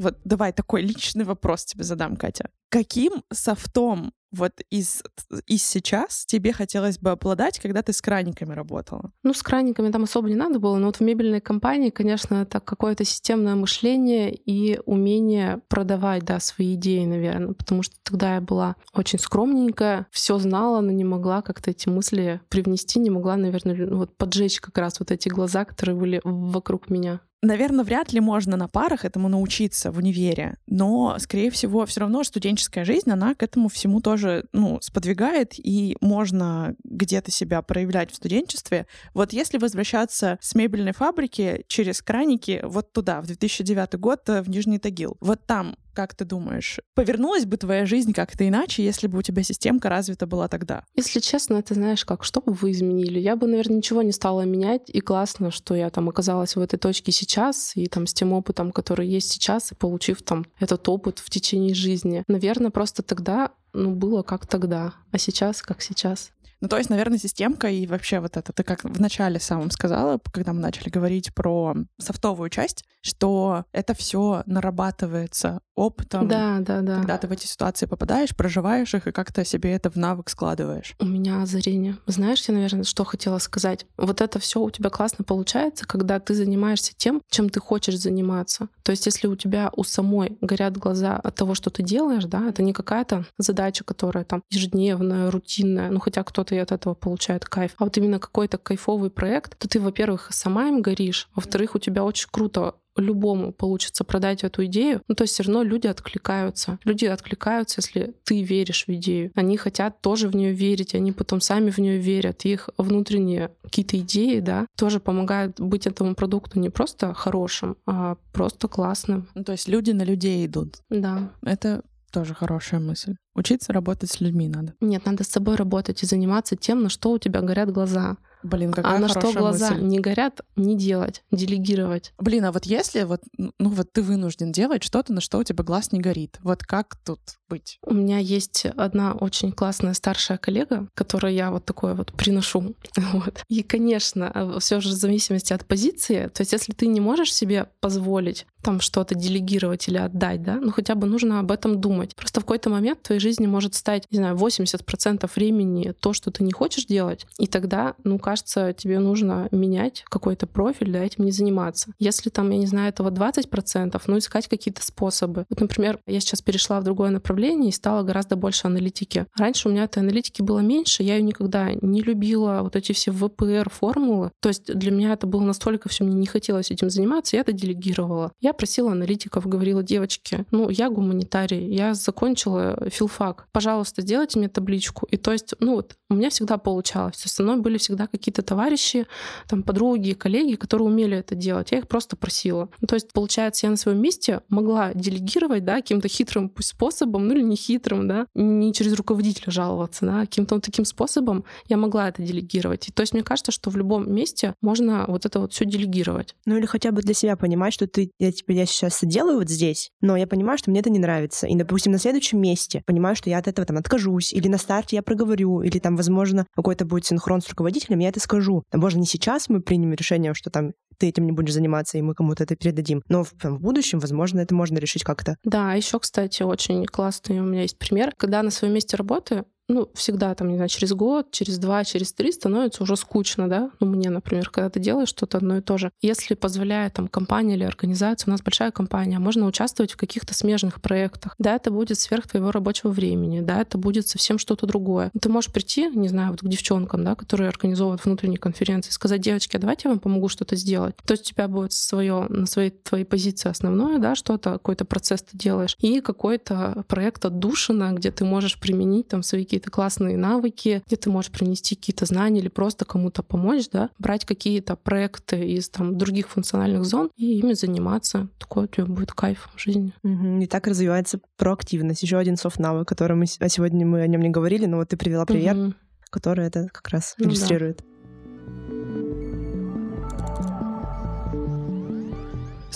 Вот 0.00 0.16
давай 0.24 0.54
такой 0.54 0.80
личный 0.80 1.26
вопрос 1.26 1.66
тебе 1.66 1.84
задам, 1.84 2.16
Катя. 2.16 2.48
Каким 2.70 3.22
софтом 3.30 4.12
вот 4.32 4.52
из, 4.70 5.02
из 5.46 5.62
сейчас 5.62 6.24
тебе 6.24 6.54
хотелось 6.54 6.98
бы 6.98 7.10
обладать, 7.10 7.58
когда 7.58 7.82
ты 7.82 7.92
с 7.92 8.00
краниками 8.00 8.54
работала? 8.54 9.12
Ну, 9.22 9.34
с 9.34 9.42
краниками 9.42 9.90
там 9.90 10.04
особо 10.04 10.30
не 10.30 10.36
надо 10.36 10.58
было, 10.58 10.78
но 10.78 10.86
вот 10.86 10.96
в 10.96 11.00
мебельной 11.00 11.42
компании, 11.42 11.90
конечно, 11.90 12.36
это 12.36 12.60
какое-то 12.60 13.04
системное 13.04 13.56
мышление 13.56 14.34
и 14.34 14.80
умение 14.86 15.60
продавать, 15.68 16.24
да, 16.24 16.40
свои 16.40 16.76
идеи, 16.76 17.04
наверное, 17.04 17.52
потому 17.52 17.82
что 17.82 17.96
тогда 18.02 18.36
я 18.36 18.40
была 18.40 18.76
очень 18.94 19.18
скромненькая, 19.18 20.06
все 20.10 20.38
знала, 20.38 20.80
но 20.80 20.92
не 20.92 21.04
могла 21.04 21.42
как-то 21.42 21.72
эти 21.72 21.90
мысли 21.90 22.40
привнести, 22.48 23.00
не 23.00 23.10
могла, 23.10 23.36
наверное, 23.36 23.86
вот 23.94 24.16
поджечь 24.16 24.62
как 24.62 24.78
раз 24.78 24.98
вот 24.98 25.10
эти 25.10 25.28
глаза, 25.28 25.66
которые 25.66 25.96
были 25.96 26.20
вокруг 26.24 26.88
меня. 26.88 27.20
Наверное, 27.42 27.84
вряд 27.84 28.12
ли 28.12 28.20
можно 28.20 28.58
на 28.58 28.68
парах 28.68 29.06
этому 29.06 29.28
научиться 29.28 29.90
в 29.90 29.96
универе, 29.96 30.58
но, 30.66 31.16
скорее 31.18 31.50
всего, 31.50 31.86
все 31.86 32.00
равно 32.00 32.22
студенческая 32.22 32.84
жизнь, 32.84 33.10
она 33.10 33.34
к 33.34 33.42
этому 33.42 33.70
всему 33.70 34.02
тоже, 34.02 34.44
ну, 34.52 34.78
сподвигает, 34.82 35.54
и 35.56 35.96
можно 36.02 36.74
где-то 36.84 37.30
себя 37.30 37.62
проявлять 37.62 38.10
в 38.10 38.16
студенчестве. 38.16 38.86
Вот 39.14 39.32
если 39.32 39.56
возвращаться 39.56 40.38
с 40.42 40.54
мебельной 40.54 40.92
фабрики 40.92 41.64
через 41.66 42.02
краники 42.02 42.60
вот 42.62 42.92
туда, 42.92 43.22
в 43.22 43.26
2009 43.26 43.98
год, 43.98 44.28
э, 44.28 44.42
в 44.42 44.50
Нижний 44.50 44.78
Тагил, 44.78 45.16
вот 45.20 45.46
там 45.46 45.76
как 45.94 46.14
ты 46.14 46.24
думаешь, 46.24 46.80
повернулась 46.94 47.46
бы 47.46 47.56
твоя 47.56 47.86
жизнь 47.86 48.12
как-то 48.12 48.46
иначе, 48.46 48.84
если 48.84 49.06
бы 49.06 49.18
у 49.18 49.22
тебя 49.22 49.42
системка 49.42 49.88
развита 49.88 50.26
была 50.26 50.48
тогда? 50.48 50.84
Если 50.94 51.20
честно, 51.20 51.56
это 51.56 51.74
знаешь 51.74 52.04
как, 52.04 52.24
что 52.24 52.40
бы 52.40 52.52
вы 52.52 52.72
изменили? 52.72 53.18
Я 53.18 53.36
бы, 53.36 53.46
наверное, 53.46 53.76
ничего 53.76 54.02
не 54.02 54.12
стала 54.12 54.42
менять, 54.42 54.82
и 54.88 55.00
классно, 55.00 55.50
что 55.50 55.74
я 55.74 55.90
там 55.90 56.08
оказалась 56.08 56.56
в 56.56 56.60
этой 56.60 56.78
точке 56.78 57.12
сейчас, 57.12 57.72
и 57.74 57.86
там 57.86 58.06
с 58.06 58.14
тем 58.14 58.32
опытом, 58.32 58.72
который 58.72 59.08
есть 59.08 59.30
сейчас, 59.30 59.72
и 59.72 59.74
получив 59.74 60.22
там 60.22 60.46
этот 60.58 60.88
опыт 60.88 61.18
в 61.18 61.30
течение 61.30 61.74
жизни. 61.74 62.24
Наверное, 62.28 62.70
просто 62.70 63.02
тогда 63.02 63.52
ну, 63.72 63.94
было 63.94 64.22
как 64.22 64.46
тогда, 64.46 64.94
а 65.10 65.18
сейчас 65.18 65.62
как 65.62 65.82
сейчас. 65.82 66.32
Ну, 66.60 66.68
то 66.68 66.76
есть, 66.76 66.90
наверное, 66.90 67.18
системка 67.18 67.68
и 67.68 67.86
вообще 67.86 68.20
вот 68.20 68.36
это, 68.36 68.52
ты 68.52 68.62
как 68.62 68.84
в 68.84 69.00
начале 69.00 69.40
самом 69.40 69.70
сказала, 69.70 70.20
когда 70.32 70.52
мы 70.52 70.60
начали 70.60 70.90
говорить 70.90 71.34
про 71.34 71.74
софтовую 71.98 72.50
часть, 72.50 72.84
что 73.02 73.64
это 73.72 73.94
все 73.94 74.42
нарабатывается 74.46 75.60
опытом. 75.74 76.28
Да, 76.28 76.58
да, 76.60 76.82
да. 76.82 76.96
Когда 76.96 77.16
ты 77.16 77.26
в 77.26 77.32
эти 77.32 77.46
ситуации 77.46 77.86
попадаешь, 77.86 78.36
проживаешь 78.36 78.94
их 78.94 79.06
и 79.06 79.12
как-то 79.12 79.44
себе 79.44 79.72
это 79.72 79.90
в 79.90 79.96
навык 79.96 80.28
складываешь. 80.28 80.94
У 80.98 81.06
меня 81.06 81.42
озарение. 81.42 81.96
Знаешь, 82.06 82.44
я, 82.48 82.54
наверное, 82.54 82.84
что 82.84 83.04
хотела 83.04 83.38
сказать? 83.38 83.86
Вот 83.96 84.20
это 84.20 84.38
все 84.38 84.60
у 84.60 84.70
тебя 84.70 84.90
классно 84.90 85.24
получается, 85.24 85.86
когда 85.86 86.20
ты 86.20 86.34
занимаешься 86.34 86.92
тем, 86.94 87.22
чем 87.30 87.48
ты 87.48 87.60
хочешь 87.60 87.98
заниматься. 87.98 88.68
То 88.82 88.92
есть, 88.92 89.06
если 89.06 89.26
у 89.26 89.36
тебя 89.36 89.70
у 89.74 89.84
самой 89.84 90.36
горят 90.42 90.76
глаза 90.76 91.16
от 91.16 91.34
того, 91.34 91.54
что 91.54 91.70
ты 91.70 91.82
делаешь, 91.82 92.24
да, 92.24 92.48
это 92.48 92.62
не 92.62 92.74
какая-то 92.74 93.24
задача, 93.38 93.82
которая 93.84 94.24
там 94.24 94.42
ежедневная, 94.50 95.30
рутинная, 95.30 95.90
ну 95.90 96.00
хотя 96.00 96.22
кто-то 96.22 96.49
и 96.52 96.58
от 96.58 96.72
этого 96.72 96.94
получает 96.94 97.44
кайф, 97.44 97.74
а 97.78 97.84
вот 97.84 97.96
именно 97.96 98.18
какой-то 98.18 98.58
кайфовый 98.58 99.10
проект, 99.10 99.58
то 99.58 99.68
ты, 99.68 99.80
во-первых, 99.80 100.28
сама 100.30 100.68
им 100.68 100.82
горишь, 100.82 101.28
во-вторых, 101.34 101.74
у 101.74 101.78
тебя 101.78 102.04
очень 102.04 102.28
круто 102.30 102.74
любому 102.96 103.52
получится 103.52 104.04
продать 104.04 104.44
эту 104.44 104.64
идею, 104.66 105.02
ну 105.08 105.14
то 105.14 105.22
есть 105.22 105.34
все 105.34 105.44
равно 105.44 105.62
люди 105.62 105.86
откликаются. 105.86 106.78
Люди 106.84 107.06
откликаются, 107.06 107.80
если 107.80 108.14
ты 108.24 108.42
веришь 108.42 108.84
в 108.86 108.92
идею. 108.92 109.30
Они 109.34 109.56
хотят 109.56 110.00
тоже 110.00 110.28
в 110.28 110.36
нее 110.36 110.52
верить, 110.52 110.94
они 110.94 111.12
потом 111.12 111.40
сами 111.40 111.70
в 111.70 111.78
нее 111.78 111.98
верят. 111.98 112.44
Их 112.44 112.68
внутренние 112.76 113.50
какие-то 113.62 113.98
идеи, 113.98 114.40
да, 114.40 114.66
тоже 114.76 115.00
помогают 115.00 115.60
быть 115.60 115.86
этому 115.86 116.14
продукту 116.14 116.58
не 116.58 116.70
просто 116.70 117.14
хорошим, 117.14 117.76
а 117.86 118.16
просто 118.32 118.68
классным. 118.68 119.28
Ну, 119.34 119.44
то 119.44 119.52
есть 119.52 119.68
люди 119.68 119.92
на 119.92 120.02
людей 120.02 120.44
идут. 120.46 120.76
Да. 120.90 121.32
Это 121.42 121.82
тоже 122.10 122.34
хорошая 122.34 122.80
мысль. 122.80 123.14
Учиться 123.34 123.72
работать 123.72 124.10
с 124.10 124.20
людьми 124.20 124.48
надо. 124.48 124.74
Нет, 124.80 125.06
надо 125.06 125.24
с 125.24 125.28
собой 125.28 125.56
работать 125.56 126.02
и 126.02 126.06
заниматься 126.06 126.56
тем, 126.56 126.82
на 126.82 126.88
что 126.88 127.10
у 127.12 127.18
тебя 127.18 127.40
горят 127.40 127.70
глаза. 127.70 128.16
Блин, 128.42 128.72
какая 128.72 128.96
А 128.96 128.98
на 128.98 129.08
что 129.08 129.32
глаза 129.32 129.70
мысль. 129.70 129.82
не 129.82 130.00
горят, 130.00 130.40
не 130.56 130.76
делать, 130.76 131.22
делегировать. 131.30 132.12
Блин, 132.18 132.44
а 132.44 132.52
вот 132.52 132.66
если 132.66 133.02
вот, 133.02 133.20
ну 133.36 133.52
вот 133.58 133.92
ты 133.92 134.02
вынужден 134.02 134.52
делать 134.52 134.82
что-то, 134.82 135.12
на 135.12 135.20
что 135.20 135.38
у 135.38 135.44
тебя 135.44 135.62
глаз 135.64 135.92
не 135.92 136.00
горит, 136.00 136.38
вот 136.42 136.62
как 136.62 136.96
тут 137.04 137.20
быть? 137.48 137.78
У 137.84 137.94
меня 137.94 138.18
есть 138.18 138.66
одна 138.76 139.12
очень 139.12 139.52
классная 139.52 139.94
старшая 139.94 140.38
коллега, 140.38 140.88
которой 140.94 141.34
я 141.34 141.50
вот 141.50 141.64
такое 141.64 141.94
вот 141.94 142.12
приношу. 142.12 142.74
Вот. 143.12 143.42
И, 143.48 143.62
конечно, 143.62 144.58
все 144.60 144.80
же 144.80 144.90
в 144.90 144.92
зависимости 144.92 145.52
от 145.52 145.66
позиции, 145.66 146.28
то 146.28 146.42
есть 146.42 146.52
если 146.52 146.72
ты 146.72 146.86
не 146.86 147.00
можешь 147.00 147.34
себе 147.34 147.66
позволить 147.80 148.46
там 148.62 148.80
что-то 148.80 149.14
делегировать 149.14 149.88
или 149.88 149.96
отдать, 149.96 150.42
да, 150.42 150.56
ну 150.56 150.70
хотя 150.70 150.94
бы 150.94 151.06
нужно 151.06 151.40
об 151.40 151.50
этом 151.50 151.80
думать. 151.80 152.14
Просто 152.14 152.40
в 152.40 152.44
какой-то 152.44 152.70
момент 152.70 153.00
в 153.00 153.02
твоей 153.02 153.20
жизни 153.20 153.46
может 153.46 153.74
стать, 153.74 154.04
не 154.10 154.18
знаю, 154.18 154.36
80% 154.36 155.30
времени 155.34 155.94
то, 155.98 156.12
что 156.12 156.30
ты 156.30 156.44
не 156.44 156.52
хочешь 156.52 156.84
делать, 156.84 157.26
и 157.38 157.46
тогда, 157.46 157.94
ну, 158.04 158.18
кажется, 158.30 158.72
тебе 158.72 159.00
нужно 159.00 159.48
менять 159.50 160.04
какой-то 160.08 160.46
профиль, 160.46 160.92
да, 160.92 161.00
этим 161.00 161.24
не 161.24 161.32
заниматься. 161.32 161.92
Если 161.98 162.30
там, 162.30 162.50
я 162.50 162.58
не 162.58 162.66
знаю, 162.66 162.90
этого 162.90 163.10
20%, 163.10 164.00
ну, 164.06 164.18
искать 164.18 164.46
какие-то 164.46 164.84
способы. 164.84 165.46
Вот, 165.50 165.60
например, 165.60 165.98
я 166.06 166.20
сейчас 166.20 166.40
перешла 166.40 166.80
в 166.80 166.84
другое 166.84 167.10
направление 167.10 167.70
и 167.70 167.72
стала 167.72 168.04
гораздо 168.04 168.36
больше 168.36 168.68
аналитики. 168.68 169.26
Раньше 169.36 169.68
у 169.68 169.72
меня 169.72 169.82
этой 169.82 169.98
аналитики 169.98 170.42
было 170.42 170.60
меньше, 170.60 171.02
я 171.02 171.16
ее 171.16 171.22
никогда 171.22 171.72
не 171.82 172.02
любила, 172.02 172.60
вот 172.62 172.76
эти 172.76 172.92
все 172.92 173.10
ВПР 173.10 173.68
формулы. 173.68 174.30
То 174.40 174.48
есть 174.48 174.72
для 174.72 174.92
меня 174.92 175.12
это 175.14 175.26
было 175.26 175.42
настолько 175.42 175.88
все, 175.88 176.04
мне 176.04 176.14
не 176.14 176.26
хотелось 176.26 176.70
этим 176.70 176.88
заниматься, 176.88 177.34
я 177.34 177.40
это 177.40 177.52
делегировала. 177.52 178.30
Я 178.40 178.52
просила 178.52 178.92
аналитиков, 178.92 179.48
говорила, 179.48 179.82
девочки, 179.82 180.46
ну, 180.52 180.70
я 180.70 180.88
гуманитарий, 180.88 181.74
я 181.74 181.94
закончила 181.94 182.78
филфак, 182.90 183.48
пожалуйста, 183.50 184.02
сделайте 184.02 184.38
мне 184.38 184.48
табличку. 184.48 185.06
И 185.06 185.16
то 185.16 185.32
есть, 185.32 185.54
ну, 185.58 185.74
вот 185.74 185.96
у 186.08 186.14
меня 186.14 186.30
всегда 186.30 186.58
получалось. 186.58 187.16
Со 187.16 187.42
мной 187.42 187.56
были 187.56 187.78
всегда 187.78 188.06
какие-то 188.20 188.42
товарищи, 188.42 189.06
там, 189.48 189.62
подруги, 189.62 190.12
коллеги, 190.12 190.54
которые 190.54 190.86
умели 190.86 191.16
это 191.16 191.34
делать. 191.34 191.72
Я 191.72 191.78
их 191.78 191.88
просто 191.88 192.16
просила. 192.16 192.68
Ну, 192.80 192.86
то 192.86 192.94
есть, 192.94 193.12
получается, 193.12 193.66
я 193.66 193.70
на 193.70 193.76
своем 193.76 194.00
месте 194.00 194.42
могла 194.48 194.92
делегировать, 194.94 195.64
да, 195.64 195.76
каким-то 195.76 196.08
хитрым 196.08 196.48
пусть 196.48 196.68
способом, 196.68 197.26
ну 197.26 197.34
или 197.34 197.42
не 197.42 197.56
хитрым, 197.56 198.06
да, 198.06 198.26
не 198.34 198.72
через 198.72 198.94
руководителя 198.94 199.50
жаловаться, 199.50 200.06
да, 200.06 200.20
каким-то 200.20 200.54
вот 200.56 200.64
таким 200.64 200.84
способом 200.84 201.44
я 201.68 201.76
могла 201.76 202.08
это 202.08 202.22
делегировать. 202.22 202.88
И 202.88 202.92
то 202.92 203.00
есть, 203.00 203.12
мне 203.12 203.22
кажется, 203.22 203.52
что 203.52 203.70
в 203.70 203.76
любом 203.76 204.12
месте 204.12 204.54
можно 204.60 205.04
вот 205.08 205.26
это 205.26 205.40
вот 205.40 205.52
все 205.52 205.64
делегировать. 205.64 206.34
Ну 206.46 206.56
или 206.56 206.66
хотя 206.66 206.92
бы 206.92 207.02
для 207.02 207.14
себя 207.14 207.36
понимать, 207.36 207.72
что 207.72 207.86
ты, 207.86 208.12
я, 208.18 208.30
типа, 208.30 208.52
я 208.52 208.66
сейчас 208.66 209.00
делаю 209.02 209.38
вот 209.38 209.48
здесь, 209.48 209.90
но 210.00 210.16
я 210.16 210.26
понимаю, 210.26 210.58
что 210.58 210.70
мне 210.70 210.80
это 210.80 210.90
не 210.90 210.98
нравится. 210.98 211.46
И, 211.46 211.54
допустим, 211.54 211.92
на 211.92 211.98
следующем 211.98 212.40
месте 212.40 212.82
понимаю, 212.86 213.16
что 213.16 213.30
я 213.30 213.38
от 213.38 213.48
этого 213.48 213.66
там 213.66 213.78
откажусь, 213.78 214.32
или 214.32 214.48
на 214.48 214.58
старте 214.58 214.96
я 214.96 215.02
проговорю, 215.02 215.62
или 215.62 215.78
там, 215.78 215.96
возможно, 215.96 216.46
какой-то 216.54 216.84
будет 216.84 217.06
синхрон 217.06 217.40
с 217.40 217.48
руководителем, 217.48 218.00
я 218.00 218.09
это 218.10 218.20
скажу. 218.20 218.62
Может, 218.72 218.98
не 218.98 219.06
сейчас 219.06 219.48
мы 219.48 219.60
примем 219.60 219.94
решение, 219.94 220.34
что 220.34 220.50
там 220.50 220.72
ты 220.98 221.08
этим 221.08 221.24
не 221.24 221.32
будешь 221.32 221.54
заниматься, 221.54 221.96
и 221.96 222.02
мы 222.02 222.14
кому-то 222.14 222.44
это 222.44 222.54
передадим. 222.54 223.02
Но 223.08 223.24
в, 223.24 223.32
в 223.42 223.58
будущем, 223.58 223.98
возможно, 223.98 224.40
это 224.40 224.54
можно 224.54 224.78
решить 224.78 225.02
как-то. 225.02 225.36
Да, 225.44 225.72
еще, 225.72 225.98
кстати, 225.98 226.42
очень 226.42 226.84
классный 226.84 227.40
у 227.40 227.44
меня 227.44 227.62
есть 227.62 227.78
пример. 227.78 228.12
Когда 228.16 228.42
на 228.42 228.50
своем 228.50 228.74
месте 228.74 228.96
работы 228.96 229.44
ну, 229.70 229.88
всегда 229.94 230.34
там, 230.34 230.48
не 230.48 230.56
знаю, 230.56 230.68
через 230.68 230.92
год, 230.92 231.30
через 231.30 231.58
два, 231.58 231.84
через 231.84 232.12
три 232.12 232.32
становится 232.32 232.82
уже 232.82 232.96
скучно, 232.96 233.48
да? 233.48 233.70
Ну, 233.78 233.86
мне, 233.86 234.10
например, 234.10 234.50
когда 234.50 234.68
ты 234.68 234.80
делаешь 234.80 235.08
что-то 235.08 235.38
одно 235.38 235.58
и 235.58 235.60
то 235.60 235.78
же. 235.78 235.92
Если 236.02 236.34
позволяет 236.34 236.94
там 236.94 237.08
компания 237.08 237.54
или 237.54 237.64
организация, 237.64 238.28
у 238.28 238.32
нас 238.32 238.42
большая 238.42 238.72
компания, 238.72 239.18
можно 239.18 239.46
участвовать 239.46 239.92
в 239.92 239.96
каких-то 239.96 240.34
смежных 240.34 240.80
проектах. 240.80 241.34
Да, 241.38 241.54
это 241.54 241.70
будет 241.70 241.98
сверх 241.98 242.26
твоего 242.26 242.50
рабочего 242.50 242.90
времени, 242.90 243.40
да, 243.40 243.60
это 243.60 243.78
будет 243.78 244.08
совсем 244.08 244.38
что-то 244.38 244.66
другое. 244.66 245.10
Ты 245.20 245.28
можешь 245.28 245.52
прийти, 245.52 245.88
не 245.88 246.08
знаю, 246.08 246.32
вот 246.32 246.40
к 246.40 246.48
девчонкам, 246.48 247.04
да, 247.04 247.14
которые 247.14 247.48
организовывают 247.48 248.04
внутренние 248.04 248.38
конференции, 248.38 248.90
сказать, 248.90 249.20
девочки, 249.20 249.56
а 249.56 249.60
давайте 249.60 249.82
я 249.88 249.90
вам 249.90 250.00
помогу 250.00 250.28
что-то 250.28 250.56
сделать. 250.56 250.96
То 251.04 251.12
есть 251.12 251.30
у 251.30 251.34
тебя 251.34 251.46
будет 251.46 251.72
свое, 251.72 252.26
на 252.28 252.46
своей 252.46 252.70
твоей 252.70 253.04
позиции 253.04 253.48
основное, 253.48 253.98
да, 253.98 254.14
что-то, 254.16 254.52
какой-то 254.52 254.84
процесс 254.84 255.22
ты 255.22 255.38
делаешь, 255.38 255.76
и 255.78 256.00
какой-то 256.00 256.84
проект 256.88 257.24
отдушина, 257.24 257.92
где 257.92 258.10
ты 258.10 258.24
можешь 258.24 258.58
применить 258.58 259.08
там 259.08 259.22
свои 259.22 259.44
какие-то 259.60 259.70
классные 259.70 260.16
навыки, 260.16 260.82
где 260.86 260.96
ты 260.96 261.10
можешь 261.10 261.30
принести 261.30 261.74
какие-то 261.76 262.06
знания 262.06 262.40
или 262.40 262.48
просто 262.48 262.84
кому-то 262.84 263.22
помочь, 263.22 263.68
да, 263.70 263.90
брать 263.98 264.24
какие-то 264.24 264.74
проекты 264.76 265.46
из 265.46 265.68
там 265.68 265.98
других 265.98 266.28
функциональных 266.28 266.84
зон 266.84 267.10
и 267.16 267.38
ими 267.38 267.52
заниматься. 267.52 268.28
Такой 268.38 268.64
у 268.64 268.66
тебя 268.66 268.86
будет 268.86 269.12
кайф 269.12 269.50
в 269.54 269.60
жизни. 269.60 269.92
Угу. 270.02 270.40
И 270.42 270.46
так 270.46 270.66
развивается 270.66 271.20
проактивность. 271.36 272.02
Еще 272.02 272.16
один 272.16 272.36
софт-навык, 272.36 272.88
который 272.88 273.16
мы 273.16 273.26
сегодня 273.26 273.86
мы 273.86 274.00
о 274.00 274.06
нем 274.06 274.22
не 274.22 274.30
говорили, 274.30 274.66
но 274.66 274.78
вот 274.78 274.88
ты 274.88 274.96
привела 274.96 275.26
пример, 275.26 275.56
угу. 275.56 275.74
который 276.08 276.46
это 276.46 276.68
как 276.72 276.88
раз 276.88 277.14
ну, 277.18 277.26
иллюстрирует. 277.26 277.78
Да. 277.78 277.84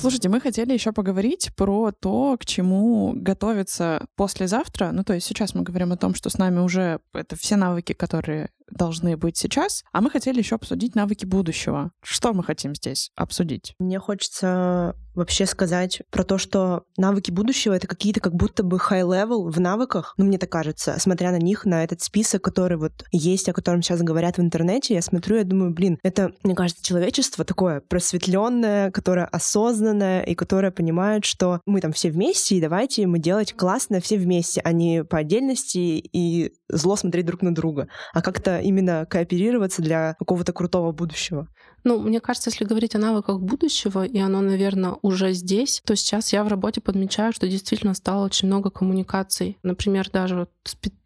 Слушайте, 0.05 0.29
мы 0.29 0.39
хотели 0.39 0.75
еще 0.75 0.93
поговорить 0.93 1.51
про 1.57 1.91
то, 1.91 2.37
к 2.39 2.45
чему 2.45 3.15
готовиться 3.17 4.05
послезавтра. 4.17 4.91
Ну, 4.93 5.03
то 5.03 5.15
есть 5.15 5.27
сейчас 5.27 5.55
мы 5.55 5.63
говорим 5.63 5.93
о 5.93 5.97
том, 5.97 6.15
что 6.15 6.29
с 6.29 6.37
нами 6.37 6.59
уже 6.59 7.01
это 7.15 7.37
все 7.37 7.57
навыки, 7.57 7.95
которые 7.95 8.51
должны 8.71 9.17
быть 9.17 9.39
сейчас, 9.39 9.83
а 9.93 10.03
мы 10.03 10.11
хотели 10.11 10.41
еще 10.41 10.57
обсудить 10.57 10.95
навыки 10.95 11.25
будущего. 11.25 11.91
Что 12.03 12.35
мы 12.35 12.45
хотим 12.45 12.75
здесь 12.75 13.13
обсудить? 13.17 13.75
Мне 13.79 13.99
хочется 13.99 14.95
вообще 15.15 15.47
сказать 15.47 16.03
про 16.11 16.25
то, 16.25 16.39
что 16.39 16.85
навыки 16.97 17.31
будущего— 17.31 17.73
это 17.75 17.87
какие-то 17.87 18.21
как 18.21 18.35
будто 18.35 18.63
бы 18.63 18.79
high-level 18.79 19.51
в 19.51 19.61
навыках, 19.61 20.15
ну, 20.17 20.25
мне 20.25 20.39
так 20.39 20.51
кажется, 20.51 20.97
смотря 20.99 21.31
на 21.31 21.39
них, 21.39 21.65
на 21.65 21.85
этот 21.85 22.03
список, 22.03 22.43
который 22.43 22.77
вот 22.77 23.05
есть, 23.13 23.49
о 23.49 23.53
котором 23.53 23.83
сейчас 23.83 24.03
говорят 24.03 24.39
в 24.39 24.41
интернете, 24.41 24.95
я 24.95 25.03
смотрю, 25.03 25.37
я 25.37 25.45
думаю, 25.45 25.73
блин, 25.73 25.99
это, 26.03 26.33
мне 26.43 26.55
кажется, 26.55 26.85
человечество 26.85 27.45
такое 27.45 27.81
просветленное, 27.81 28.91
которое 28.91 29.27
осознанное 29.27 30.23
и 30.23 30.35
которое 30.35 30.71
понимает, 30.71 31.25
что 31.25 31.61
мы 31.67 31.81
там 31.81 31.93
все 31.93 32.11
вместе, 32.11 32.57
и 32.57 32.61
давайте 32.61 33.07
мы 33.07 33.19
делать 33.19 33.53
классно 33.55 34.01
все 34.01 34.17
вместе, 34.17 34.61
а 34.65 34.73
не 34.73 35.05
по 35.05 35.19
отдельности 35.19 35.79
и 35.79 36.53
зло 36.69 36.97
смотреть 36.97 37.27
друг 37.27 37.43
на 37.43 37.55
друга, 37.55 37.89
а 38.13 38.23
как-то 38.23 38.59
именно 38.59 39.07
кооперироваться 39.07 39.83
для 39.83 40.15
какого-то 40.19 40.53
крутого 40.53 40.93
будущего. 40.93 41.49
Ну, 41.85 42.01
мне 42.01 42.21
кажется, 42.21 42.49
если 42.51 42.65
говорить 42.65 42.95
о 42.95 42.99
навыках 42.99 43.41
будущего, 43.41 44.05
и 44.07 44.19
оно, 44.19 44.41
наверное, 44.41 44.97
уже 45.03 45.33
здесь, 45.35 45.83
то 45.85 45.95
сейчас 45.95 46.33
я 46.33 46.43
в 46.43 46.49
работе 46.49 46.81
подмечаю, 46.81 47.33
что 47.35 47.47
действительно 47.47 47.93
стало 47.93 48.25
очень 48.25 48.49
много 48.49 48.71
коммуникаций. 48.71 49.59
Например, 49.63 50.09
даже 50.11 50.37
вот 50.37 50.51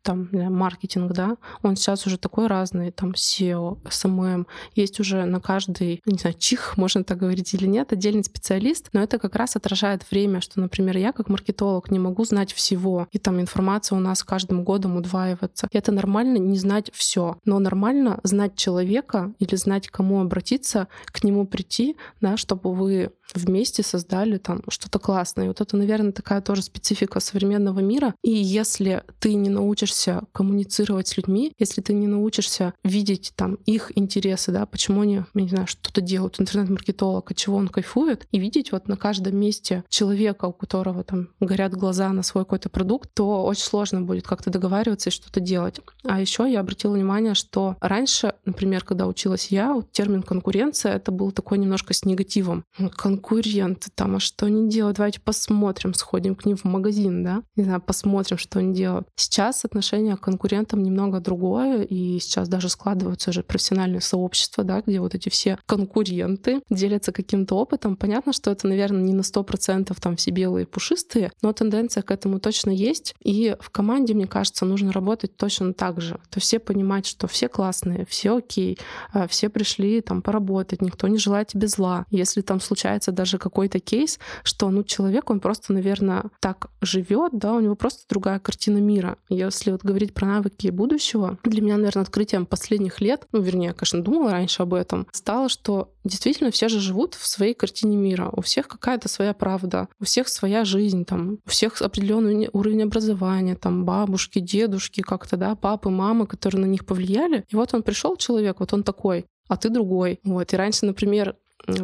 там 0.09 0.27
маркетинг, 0.33 1.13
да, 1.13 1.37
он 1.63 1.77
сейчас 1.77 2.07
уже 2.07 2.17
такой 2.17 2.47
разный, 2.47 2.91
там 2.91 3.11
SEO, 3.11 3.77
SMM, 3.85 4.47
есть 4.75 5.01
уже 5.01 5.27
на 5.27 5.39
каждый, 5.39 6.01
не 6.07 6.19
знаю, 6.19 6.35
чих, 6.39 6.77
можно 6.79 7.05
так 7.05 7.19
говорить 7.19 7.53
или 7.53 7.67
нет, 7.67 7.93
отдельный 7.93 8.25
специалист, 8.25 8.89
но 8.95 9.03
это 9.03 9.19
как 9.19 9.37
раз 9.37 9.55
отражает 9.57 10.11
время, 10.11 10.41
что, 10.41 10.61
например, 10.61 10.97
я 10.97 11.13
как 11.13 11.29
маркетолог 11.29 11.91
не 11.91 11.99
могу 11.99 12.25
знать 12.25 12.55
всего, 12.55 13.07
и 13.13 13.19
там 13.19 13.39
информация 13.39 13.99
у 13.99 14.01
нас 14.01 14.25
каждым 14.25 14.65
годом 14.65 14.97
удваивается. 14.97 15.69
И 15.71 15.77
это 15.77 15.93
нормально 15.93 16.39
не 16.39 16.57
знать 16.57 16.91
все, 16.95 17.37
но 17.45 17.59
нормально 17.59 18.19
знать 18.23 18.57
человека 18.57 19.35
или 19.39 19.57
знать, 19.57 19.89
к 19.89 19.93
кому 19.93 20.23
обратиться, 20.23 20.89
к 21.05 21.23
нему 21.23 21.47
прийти, 21.47 21.97
да, 22.23 22.39
чтобы 22.39 22.75
вы 22.75 23.11
вместе 23.35 23.83
создали 23.83 24.39
там 24.39 24.63
что-то 24.69 24.99
классное. 24.99 25.45
И 25.45 25.49
вот 25.49 25.61
это, 25.61 25.77
наверное, 25.77 26.13
такая 26.13 26.41
тоже 26.41 26.63
специфика 26.63 27.21
современного 27.21 27.81
мира. 27.81 28.15
И 28.23 28.31
если 28.31 29.03
ты 29.21 29.35
не 29.35 29.51
научишься 29.51 29.98
коммуницировать 30.33 31.09
с 31.09 31.17
людьми, 31.17 31.53
если 31.59 31.81
ты 31.81 31.93
не 31.93 32.07
научишься 32.07 32.75
видеть 32.85 33.33
там 33.37 33.55
их 33.67 33.93
интересы, 33.97 34.53
да, 34.53 34.67
почему 34.67 35.03
они, 35.03 35.23
я 35.35 35.43
не 35.43 35.49
знаю, 35.49 35.67
что-то 35.67 36.01
делают, 36.01 36.41
интернет-маркетолог, 36.41 37.31
от 37.31 37.37
чего 37.37 37.57
он 37.57 37.69
кайфует, 37.69 38.27
и 38.31 38.39
видеть 38.39 38.73
вот 38.73 38.89
на 38.89 38.97
каждом 38.97 39.37
месте 39.37 39.85
человека, 39.89 40.47
у 40.47 40.53
которого 40.53 41.05
там 41.05 41.31
горят 41.41 41.75
глаза 41.75 42.11
на 42.13 42.23
свой 42.23 42.45
какой-то 42.45 42.69
продукт, 42.69 43.11
то 43.15 43.45
очень 43.45 43.65
сложно 43.65 44.03
будет 44.03 44.27
как-то 44.27 44.51
договариваться 44.51 45.11
и 45.11 45.13
что-то 45.13 45.41
делать. 45.41 45.81
А 46.05 46.21
еще 46.21 46.51
я 46.51 46.61
обратила 46.61 46.95
внимание, 46.95 47.35
что 47.35 47.77
раньше, 47.81 48.35
например, 48.45 48.85
когда 48.85 49.07
училась 49.07 49.49
я, 49.49 49.73
вот 49.73 49.91
термин 49.93 50.23
конкуренция, 50.23 50.95
это 50.95 51.11
был 51.11 51.33
такой 51.33 51.59
немножко 51.59 51.95
с 51.95 52.05
негативом 52.05 52.65
конкуренты 52.97 53.91
там, 53.95 54.17
а 54.17 54.21
что 54.21 54.47
они 54.47 54.69
делают? 54.69 54.97
Давайте 54.97 55.21
посмотрим, 55.21 55.95
сходим 55.95 56.35
к 56.35 56.45
ним 56.45 56.57
в 56.57 56.65
магазин, 56.65 57.25
да? 57.25 57.43
Не 57.57 57.65
знаю, 57.65 57.81
посмотрим, 57.81 58.39
что 58.39 58.59
они 58.59 58.75
делают. 58.75 59.09
Сейчас 59.17 59.65
отношение 59.65 59.78
к 60.17 60.21
конкурентам 60.21 60.83
немного 60.83 61.21
другое, 61.21 61.83
и 61.83 62.19
сейчас 62.19 62.49
даже 62.49 62.69
складываются 62.69 63.31
уже 63.31 63.43
профессиональные 63.43 64.01
сообщества, 64.01 64.65
да, 64.65 64.83
где 64.85 65.01
вот 65.01 65.15
эти 65.15 65.29
все 65.29 65.59
конкуренты 65.67 66.61
делятся 66.71 67.13
каким-то 67.13 67.57
опытом. 67.57 67.97
Понятно, 67.97 68.33
что 68.33 68.51
это, 68.51 68.67
наверное, 68.67 69.03
не 69.03 69.13
на 69.13 69.23
сто 69.23 69.43
процентов 69.43 70.01
там 70.01 70.17
все 70.17 70.31
белые 70.31 70.67
пушистые, 70.67 71.33
но 71.43 71.53
тенденция 71.53 72.03
к 72.03 72.11
этому 72.11 72.41
точно 72.41 72.71
есть. 72.71 73.15
И 73.23 73.57
в 73.61 73.71
команде, 73.71 74.15
мне 74.15 74.27
кажется, 74.27 74.65
нужно 74.65 74.93
работать 74.93 75.37
точно 75.37 75.73
так 75.73 76.01
же. 76.01 76.21
То 76.31 76.41
все 76.41 76.59
понимать, 76.59 77.07
что 77.07 77.27
все 77.27 77.49
классные, 77.49 78.07
все 78.07 78.37
окей, 78.37 78.79
а 79.13 79.27
все 79.29 79.49
пришли 79.49 80.01
там 80.01 80.23
поработать, 80.23 80.83
никто 80.83 81.09
не 81.09 81.19
желает 81.19 81.49
тебе 81.49 81.69
зла. 81.69 82.05
Если 82.11 82.41
там 82.43 82.61
случается 82.61 83.13
даже 83.13 83.39
какой-то 83.39 83.81
кейс, 83.81 84.19
что 84.43 84.71
ну, 84.71 84.85
человек, 84.85 85.31
он 85.31 85.41
просто, 85.41 85.73
наверное, 85.73 86.25
так 86.41 86.71
живет, 86.81 87.33
да, 87.33 87.55
у 87.55 87.61
него 87.61 87.75
просто 87.75 88.03
другая 88.09 88.39
картина 88.39 88.79
мира. 88.79 89.17
Если 89.29 89.68
вот 89.73 89.83
говорить 89.83 90.15
про 90.15 90.27
навыки 90.27 90.69
будущего, 90.69 91.39
для 91.45 91.63
меня, 91.63 91.77
наверное, 91.77 92.03
открытием 92.03 92.47
последних 92.47 93.01
лет, 93.01 93.27
ну, 93.33 93.41
вернее, 93.41 93.69
я, 93.69 93.73
конечно, 93.73 94.03
думала 94.03 94.33
раньше 94.33 94.63
об 94.63 94.75
этом, 94.75 95.07
стало, 95.13 95.49
что 95.49 95.93
действительно 96.05 96.51
все 96.51 96.69
же 96.69 96.81
живут 96.81 97.15
в 97.15 97.27
своей 97.27 97.55
картине 97.55 97.97
мира. 97.97 98.31
У 98.33 98.41
всех 98.41 98.69
какая-то 98.69 99.09
своя 99.09 99.35
правда, 99.35 99.89
у 100.01 100.05
всех 100.05 100.29
своя 100.29 100.65
жизнь, 100.65 101.05
там, 101.05 101.39
у 101.45 101.49
всех 101.49 101.81
определенный 101.83 102.49
уровень 102.53 102.83
образования, 102.83 103.57
там, 103.57 103.85
бабушки, 103.85 104.39
дедушки, 104.39 105.03
как-то, 105.03 105.37
да, 105.37 105.55
папы, 105.55 105.91
мамы, 105.91 106.27
которые 106.27 106.63
на 106.63 106.67
них 106.67 106.87
повлияли. 106.87 107.45
И 107.49 107.57
вот 107.57 107.75
он 107.75 107.83
пришел 107.83 108.17
человек, 108.17 108.61
вот 108.61 108.73
он 108.73 108.83
такой, 108.83 109.27
а 109.49 109.57
ты 109.57 109.71
другой. 109.71 110.21
Вот. 110.25 110.53
И 110.53 110.57
раньше, 110.57 110.87
например, 110.87 111.37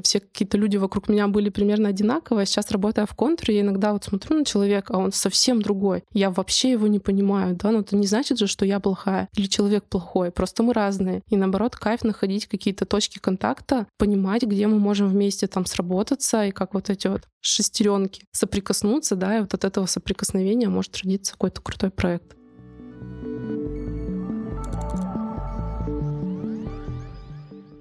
все 0.02 0.20
какие-то 0.20 0.56
люди 0.56 0.76
вокруг 0.76 1.08
меня 1.08 1.28
были 1.28 1.48
примерно 1.48 1.88
одинаковые. 1.88 2.46
Сейчас, 2.46 2.70
работая 2.70 3.06
в 3.06 3.14
контуре, 3.14 3.56
я 3.56 3.60
иногда 3.62 3.92
вот 3.92 4.04
смотрю 4.04 4.38
на 4.38 4.44
человека, 4.44 4.94
а 4.94 4.98
он 4.98 5.12
совсем 5.12 5.62
другой. 5.62 6.04
Я 6.12 6.30
вообще 6.30 6.72
его 6.72 6.86
не 6.86 6.98
понимаю, 6.98 7.56
да, 7.56 7.70
но 7.70 7.80
это 7.80 7.96
не 7.96 8.06
значит 8.06 8.38
же, 8.38 8.46
что 8.46 8.64
я 8.64 8.80
плохая 8.80 9.28
или 9.36 9.46
человек 9.46 9.84
плохой. 9.84 10.30
Просто 10.30 10.62
мы 10.62 10.72
разные. 10.72 11.22
И 11.28 11.36
наоборот, 11.36 11.76
кайф 11.76 12.04
находить 12.04 12.46
какие-то 12.46 12.84
точки 12.84 13.18
контакта, 13.18 13.86
понимать, 13.98 14.42
где 14.42 14.66
мы 14.66 14.78
можем 14.78 15.08
вместе 15.08 15.46
там 15.46 15.66
сработаться 15.66 16.44
и 16.44 16.50
как 16.50 16.74
вот 16.74 16.90
эти 16.90 17.06
вот 17.08 17.22
шестеренки 17.40 18.24
соприкоснуться, 18.32 19.16
да, 19.16 19.38
и 19.38 19.40
вот 19.40 19.54
от 19.54 19.64
этого 19.64 19.86
соприкосновения 19.86 20.68
может 20.68 20.96
родиться 20.98 21.32
какой-то 21.32 21.60
крутой 21.60 21.90
проект. 21.90 22.36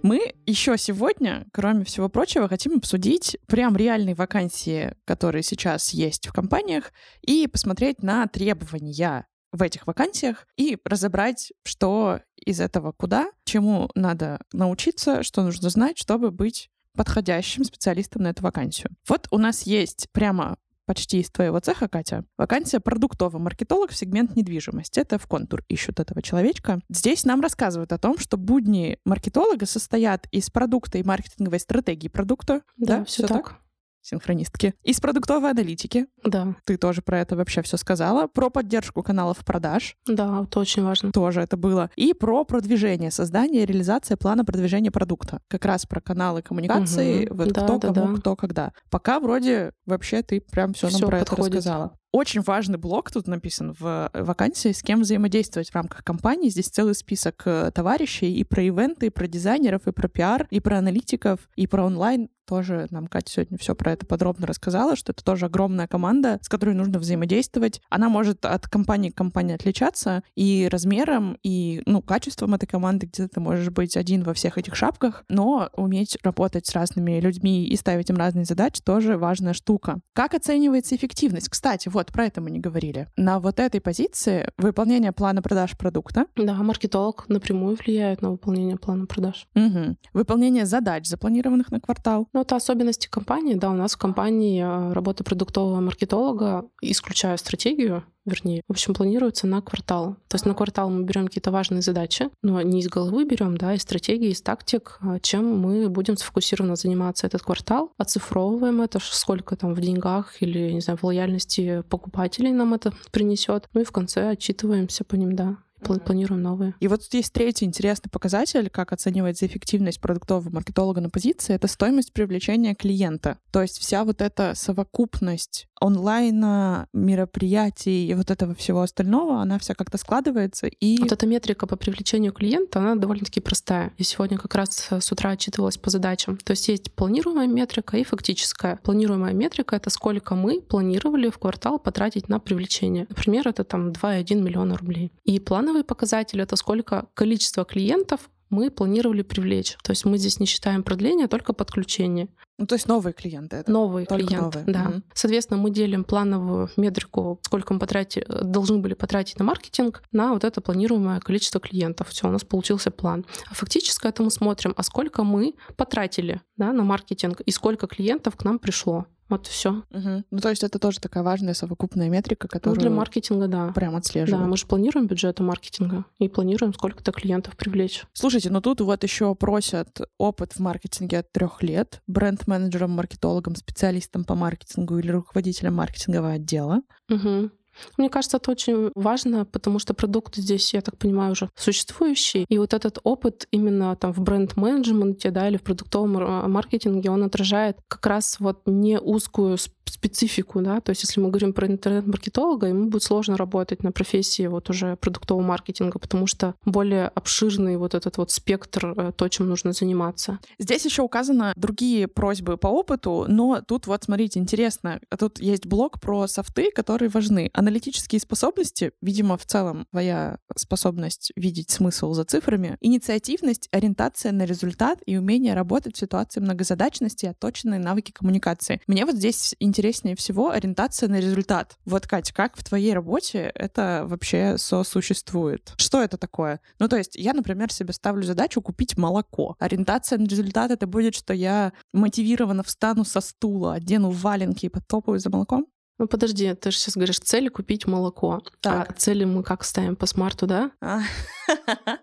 Мы 0.04 0.34
еще 0.46 0.78
сегодня, 0.78 1.48
кроме 1.54 1.86
всего 1.86 2.10
прочего, 2.10 2.50
хотим 2.50 2.76
обсудить 2.76 3.38
прям 3.48 3.78
реальные 3.78 4.16
вакансии, 4.16 4.96
которые 5.06 5.44
сейчас 5.44 5.92
есть 5.92 6.28
в 6.28 6.34
компаниях, 6.34 6.92
и 7.22 7.48
посмотреть 7.48 8.04
на 8.04 8.28
требования 8.28 9.26
в 9.54 9.62
этих 9.62 9.88
вакансиях 9.88 10.46
и 10.58 10.78
разобрать, 10.84 11.54
что 11.64 12.20
из 12.36 12.60
этого 12.60 12.92
куда, 12.92 13.32
чему 13.46 13.90
надо 13.96 14.42
научиться, 14.52 15.24
что 15.24 15.42
нужно 15.42 15.70
знать, 15.70 15.98
чтобы 15.98 16.32
быть 16.32 16.70
подходящим 16.98 17.64
специалистом 17.64 18.24
на 18.24 18.32
эту 18.32 18.44
вакансию. 18.44 18.90
Вот 19.08 19.28
у 19.32 19.38
нас 19.38 19.64
есть 19.64 20.08
прямо 20.12 20.58
почти 20.86 21.20
из 21.20 21.30
твоего 21.30 21.60
цеха, 21.60 21.88
Катя. 21.88 22.26
Вакансия 22.38 22.80
продуктовый 22.80 23.42
маркетолог 23.42 23.92
в 23.92 23.96
сегмент 23.96 24.36
недвижимости. 24.36 25.00
Это 25.00 25.18
в 25.18 25.28
контур 25.28 25.64
ищут 25.68 26.00
этого 26.00 26.22
человечка. 26.22 26.80
Здесь 26.90 27.26
нам 27.26 27.42
рассказывают 27.42 27.92
о 27.94 27.98
том, 27.98 28.18
что 28.18 28.38
будни 28.38 28.98
маркетолога 29.06 29.66
состоят 29.66 30.28
из 30.32 30.50
продукта 30.50 30.98
и 30.98 31.04
маркетинговой 31.04 31.60
стратегии 31.60 32.08
продукта. 32.08 32.62
Да, 32.78 33.00
да 33.00 33.06
все 33.06 33.28
так. 33.28 33.44
так? 33.50 33.63
Синхронистки. 34.04 34.76
Из 34.84 35.00
продуктовой 35.00 35.52
аналитики. 35.52 36.08
Да. 36.24 36.56
Ты 36.66 36.78
тоже 36.78 37.02
про 37.02 37.20
это 37.20 37.36
вообще 37.36 37.62
все 37.62 37.78
сказала. 37.78 38.28
Про 38.28 38.50
поддержку 38.50 39.02
каналов 39.02 39.38
продаж. 39.46 39.96
Да, 40.06 40.44
это 40.44 40.60
очень 40.60 40.84
важно. 40.84 41.12
Тоже 41.12 41.42
это 41.42 41.58
было. 41.58 41.90
И 41.96 42.14
про 42.14 42.44
продвижение, 42.44 43.10
создание 43.10 43.64
и 43.64 43.66
реализация 43.66 44.18
плана 44.18 44.46
продвижения 44.46 44.92
продукта. 44.92 45.42
Как 45.48 45.66
раз 45.66 45.86
про 45.86 46.02
каналы 46.02 46.42
коммуникации, 46.42 47.26
угу. 47.26 47.38
вот 47.38 47.54
да, 47.54 47.64
кто, 47.64 47.78
да, 47.80 47.94
кому, 47.94 48.16
да. 48.16 48.20
кто, 48.20 48.36
когда. 48.36 48.74
Пока 48.90 49.20
вроде 49.20 49.74
вообще 49.86 50.22
ты 50.22 50.42
прям 50.42 50.74
все 50.74 50.90
нам 50.90 51.02
про 51.02 51.20
подходит. 51.20 51.46
это 51.46 51.58
рассказала. 51.58 51.98
Очень 52.16 52.42
важный 52.42 52.78
блок 52.78 53.10
тут 53.12 53.26
написан 53.26 53.76
в 53.80 54.12
вакансии, 54.14 54.72
с 54.72 54.84
кем 54.84 55.02
взаимодействовать 55.02 55.72
в 55.72 55.76
рамках 55.76 56.04
компании. 56.04 56.50
Здесь 56.50 56.68
целый 56.68 56.94
список 56.94 57.42
э, 57.46 57.72
товарищей 57.74 58.32
и 58.36 58.44
про 58.44 58.62
ивенты, 58.62 59.08
и 59.08 59.10
про 59.10 59.26
дизайнеров, 59.28 59.88
и 59.88 59.92
про 59.92 60.08
пиар, 60.08 60.48
и 60.52 60.60
про 60.60 60.78
аналитиков, 60.78 61.40
и 61.56 61.66
про 61.66 61.84
онлайн 61.84 62.30
тоже 62.46 62.88
нам 62.92 63.08
Катя 63.08 63.32
сегодня 63.32 63.58
все 63.58 63.76
про 63.76 63.94
это 63.94 64.06
подробно 64.06 64.48
рассказала, 64.48 64.96
что 64.96 65.12
это 65.12 65.24
тоже 65.24 65.46
огромная 65.46 65.88
команда, 65.88 66.40
с 66.42 66.50
которой 66.50 66.76
нужно 66.76 67.00
взаимодействовать. 67.00 67.82
Она 67.90 68.10
может 68.10 68.46
от 68.46 68.68
компании 68.68 69.10
к 69.10 69.16
компании 69.16 69.56
отличаться 69.56 70.24
и 70.36 70.68
размером, 70.72 71.38
и 71.44 71.82
ну, 71.86 72.02
качеством 72.02 72.54
этой 72.54 72.68
команды, 72.68 73.08
где 73.08 73.28
ты 73.28 73.40
можешь 73.40 73.70
быть 73.70 73.98
один 73.98 74.24
во 74.24 74.34
всех 74.34 74.58
этих 74.58 74.76
шапках, 74.76 75.24
но 75.30 75.70
уметь 75.76 76.18
работать 76.24 76.68
с 76.68 76.74
разными 76.74 77.20
людьми 77.20 77.66
и 77.66 77.76
ставить 77.76 78.10
им 78.10 78.18
разные 78.18 78.46
задачи 78.46 78.82
тоже 78.84 79.18
важная 79.18 79.54
штука. 79.54 80.00
Как 80.14 80.34
оценивается 80.34 80.96
эффективность? 80.96 81.50
Кстати, 81.50 81.90
вот 81.90 82.03
про 82.12 82.26
это 82.26 82.42
мы 82.42 82.52
не 82.52 82.60
говорили. 82.60 83.08
На 83.18 83.40
вот 83.40 83.60
этой 83.60 83.82
позиции 83.82 84.50
выполнение 84.58 85.12
плана 85.12 85.42
продаж 85.42 85.78
продукта. 85.78 86.26
Да, 86.36 86.56
маркетолог 86.56 87.26
напрямую 87.30 87.76
влияет 87.76 88.22
на 88.22 88.32
выполнение 88.32 88.78
плана 88.78 89.06
продаж. 89.06 89.48
Угу. 89.56 89.96
Выполнение 90.14 90.66
задач, 90.66 91.08
запланированных 91.08 91.72
на 91.72 91.80
квартал. 91.80 92.28
Ну, 92.34 92.42
это 92.42 92.56
особенности 92.56 93.08
компании. 93.08 93.56
Да, 93.56 93.70
у 93.70 93.74
нас 93.74 93.94
в 93.94 93.98
компании 93.98 94.62
а, 94.62 94.94
работа 94.94 95.24
продуктового 95.24 95.80
маркетолога, 95.80 96.66
исключая 96.82 97.38
стратегию, 97.38 98.04
вернее, 98.26 98.62
в 98.68 98.72
общем, 98.72 98.94
планируется 98.94 99.48
на 99.48 99.62
квартал. 99.62 100.16
То 100.28 100.36
есть 100.36 100.46
на 100.46 100.54
квартал 100.54 100.90
мы 100.90 101.04
берем 101.04 101.28
какие-то 101.28 101.52
важные 101.52 101.82
задачи, 101.82 102.30
но 102.42 102.62
не 102.62 102.80
из 102.80 102.88
головы 102.88 103.26
берем, 103.26 103.58
да, 103.58 103.74
из 103.74 103.82
стратегии, 103.82 104.30
из 104.30 104.42
тактик, 104.42 104.98
а, 105.02 105.20
чем 105.20 105.58
мы 105.58 105.90
будем 105.90 106.18
сфокусированно 106.18 106.76
заниматься 106.76 107.28
этот 107.28 107.42
квартал, 107.42 107.92
оцифровываем 107.98 108.82
это, 108.82 109.00
сколько 109.02 109.56
там 109.56 109.74
в 109.74 109.82
деньгах 109.82 110.42
или, 110.42 110.72
не 110.72 110.82
знаю, 110.82 110.98
в 110.98 111.04
лояльности 111.04 111.84
покупателей 111.90 112.52
нам 112.52 112.74
это 112.74 112.94
принесет, 113.12 113.68
ну 113.74 113.82
и 113.82 113.86
в 113.86 113.92
конце 113.92 114.30
отчитываемся 114.30 115.04
по 115.04 115.16
ним, 115.16 115.36
да 115.36 115.58
планируем 115.84 116.42
новые. 116.42 116.76
И 116.80 116.88
вот 116.88 117.02
тут 117.02 117.14
есть 117.14 117.34
третий 117.34 117.66
интересный 117.66 118.10
показатель, 118.10 118.70
как 118.70 118.94
оценивается 118.94 119.46
эффективность 119.46 120.00
продуктового 120.02 120.50
маркетолога 120.50 121.02
на 121.02 121.10
позиции, 121.10 121.54
это 121.54 121.68
стоимость 121.68 122.14
привлечения 122.14 122.74
клиента. 122.74 123.38
То 123.52 123.62
есть 123.62 123.80
вся 123.80 124.04
вот 124.04 124.22
эта 124.22 124.54
совокупность 124.56 125.68
онлайна, 125.84 126.88
мероприятий 126.94 128.08
и 128.08 128.14
вот 128.14 128.32
этого 128.32 128.56
всего 128.56 128.82
остального, 128.82 129.42
она 129.42 129.60
вся 129.60 129.76
как-то 129.76 129.98
складывается. 129.98 130.68
И... 130.68 130.98
Вот 131.02 131.12
эта 131.12 131.28
метрика 131.28 131.68
по 131.68 131.76
привлечению 131.76 132.32
клиента, 132.32 132.80
она 132.80 132.96
довольно-таки 132.96 133.42
простая. 133.42 133.92
Я 133.98 134.06
сегодня 134.06 134.38
как 134.38 134.56
раз 134.56 134.88
с 134.90 135.12
утра 135.12 135.32
отчитывалась 135.32 135.78
по 135.78 135.90
задачам. 135.90 136.38
То 136.38 136.52
есть 136.52 136.70
есть 136.70 136.94
планируемая 136.94 137.48
метрика 137.48 137.98
и 137.98 138.04
фактическая. 138.06 138.80
Планируемая 138.84 139.34
метрика— 139.34 139.76
это 139.78 139.90
сколько 139.90 140.36
мы 140.36 140.62
планировали 140.62 141.30
в 141.30 141.38
квартал 141.38 141.80
потратить 141.80 142.30
на 142.30 142.40
привлечение. 142.40 143.06
Например, 143.10 143.48
это 143.50 143.66
там 143.66 143.90
2,1 143.90 144.42
миллиона 144.42 144.78
рублей. 144.78 145.12
И 145.26 145.40
плановый 145.40 145.84
показатель— 145.84 146.42
это 146.42 146.56
сколько 146.56 147.08
количество 147.14 147.66
клиентов 147.66 148.30
мы 148.54 148.70
планировали 148.70 149.24
привлечь. 149.24 149.76
То 149.84 149.92
есть 149.92 150.06
мы 150.06 150.18
здесь 150.18 150.40
не 150.40 150.46
считаем 150.46 150.84
продление, 150.84 151.26
а 151.26 151.30
только 151.30 151.54
подключение. 151.54 152.30
Ну, 152.60 152.68
то 152.68 152.76
есть 152.76 152.88
новые 152.88 153.14
клиенты. 153.14 153.58
Это 153.58 153.72
новые 153.72 154.06
клиенты, 154.06 154.60
новые. 154.60 154.64
да. 154.66 154.90
Угу. 154.90 155.02
Соответственно, 155.14 155.60
мы 155.60 155.72
делим 155.72 156.04
плановую 156.04 156.70
метрику, 156.78 157.40
сколько 157.42 157.74
мы 157.74 157.80
потратили, 157.80 158.26
должны 158.44 158.78
были 158.78 158.94
потратить 158.94 159.40
на 159.40 159.46
маркетинг, 159.46 160.04
на 160.12 160.34
вот 160.34 160.44
это 160.44 160.62
планируемое 160.62 161.20
количество 161.20 161.60
клиентов. 161.60 162.10
Все, 162.10 162.28
у 162.28 162.32
нас 162.32 162.44
получился 162.44 162.92
план. 162.92 163.26
А 163.50 163.56
фактически 163.56 164.06
это 164.06 164.22
мы 164.22 164.30
смотрим, 164.30 164.74
а 164.78 164.84
сколько 164.84 165.24
мы 165.24 165.56
потратили 165.78 166.42
да, 166.58 166.72
на 166.74 166.84
маркетинг 166.84 167.42
и 167.42 167.52
сколько 167.52 167.88
клиентов 167.88 168.36
к 168.36 168.44
нам 168.44 168.60
пришло. 168.60 169.08
Вот 169.34 169.48
все. 169.48 169.82
Угу. 169.90 170.24
Ну, 170.30 170.38
то 170.38 170.50
есть 170.52 170.62
это 170.62 170.78
тоже 170.78 171.00
такая 171.00 171.24
важная 171.24 171.56
совокупная 171.56 172.08
метрика, 172.08 172.48
которую... 172.48 172.76
Ну, 172.76 172.82
для 172.82 172.92
маркетинга, 172.92 173.48
да. 173.48 173.72
Прям 173.72 173.96
отслеживают. 173.96 174.44
Да, 174.44 174.48
мы 174.48 174.56
же 174.58 174.68
планируем 174.68 175.08
бюджеты 175.08 175.42
маркетинга 175.42 176.06
и 176.20 176.30
планируем 176.30 176.72
сколько-то 176.72 177.12
клиентов 177.12 177.58
привлечь. 177.58 178.04
Слушайте, 178.14 178.52
ну 178.52 178.62
тут 178.62 178.82
вот 178.82 179.02
еще 179.02 179.34
просят 179.34 180.02
опыт 180.20 180.54
в 180.54 180.60
маркетинге 180.60 181.18
от 181.18 181.32
трех 181.32 181.64
лет, 181.64 182.04
бренд-менеджером, 182.06 182.92
маркетологом, 182.92 183.56
специалистом 183.56 184.24
по 184.24 184.36
маркетингу 184.36 185.00
или 185.00 185.10
руководителем 185.10 185.74
маркетингового 185.74 186.34
отдела. 186.34 186.84
Угу. 187.10 187.50
Мне 187.98 188.10
кажется, 188.10 188.38
это 188.38 188.52
очень 188.52 188.92
важно, 188.96 189.46
потому 189.46 189.80
что 189.80 189.94
продукт 189.94 190.36
здесь, 190.36 190.74
я 190.74 190.82
так 190.82 190.98
понимаю, 190.98 191.32
уже 191.32 191.50
существующий. 191.56 192.46
И 192.50 192.58
вот 192.58 192.74
этот 192.74 193.00
опыт 193.04 193.48
именно 193.52 193.96
там 193.96 194.14
в 194.14 194.20
бренд-менеджменте, 194.20 195.32
да, 195.32 195.48
или 195.48 195.58
в 195.58 195.64
продуктовом 195.64 196.52
маркетинге, 196.52 197.10
он 197.10 197.24
отражает 197.24 197.78
как 197.88 198.06
раз 198.06 198.38
вот 198.40 198.62
не 198.66 199.00
узкую 199.00 199.58
специфику, 199.90 200.62
да, 200.62 200.82
то 200.82 200.92
есть 200.92 201.04
если 201.04 201.20
мы 201.20 201.30
говорим 201.30 201.54
про 201.54 201.68
интернет-маркетолога, 201.68 202.68
ему 202.68 202.88
будет 202.88 203.04
сложно 203.04 203.38
работать 203.38 203.84
на 203.84 203.92
профессии 203.92 204.48
вот 204.48 204.70
уже 204.70 204.96
продуктового 204.96 205.44
маркетинга, 205.44 206.00
потому 206.00 206.28
что 206.28 206.56
более 206.66 207.08
обширный 207.08 207.78
вот 207.78 207.94
этот 207.94 208.18
вот 208.18 208.32
спектр, 208.32 208.94
э, 208.98 209.12
то, 209.16 209.28
чем 209.28 209.50
нужно 209.50 209.74
заниматься. 209.74 210.40
Здесь 210.60 210.86
еще 210.86 211.02
указаны 211.02 211.54
другие 211.56 212.08
просьбы 212.08 212.58
по 212.58 212.68
опыту, 212.68 213.26
но 213.28 213.62
тут 213.62 213.88
вот, 213.88 214.04
смотрите, 214.04 214.40
интересно, 214.40 215.00
тут 215.18 215.40
есть 215.40 215.66
блок 215.66 216.00
про 216.00 216.28
софты, 216.28 216.72
которые 216.72 217.10
важны. 217.10 217.50
Аналитические 217.54 218.20
способности, 218.20 218.92
видимо, 219.02 219.38
в 219.38 219.46
целом 219.46 219.86
твоя 219.92 220.38
способность 220.56 221.32
видеть 221.36 221.70
смысл 221.70 222.14
за 222.14 222.24
цифрами, 222.24 222.78
инициативность, 222.82 223.68
ориентация 223.72 224.32
на 224.32 224.46
результат 224.46 225.00
и 225.06 225.18
умение 225.18 225.54
работать 225.54 225.96
в 225.96 226.00
ситуации 226.00 226.40
многозадачности 226.40 227.26
отточенные 227.26 227.80
навыки 227.80 228.12
коммуникации. 228.12 228.82
Мне 228.88 229.06
вот 229.06 229.16
здесь 229.16 229.56
интересно 229.60 229.73
интереснее 229.74 230.16
всего 230.16 230.52
ориентация 230.52 231.10
на 231.10 231.20
результат. 231.20 231.78
Вот, 231.86 232.06
Катя, 232.06 232.32
как 232.32 232.56
в 232.56 232.64
твоей 232.64 232.94
работе 232.94 233.52
это 233.56 234.04
вообще 234.06 234.60
сосуществует? 234.60 235.74
Что 235.78 236.04
это 236.04 236.18
такое? 236.18 236.62
Ну, 236.78 236.88
то 236.88 236.96
есть 236.96 237.16
я, 237.16 237.34
например, 237.34 237.74
себе 237.74 237.92
ставлю 237.92 238.24
задачу 238.24 238.62
купить 238.62 238.98
молоко. 238.98 239.56
Ориентация 239.60 240.20
на 240.20 240.26
результат— 240.26 240.70
это 240.72 240.86
будет, 240.86 241.16
что 241.16 241.34
я 241.34 241.74
мотивированно 241.92 242.62
встану 242.62 243.04
со 243.04 243.20
стула, 243.20 243.74
одену 243.74 244.12
валенки 244.12 244.68
и 244.68 244.70
потопаю 244.70 245.18
за 245.18 245.32
молоком? 245.32 245.66
Ну 245.98 246.08
подожди, 246.08 246.54
ты 246.54 246.70
же 246.70 246.78
сейчас 246.78 246.96
говоришь, 246.96 247.20
цели 247.20 247.50
купить 247.50 247.88
молоко. 247.88 248.44
Так. 248.62 248.92
А 248.92 248.94
цели 248.94 249.24
мы 249.24 249.44
как 249.44 249.64
ставим 249.64 249.96
по 249.96 250.06
смарту, 250.06 250.46
да? 250.48 250.72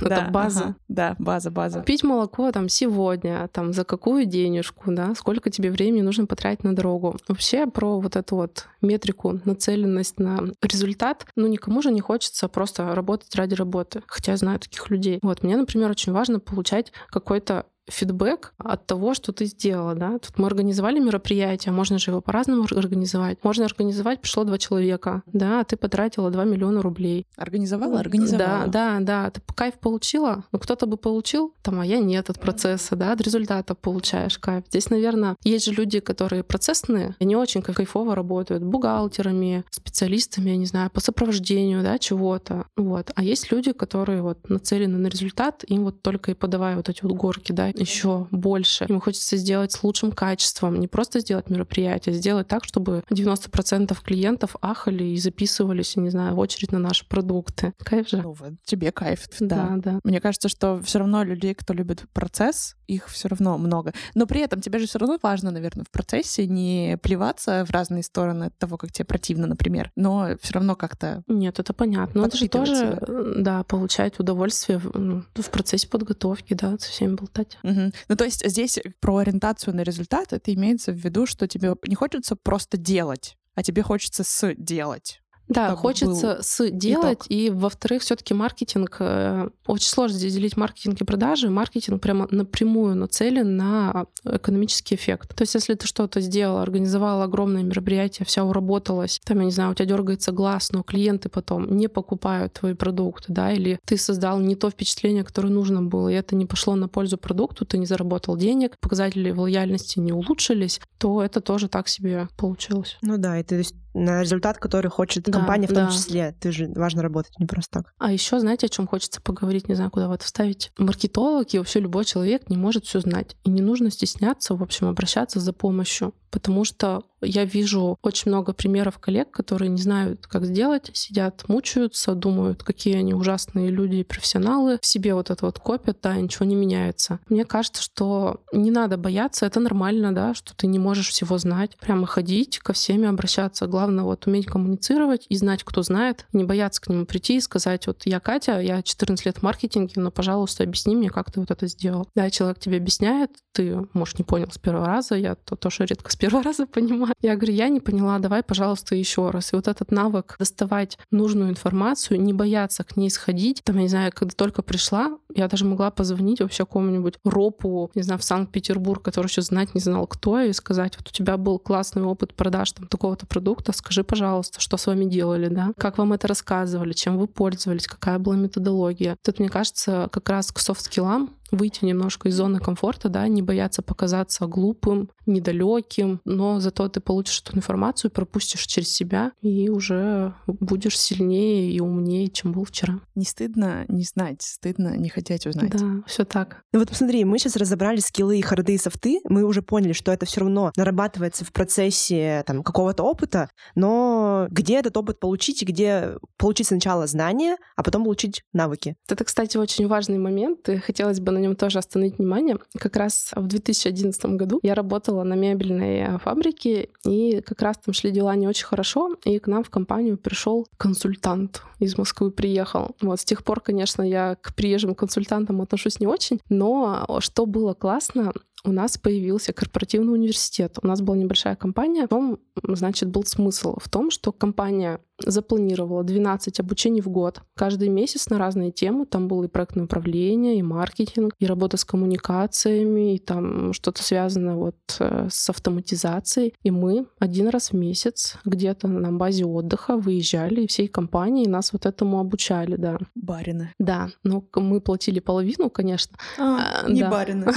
А. 0.00 0.06
Это 0.06 0.08
да, 0.08 0.30
база. 0.30 0.60
Ага. 0.64 0.76
Да, 0.88 1.16
база, 1.18 1.50
база. 1.50 1.80
Пить 1.80 2.04
молоко 2.04 2.50
там 2.52 2.68
сегодня, 2.68 3.48
там 3.52 3.72
за 3.72 3.84
какую 3.84 4.26
денежку, 4.26 4.92
да, 4.92 5.14
сколько 5.14 5.50
тебе 5.50 5.70
времени 5.70 6.02
нужно 6.02 6.26
потратить 6.26 6.64
на 6.64 6.74
дорогу. 6.74 7.16
Вообще 7.28 7.66
про 7.66 8.00
вот 8.00 8.16
эту 8.16 8.36
вот 8.36 8.66
метрику, 8.80 9.40
нацеленность 9.44 10.18
на 10.18 10.40
результат, 10.62 11.26
ну 11.36 11.46
никому 11.46 11.82
же 11.82 11.90
не 11.90 12.00
хочется 12.00 12.48
просто 12.48 12.94
работать 12.94 13.34
ради 13.34 13.54
работы. 13.54 14.02
Хотя 14.06 14.32
я 14.32 14.36
знаю 14.36 14.58
таких 14.58 14.90
людей. 14.90 15.18
Вот 15.22 15.42
мне, 15.42 15.56
например, 15.56 15.90
очень 15.90 16.12
важно 16.12 16.40
получать 16.40 16.92
какой-то 17.10 17.66
фидбэк 17.88 18.54
от 18.58 18.86
того, 18.86 19.14
что 19.14 19.32
ты 19.32 19.46
сделала, 19.46 19.94
да. 19.94 20.18
Тут 20.18 20.38
мы 20.38 20.46
организовали 20.46 20.98
мероприятие, 20.98 21.72
можно 21.72 21.98
же 21.98 22.10
его 22.10 22.20
по-разному 22.20 22.66
организовать. 22.70 23.38
Можно 23.42 23.64
организовать, 23.64 24.20
пришло 24.20 24.44
два 24.44 24.58
человека, 24.58 25.22
да, 25.32 25.60
а 25.60 25.64
ты 25.64 25.76
потратила 25.76 26.30
2 26.30 26.44
миллиона 26.44 26.82
рублей. 26.82 27.26
Организовала? 27.36 28.00
Организовала. 28.00 28.66
Да, 28.66 28.98
да, 28.98 29.00
да. 29.00 29.30
Ты 29.30 29.40
кайф 29.54 29.74
получила, 29.74 30.44
ну 30.52 30.58
кто-то 30.58 30.86
бы 30.86 30.96
получил, 30.96 31.54
там, 31.62 31.80
а 31.80 31.86
я 31.86 31.98
нет 31.98 32.30
от 32.30 32.40
процесса, 32.40 32.96
да, 32.96 33.12
от 33.12 33.20
результата 33.20 33.74
получаешь 33.74 34.38
кайф. 34.38 34.64
Здесь, 34.68 34.90
наверное, 34.90 35.36
есть 35.44 35.66
же 35.66 35.72
люди, 35.72 36.00
которые 36.00 36.42
процессные, 36.42 37.14
они 37.20 37.36
очень 37.36 37.62
кайфово 37.62 38.14
работают, 38.14 38.62
бухгалтерами, 38.62 39.64
специалистами, 39.70 40.50
я 40.50 40.56
не 40.56 40.66
знаю, 40.66 40.90
по 40.90 41.00
сопровождению, 41.00 41.82
да, 41.82 41.98
чего-то. 41.98 42.66
Вот. 42.76 43.10
А 43.14 43.22
есть 43.22 43.50
люди, 43.52 43.72
которые 43.72 44.22
вот 44.22 44.48
нацелены 44.48 44.98
на 44.98 45.06
результат, 45.06 45.64
им 45.66 45.84
вот 45.84 46.02
только 46.02 46.32
и 46.32 46.34
подавай 46.34 46.76
вот 46.76 46.88
эти 46.88 47.02
вот 47.02 47.12
горки, 47.12 47.52
да, 47.52 47.70
еще 47.76 48.26
больше. 48.30 48.86
Ему 48.88 49.00
хочется 49.00 49.36
сделать 49.36 49.72
с 49.72 49.82
лучшим 49.82 50.12
качеством, 50.12 50.78
не 50.80 50.88
просто 50.88 51.20
сделать 51.20 51.50
мероприятие, 51.50 52.14
а 52.14 52.18
сделать 52.18 52.48
так, 52.48 52.64
чтобы 52.64 53.02
90% 53.10 53.96
клиентов 54.02 54.56
ахали 54.60 55.04
и 55.04 55.16
записывались, 55.16 55.96
не 55.96 56.10
знаю, 56.10 56.34
в 56.34 56.38
очередь 56.38 56.72
на 56.72 56.78
наши 56.78 57.06
продукты. 57.08 57.72
Кайф 57.78 58.08
же. 58.08 58.18
Ну, 58.18 58.32
вот, 58.32 58.52
тебе 58.64 58.92
кайф. 58.92 59.26
Да, 59.40 59.68
да. 59.76 59.92
да. 59.92 60.00
Мне 60.04 60.20
кажется, 60.20 60.48
что 60.48 60.80
все 60.82 60.98
равно 60.98 61.22
людей, 61.22 61.54
кто 61.54 61.72
любит 61.74 62.04
процесс, 62.12 62.76
их 62.86 63.08
все 63.08 63.28
равно 63.28 63.58
много. 63.58 63.92
Но 64.14 64.26
при 64.26 64.40
этом 64.40 64.60
тебе 64.60 64.78
же 64.78 64.86
все 64.86 64.98
равно 64.98 65.18
важно, 65.22 65.50
наверное, 65.50 65.84
в 65.84 65.90
процессе 65.90 66.46
не 66.46 66.98
плеваться 67.02 67.64
в 67.64 67.70
разные 67.70 68.02
стороны 68.02 68.44
от 68.44 68.58
того, 68.58 68.76
как 68.76 68.92
тебе 68.92 69.04
противно, 69.04 69.46
например, 69.46 69.90
но 69.96 70.30
все 70.40 70.54
равно 70.54 70.76
как-то. 70.76 71.22
Нет, 71.26 71.58
это 71.58 71.72
понятно. 71.72 72.20
Но 72.20 72.26
это 72.26 72.36
же 72.36 72.48
тоже, 72.48 73.00
да, 73.38 73.64
получать 73.64 74.18
удовольствие 74.18 74.78
в, 74.78 75.24
в 75.34 75.50
процессе 75.50 75.88
подготовки, 75.88 76.54
да, 76.54 76.76
со 76.78 76.90
всеми 76.90 77.14
болтать. 77.14 77.58
Угу. 77.66 77.92
Ну, 78.08 78.16
то 78.16 78.24
есть 78.24 78.48
здесь 78.48 78.78
про 79.00 79.16
ориентацию 79.16 79.74
на 79.74 79.80
результат 79.80 80.32
это 80.32 80.54
имеется 80.54 80.92
в 80.92 80.96
виду, 80.96 81.26
что 81.26 81.48
тебе 81.48 81.74
не 81.86 81.96
хочется 81.96 82.36
просто 82.36 82.76
делать, 82.76 83.36
а 83.54 83.62
тебе 83.64 83.82
хочется 83.82 84.22
с 84.22 84.54
делать. 84.54 85.20
Да, 85.48 85.76
хочется 85.76 86.38
с 86.42 86.70
делать, 86.70 87.20
итог. 87.20 87.26
и 87.28 87.50
во-вторых, 87.50 88.02
все-таки 88.02 88.34
маркетинг 88.34 88.96
э, 89.00 89.48
очень 89.66 89.88
сложно 89.88 90.18
здесь 90.18 90.34
делить 90.34 90.56
маркетинг 90.56 91.00
и 91.00 91.04
продажи. 91.04 91.50
Маркетинг 91.50 92.02
прямо 92.02 92.26
напрямую 92.30 92.96
нацелен 92.96 93.56
на 93.56 94.06
экономический 94.24 94.96
эффект. 94.96 95.34
То 95.36 95.42
есть, 95.42 95.54
если 95.54 95.74
ты 95.74 95.86
что-то 95.86 96.20
сделал, 96.20 96.58
организовал 96.58 97.22
огромное 97.22 97.62
мероприятие, 97.62 98.26
вся 98.26 98.44
уработалась, 98.44 99.20
там, 99.24 99.38
я 99.38 99.44
не 99.44 99.50
знаю, 99.50 99.70
у 99.70 99.74
тебя 99.74 99.86
дергается 99.86 100.32
глаз, 100.32 100.72
но 100.72 100.82
клиенты 100.82 101.28
потом 101.28 101.76
не 101.76 101.88
покупают 101.88 102.54
твои 102.54 102.74
продукты, 102.74 103.32
да, 103.32 103.52
или 103.52 103.78
ты 103.84 103.96
создал 103.96 104.40
не 104.40 104.56
то 104.56 104.70
впечатление, 104.70 105.24
которое 105.24 105.50
нужно 105.50 105.82
было, 105.82 106.08
и 106.08 106.14
это 106.14 106.34
не 106.34 106.46
пошло 106.46 106.74
на 106.74 106.88
пользу 106.88 107.18
продукту, 107.18 107.64
ты 107.64 107.78
не 107.78 107.86
заработал 107.86 108.36
денег, 108.36 108.78
показатели 108.80 109.30
лояльности 109.30 109.98
не 110.00 110.12
улучшились, 110.12 110.80
то 110.98 111.22
это 111.22 111.40
тоже 111.40 111.68
так 111.68 111.88
себе 111.88 112.28
получилось. 112.36 112.98
Ну 113.02 113.16
да, 113.18 113.38
и 113.38 113.42
ты 113.42 113.62
на 113.96 114.22
результат, 114.22 114.58
который 114.58 114.90
хочет 114.90 115.24
да, 115.24 115.32
компания 115.32 115.66
в 115.66 115.72
том 115.72 115.86
да. 115.86 115.90
числе. 115.90 116.34
Ты 116.38 116.52
же 116.52 116.70
важно 116.74 117.02
работать 117.02 117.38
не 117.38 117.46
просто 117.46 117.80
так. 117.80 117.94
А 117.98 118.12
еще 118.12 118.38
знаете, 118.38 118.66
о 118.66 118.68
чем 118.68 118.86
хочется 118.86 119.20
поговорить? 119.20 119.68
Не 119.68 119.74
знаю, 119.74 119.90
куда 119.90 120.08
вот 120.08 120.22
вставить. 120.22 120.70
Маркетолог 120.76 121.52
и 121.54 121.58
вообще 121.58 121.80
любой 121.80 122.04
человек 122.04 122.48
не 122.50 122.56
может 122.56 122.84
все 122.84 123.00
знать. 123.00 123.36
И 123.44 123.50
не 123.50 123.62
нужно 123.62 123.90
стесняться, 123.90 124.54
в 124.54 124.62
общем, 124.62 124.88
обращаться 124.88 125.40
за 125.40 125.52
помощью 125.52 126.14
потому 126.36 126.66
что 126.66 127.02
я 127.22 127.46
вижу 127.46 127.96
очень 128.02 128.30
много 128.30 128.52
примеров 128.52 128.98
коллег, 128.98 129.30
которые 129.30 129.70
не 129.70 129.80
знают, 129.80 130.26
как 130.26 130.44
сделать, 130.44 130.90
сидят, 130.92 131.48
мучаются, 131.48 132.14
думают, 132.14 132.62
какие 132.62 132.96
они 132.96 133.14
ужасные 133.14 133.70
люди 133.70 133.96
и 133.96 134.04
профессионалы, 134.04 134.78
в 134.82 134.86
себе 134.86 135.14
вот 135.14 135.30
это 135.30 135.46
вот 135.46 135.58
копят, 135.58 136.00
да, 136.02 136.14
ничего 136.16 136.44
не 136.44 136.54
меняется. 136.54 137.20
Мне 137.30 137.46
кажется, 137.46 137.82
что 137.82 138.42
не 138.52 138.70
надо 138.70 138.98
бояться, 138.98 139.46
это 139.46 139.60
нормально, 139.60 140.14
да, 140.14 140.34
что 140.34 140.54
ты 140.54 140.66
не 140.66 140.78
можешь 140.78 141.08
всего 141.08 141.38
знать, 141.38 141.78
прямо 141.78 142.06
ходить, 142.06 142.58
ко 142.58 142.74
всеми 142.74 143.08
обращаться. 143.08 143.66
Главное 143.66 144.04
вот 144.04 144.26
уметь 144.26 144.44
коммуницировать 144.44 145.24
и 145.30 145.36
знать, 145.36 145.64
кто 145.64 145.82
знает, 145.82 146.26
не 146.34 146.44
бояться 146.44 146.82
к 146.82 146.88
нему 146.90 147.06
прийти 147.06 147.38
и 147.38 147.40
сказать, 147.40 147.86
вот 147.86 148.02
я 148.04 148.20
Катя, 148.20 148.60
я 148.60 148.82
14 148.82 149.24
лет 149.24 149.38
в 149.38 149.42
маркетинге, 149.42 149.94
но, 149.96 150.10
пожалуйста, 150.10 150.64
объясни 150.64 150.94
мне, 150.94 151.08
как 151.08 151.32
ты 151.32 151.40
вот 151.40 151.50
это 151.50 151.66
сделал. 151.66 152.06
Да, 152.14 152.28
человек 152.28 152.58
тебе 152.58 152.76
объясняет, 152.76 153.30
ты, 153.52 153.88
может, 153.94 154.18
не 154.18 154.24
понял 154.24 154.48
с 154.50 154.58
первого 154.58 154.86
раза, 154.86 155.14
я 155.14 155.34
то 155.34 155.56
тоже 155.56 155.86
редко 155.86 156.12
с 156.12 156.16
первого 156.26 156.42
раза 156.44 156.66
понимаю. 156.66 157.14
Я 157.22 157.36
говорю, 157.36 157.54
я 157.54 157.68
не 157.68 157.80
поняла, 157.80 158.18
давай, 158.18 158.42
пожалуйста, 158.42 158.94
еще 158.94 159.30
раз. 159.30 159.52
И 159.52 159.56
вот 159.56 159.68
этот 159.68 159.90
навык 159.90 160.36
доставать 160.38 160.98
нужную 161.10 161.50
информацию, 161.50 162.20
не 162.20 162.32
бояться 162.32 162.84
к 162.84 162.96
ней 162.96 163.10
сходить. 163.10 163.62
Там, 163.64 163.76
я 163.76 163.82
не 163.82 163.88
знаю, 163.88 164.12
когда 164.14 164.34
только 164.34 164.62
пришла, 164.62 165.18
я 165.34 165.48
даже 165.48 165.64
могла 165.64 165.90
позвонить 165.90 166.40
вообще 166.40 166.66
кому-нибудь 166.66 167.14
ропу, 167.24 167.90
не 167.94 168.02
знаю, 168.02 168.18
в 168.18 168.24
Санкт-Петербург, 168.24 169.02
который 169.02 169.26
еще 169.26 169.42
знать 169.42 169.74
не 169.74 169.80
знал, 169.80 170.06
кто, 170.06 170.40
и 170.40 170.52
сказать, 170.52 170.96
вот 170.98 171.08
у 171.08 171.12
тебя 171.12 171.36
был 171.36 171.58
классный 171.58 172.02
опыт 172.02 172.34
продаж 172.34 172.72
там 172.72 172.86
такого-то 172.86 173.26
продукта, 173.26 173.72
скажи, 173.72 174.02
пожалуйста, 174.02 174.60
что 174.60 174.76
с 174.76 174.86
вами 174.86 175.04
делали, 175.04 175.48
да? 175.48 175.72
Как 175.76 175.98
вам 175.98 176.12
это 176.12 176.28
рассказывали, 176.28 176.92
чем 176.92 177.18
вы 177.18 177.26
пользовались, 177.26 177.86
какая 177.86 178.18
была 178.18 178.36
методология. 178.36 179.16
Тут, 179.22 179.38
мне 179.38 179.48
кажется, 179.48 180.08
как 180.10 180.28
раз 180.28 180.52
к 180.52 180.58
софт-скиллам 180.58 181.30
выйти 181.50 181.84
немножко 181.84 182.28
из 182.28 182.36
зоны 182.36 182.58
комфорта, 182.58 183.08
да, 183.08 183.26
не 183.28 183.42
бояться 183.42 183.82
показаться 183.82 184.46
глупым, 184.46 185.10
недалеким, 185.26 186.20
но 186.24 186.60
зато 186.60 186.88
ты 186.88 187.00
получишь 187.00 187.42
эту 187.44 187.56
информацию, 187.56 188.10
пропустишь 188.10 188.66
через 188.66 188.92
себя 188.92 189.32
и 189.40 189.68
уже 189.68 190.34
будешь 190.46 190.98
сильнее 190.98 191.70
и 191.70 191.80
умнее, 191.80 192.28
чем 192.28 192.52
был 192.52 192.64
вчера. 192.64 193.00
Не 193.14 193.24
стыдно 193.24 193.84
не 193.88 194.04
знать, 194.04 194.42
стыдно 194.42 194.96
не 194.96 195.08
хотеть 195.08 195.46
узнать. 195.46 195.70
Да, 195.70 196.02
все 196.06 196.24
так. 196.24 196.62
Ну 196.72 196.80
вот 196.80 196.88
посмотри, 196.88 197.24
мы 197.24 197.38
сейчас 197.38 197.56
разобрали 197.56 197.98
скиллы, 197.98 198.40
харды 198.42 198.74
и 198.74 198.78
софты, 198.78 199.20
мы 199.28 199.44
уже 199.44 199.62
поняли, 199.62 199.92
что 199.92 200.12
это 200.12 200.26
все 200.26 200.40
равно 200.40 200.72
нарабатывается 200.76 201.44
в 201.44 201.52
процессе 201.52 202.44
там, 202.46 202.62
какого-то 202.62 203.02
опыта, 203.02 203.50
но 203.74 204.46
где 204.50 204.78
этот 204.78 204.96
опыт 204.96 205.20
получить 205.20 205.62
и 205.62 205.66
где 205.66 206.16
получить 206.36 206.68
сначала 206.68 207.06
знания, 207.06 207.56
а 207.76 207.82
потом 207.82 208.04
получить 208.04 208.42
навыки? 208.52 208.96
Это, 209.08 209.24
кстати, 209.24 209.56
очень 209.56 209.86
важный 209.88 210.18
момент, 210.18 210.68
и 210.68 210.78
хотелось 210.78 211.20
бы 211.20 211.32
на 211.32 211.38
нем 211.46 211.56
тоже 211.56 211.78
остановить 211.78 212.18
внимание. 212.18 212.58
Как 212.78 212.96
раз 212.96 213.30
в 213.34 213.46
2011 213.46 214.24
году 214.36 214.60
я 214.62 214.74
работала 214.74 215.22
на 215.22 215.34
мебельной 215.34 216.18
фабрике, 216.18 216.88
и 217.04 217.40
как 217.40 217.62
раз 217.62 217.78
там 217.78 217.94
шли 217.94 218.10
дела 218.10 218.34
не 218.36 218.46
очень 218.46 218.66
хорошо, 218.66 219.16
и 219.24 219.38
к 219.38 219.46
нам 219.46 219.64
в 219.64 219.70
компанию 219.70 220.18
пришел 220.18 220.66
консультант 220.76 221.62
из 221.78 221.96
Москвы 221.98 222.30
приехал. 222.30 222.96
Вот 223.00 223.20
с 223.20 223.24
тех 223.24 223.44
пор, 223.44 223.60
конечно, 223.60 224.02
я 224.02 224.36
к 224.40 224.54
приезжим 224.54 224.94
консультантам 224.94 225.60
отношусь 225.60 226.00
не 226.00 226.06
очень, 226.06 226.40
но 226.48 227.06
что 227.20 227.46
было 227.46 227.74
классно, 227.74 228.32
у 228.66 228.72
нас 228.72 228.98
появился 228.98 229.52
корпоративный 229.52 230.12
университет. 230.12 230.78
У 230.82 230.86
нас 230.86 231.00
была 231.00 231.16
небольшая 231.16 231.56
компания. 231.56 232.06
В 232.06 232.08
том, 232.08 232.38
значит, 232.62 233.08
был 233.08 233.24
смысл 233.24 233.76
в 233.80 233.88
том, 233.88 234.10
что 234.10 234.32
компания 234.32 235.00
запланировала 235.24 236.04
12 236.04 236.60
обучений 236.60 237.00
в 237.00 237.08
год. 237.08 237.40
Каждый 237.54 237.88
месяц 237.88 238.28
на 238.28 238.38
разные 238.38 238.70
темы. 238.70 239.06
Там 239.06 239.28
было 239.28 239.44
и 239.44 239.48
проектное 239.48 239.84
управление, 239.84 240.58
и 240.58 240.62
маркетинг, 240.62 241.32
и 241.38 241.46
работа 241.46 241.76
с 241.76 241.84
коммуникациями, 241.84 243.14
и 243.14 243.18
там 243.18 243.72
что-то 243.72 244.02
связанное 244.02 244.54
вот 244.54 244.76
э, 244.98 245.28
с 245.30 245.48
автоматизацией. 245.48 246.54
И 246.62 246.70
мы 246.70 247.06
один 247.18 247.48
раз 247.48 247.70
в 247.70 247.74
месяц 247.74 248.36
где-то 248.44 248.88
на 248.88 249.12
базе 249.12 249.44
отдыха 249.44 249.96
выезжали, 249.96 250.62
и 250.62 250.66
всей 250.66 250.88
компанией 250.88 251.48
нас 251.48 251.72
вот 251.72 251.86
этому 251.86 252.20
обучали, 252.20 252.76
да. 252.76 252.98
Барины. 253.14 253.72
Да, 253.78 254.08
но 254.22 254.44
мы 254.54 254.80
платили 254.80 255.20
половину, 255.20 255.70
конечно. 255.70 256.16
А, 256.38 256.82
а 256.84 256.90
не 256.90 257.00
да. 257.00 257.10
барины. 257.10 257.46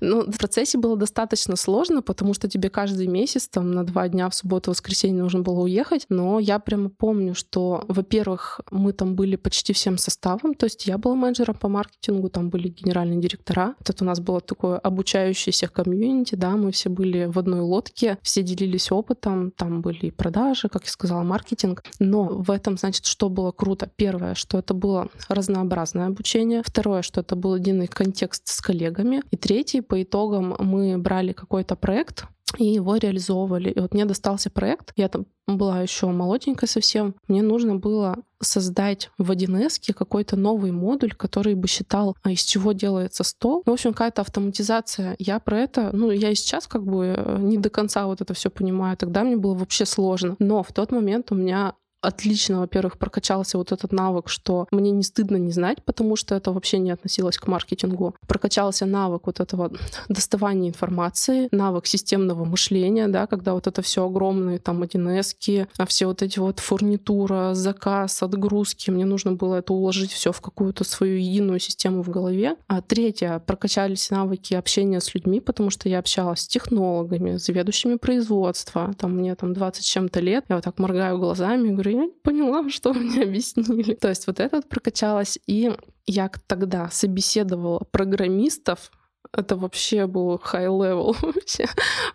Ну, 0.00 0.19
в 0.26 0.38
процессе 0.38 0.78
было 0.78 0.96
достаточно 0.96 1.56
сложно, 1.56 2.02
потому 2.02 2.34
что 2.34 2.48
тебе 2.48 2.70
каждый 2.70 3.06
месяц, 3.06 3.48
там, 3.48 3.72
на 3.72 3.84
два 3.84 4.08
дня 4.08 4.28
в 4.28 4.34
субботу, 4.34 4.70
воскресенье 4.70 5.22
нужно 5.22 5.40
было 5.40 5.60
уехать. 5.60 6.06
Но 6.08 6.38
я 6.38 6.58
прямо 6.58 6.90
помню, 6.90 7.34
что, 7.34 7.84
во-первых, 7.88 8.60
мы 8.70 8.92
там 8.92 9.14
были 9.14 9.36
почти 9.36 9.72
всем 9.72 9.98
составом, 9.98 10.54
то 10.54 10.66
есть 10.66 10.86
я 10.86 10.98
была 10.98 11.14
менеджером 11.14 11.54
по 11.54 11.68
маркетингу, 11.68 12.28
там 12.28 12.50
были 12.50 12.68
генеральные 12.68 13.20
директора. 13.20 13.74
Это 13.84 14.04
у 14.04 14.06
нас 14.06 14.20
было 14.20 14.40
такое 14.40 14.78
обучающееся 14.78 15.68
комьюнити, 15.68 16.34
да, 16.34 16.50
мы 16.50 16.72
все 16.72 16.88
были 16.88 17.26
в 17.26 17.38
одной 17.38 17.60
лодке, 17.60 18.18
все 18.22 18.42
делились 18.42 18.90
опытом, 18.90 19.50
там 19.50 19.80
были 19.82 20.06
и 20.06 20.10
продажи, 20.10 20.68
как 20.68 20.84
я 20.84 20.90
сказала, 20.90 21.22
маркетинг. 21.22 21.84
Но 21.98 22.24
в 22.24 22.50
этом, 22.50 22.76
значит, 22.78 23.06
что 23.06 23.28
было 23.28 23.52
круто? 23.52 23.90
Первое, 23.96 24.34
что 24.34 24.58
это 24.58 24.74
было 24.74 25.08
разнообразное 25.28 26.06
обучение. 26.06 26.62
Второе, 26.64 27.02
что 27.02 27.20
это 27.20 27.36
был 27.36 27.56
единый 27.56 27.86
контекст 27.86 28.48
с 28.48 28.60
коллегами. 28.60 29.22
И 29.30 29.36
третий, 29.36 29.80
по 29.80 29.99
итогам 30.02 30.56
мы 30.58 30.98
брали 30.98 31.32
какой-то 31.32 31.76
проект, 31.76 32.26
и 32.58 32.64
его 32.64 32.96
реализовывали. 32.96 33.70
И 33.70 33.80
вот 33.80 33.94
мне 33.94 34.04
достался 34.04 34.50
проект, 34.50 34.92
я 34.96 35.08
там 35.08 35.26
была 35.46 35.82
еще 35.82 36.06
молоденькая 36.08 36.68
совсем, 36.68 37.14
мне 37.28 37.42
нужно 37.42 37.76
было 37.76 38.18
создать 38.40 39.10
в 39.18 39.30
1С 39.30 39.92
какой-то 39.92 40.36
новый 40.36 40.72
модуль, 40.72 41.12
который 41.12 41.54
бы 41.54 41.68
считал, 41.68 42.16
а 42.22 42.30
из 42.30 42.42
чего 42.42 42.72
делается 42.72 43.24
стол. 43.24 43.62
Ну, 43.66 43.72
в 43.72 43.74
общем, 43.74 43.92
какая-то 43.92 44.22
автоматизация. 44.22 45.16
Я 45.18 45.38
про 45.40 45.58
это, 45.58 45.90
ну, 45.92 46.10
я 46.10 46.30
и 46.30 46.34
сейчас 46.34 46.66
как 46.66 46.84
бы 46.84 47.14
э, 47.16 47.38
не 47.40 47.58
до 47.58 47.68
конца 47.68 48.06
вот 48.06 48.20
это 48.20 48.32
все 48.34 48.50
понимаю. 48.50 48.96
Тогда 48.96 49.24
мне 49.24 49.36
было 49.36 49.54
вообще 49.54 49.84
сложно. 49.84 50.36
Но 50.38 50.62
в 50.62 50.72
тот 50.72 50.92
момент 50.92 51.32
у 51.32 51.34
меня 51.34 51.74
отлично, 52.00 52.60
во-первых, 52.60 52.98
прокачался 52.98 53.58
вот 53.58 53.72
этот 53.72 53.92
навык, 53.92 54.28
что 54.28 54.66
мне 54.70 54.90
не 54.90 55.02
стыдно 55.02 55.36
не 55.36 55.52
знать, 55.52 55.82
потому 55.84 56.16
что 56.16 56.34
это 56.34 56.52
вообще 56.52 56.78
не 56.78 56.90
относилось 56.90 57.38
к 57.38 57.46
маркетингу. 57.46 58.14
Прокачался 58.26 58.86
навык 58.86 59.22
вот 59.26 59.40
этого 59.40 59.70
доставания 60.08 60.68
информации, 60.68 61.48
навык 61.52 61.86
системного 61.86 62.44
мышления, 62.44 63.08
да, 63.08 63.26
когда 63.26 63.54
вот 63.54 63.66
это 63.66 63.82
все 63.82 64.06
огромные 64.06 64.58
там 64.58 64.82
1С, 64.82 65.68
а 65.76 65.86
все 65.86 66.06
вот 66.06 66.22
эти 66.22 66.38
вот 66.38 66.60
фурнитура, 66.60 67.54
заказ, 67.54 68.22
отгрузки, 68.22 68.90
мне 68.90 69.04
нужно 69.04 69.32
было 69.32 69.56
это 69.56 69.72
уложить 69.72 70.12
все 70.12 70.32
в 70.32 70.40
какую-то 70.40 70.84
свою 70.84 71.16
единую 71.16 71.60
систему 71.60 72.02
в 72.02 72.08
голове. 72.08 72.56
А 72.66 72.80
третье, 72.80 73.42
прокачались 73.46 74.10
навыки 74.10 74.54
общения 74.54 75.00
с 75.00 75.14
людьми, 75.14 75.40
потому 75.40 75.70
что 75.70 75.88
я 75.88 75.98
общалась 75.98 76.40
с 76.40 76.48
технологами, 76.48 77.36
заведующими 77.36 77.96
производства, 77.96 78.94
там 78.98 79.16
мне 79.16 79.34
там 79.34 79.52
20 79.52 79.84
чем-то 79.84 80.20
лет, 80.20 80.44
я 80.48 80.56
вот 80.56 80.64
так 80.64 80.78
моргаю 80.78 81.18
глазами, 81.18 81.70
говорю, 81.70 81.89
я 81.90 82.04
не 82.04 82.12
поняла, 82.22 82.68
что 82.70 82.92
мне 82.92 83.22
объяснили. 83.22 83.94
То 83.94 84.08
есть 84.08 84.26
вот 84.26 84.40
это 84.40 84.62
прокачалось. 84.62 85.38
И 85.46 85.72
я 86.06 86.30
тогда 86.46 86.88
собеседовала 86.90 87.80
программистов, 87.90 88.90
это 89.32 89.56
вообще 89.56 90.06
был 90.06 90.36
high-level 90.36 91.16
вообще 91.22 91.66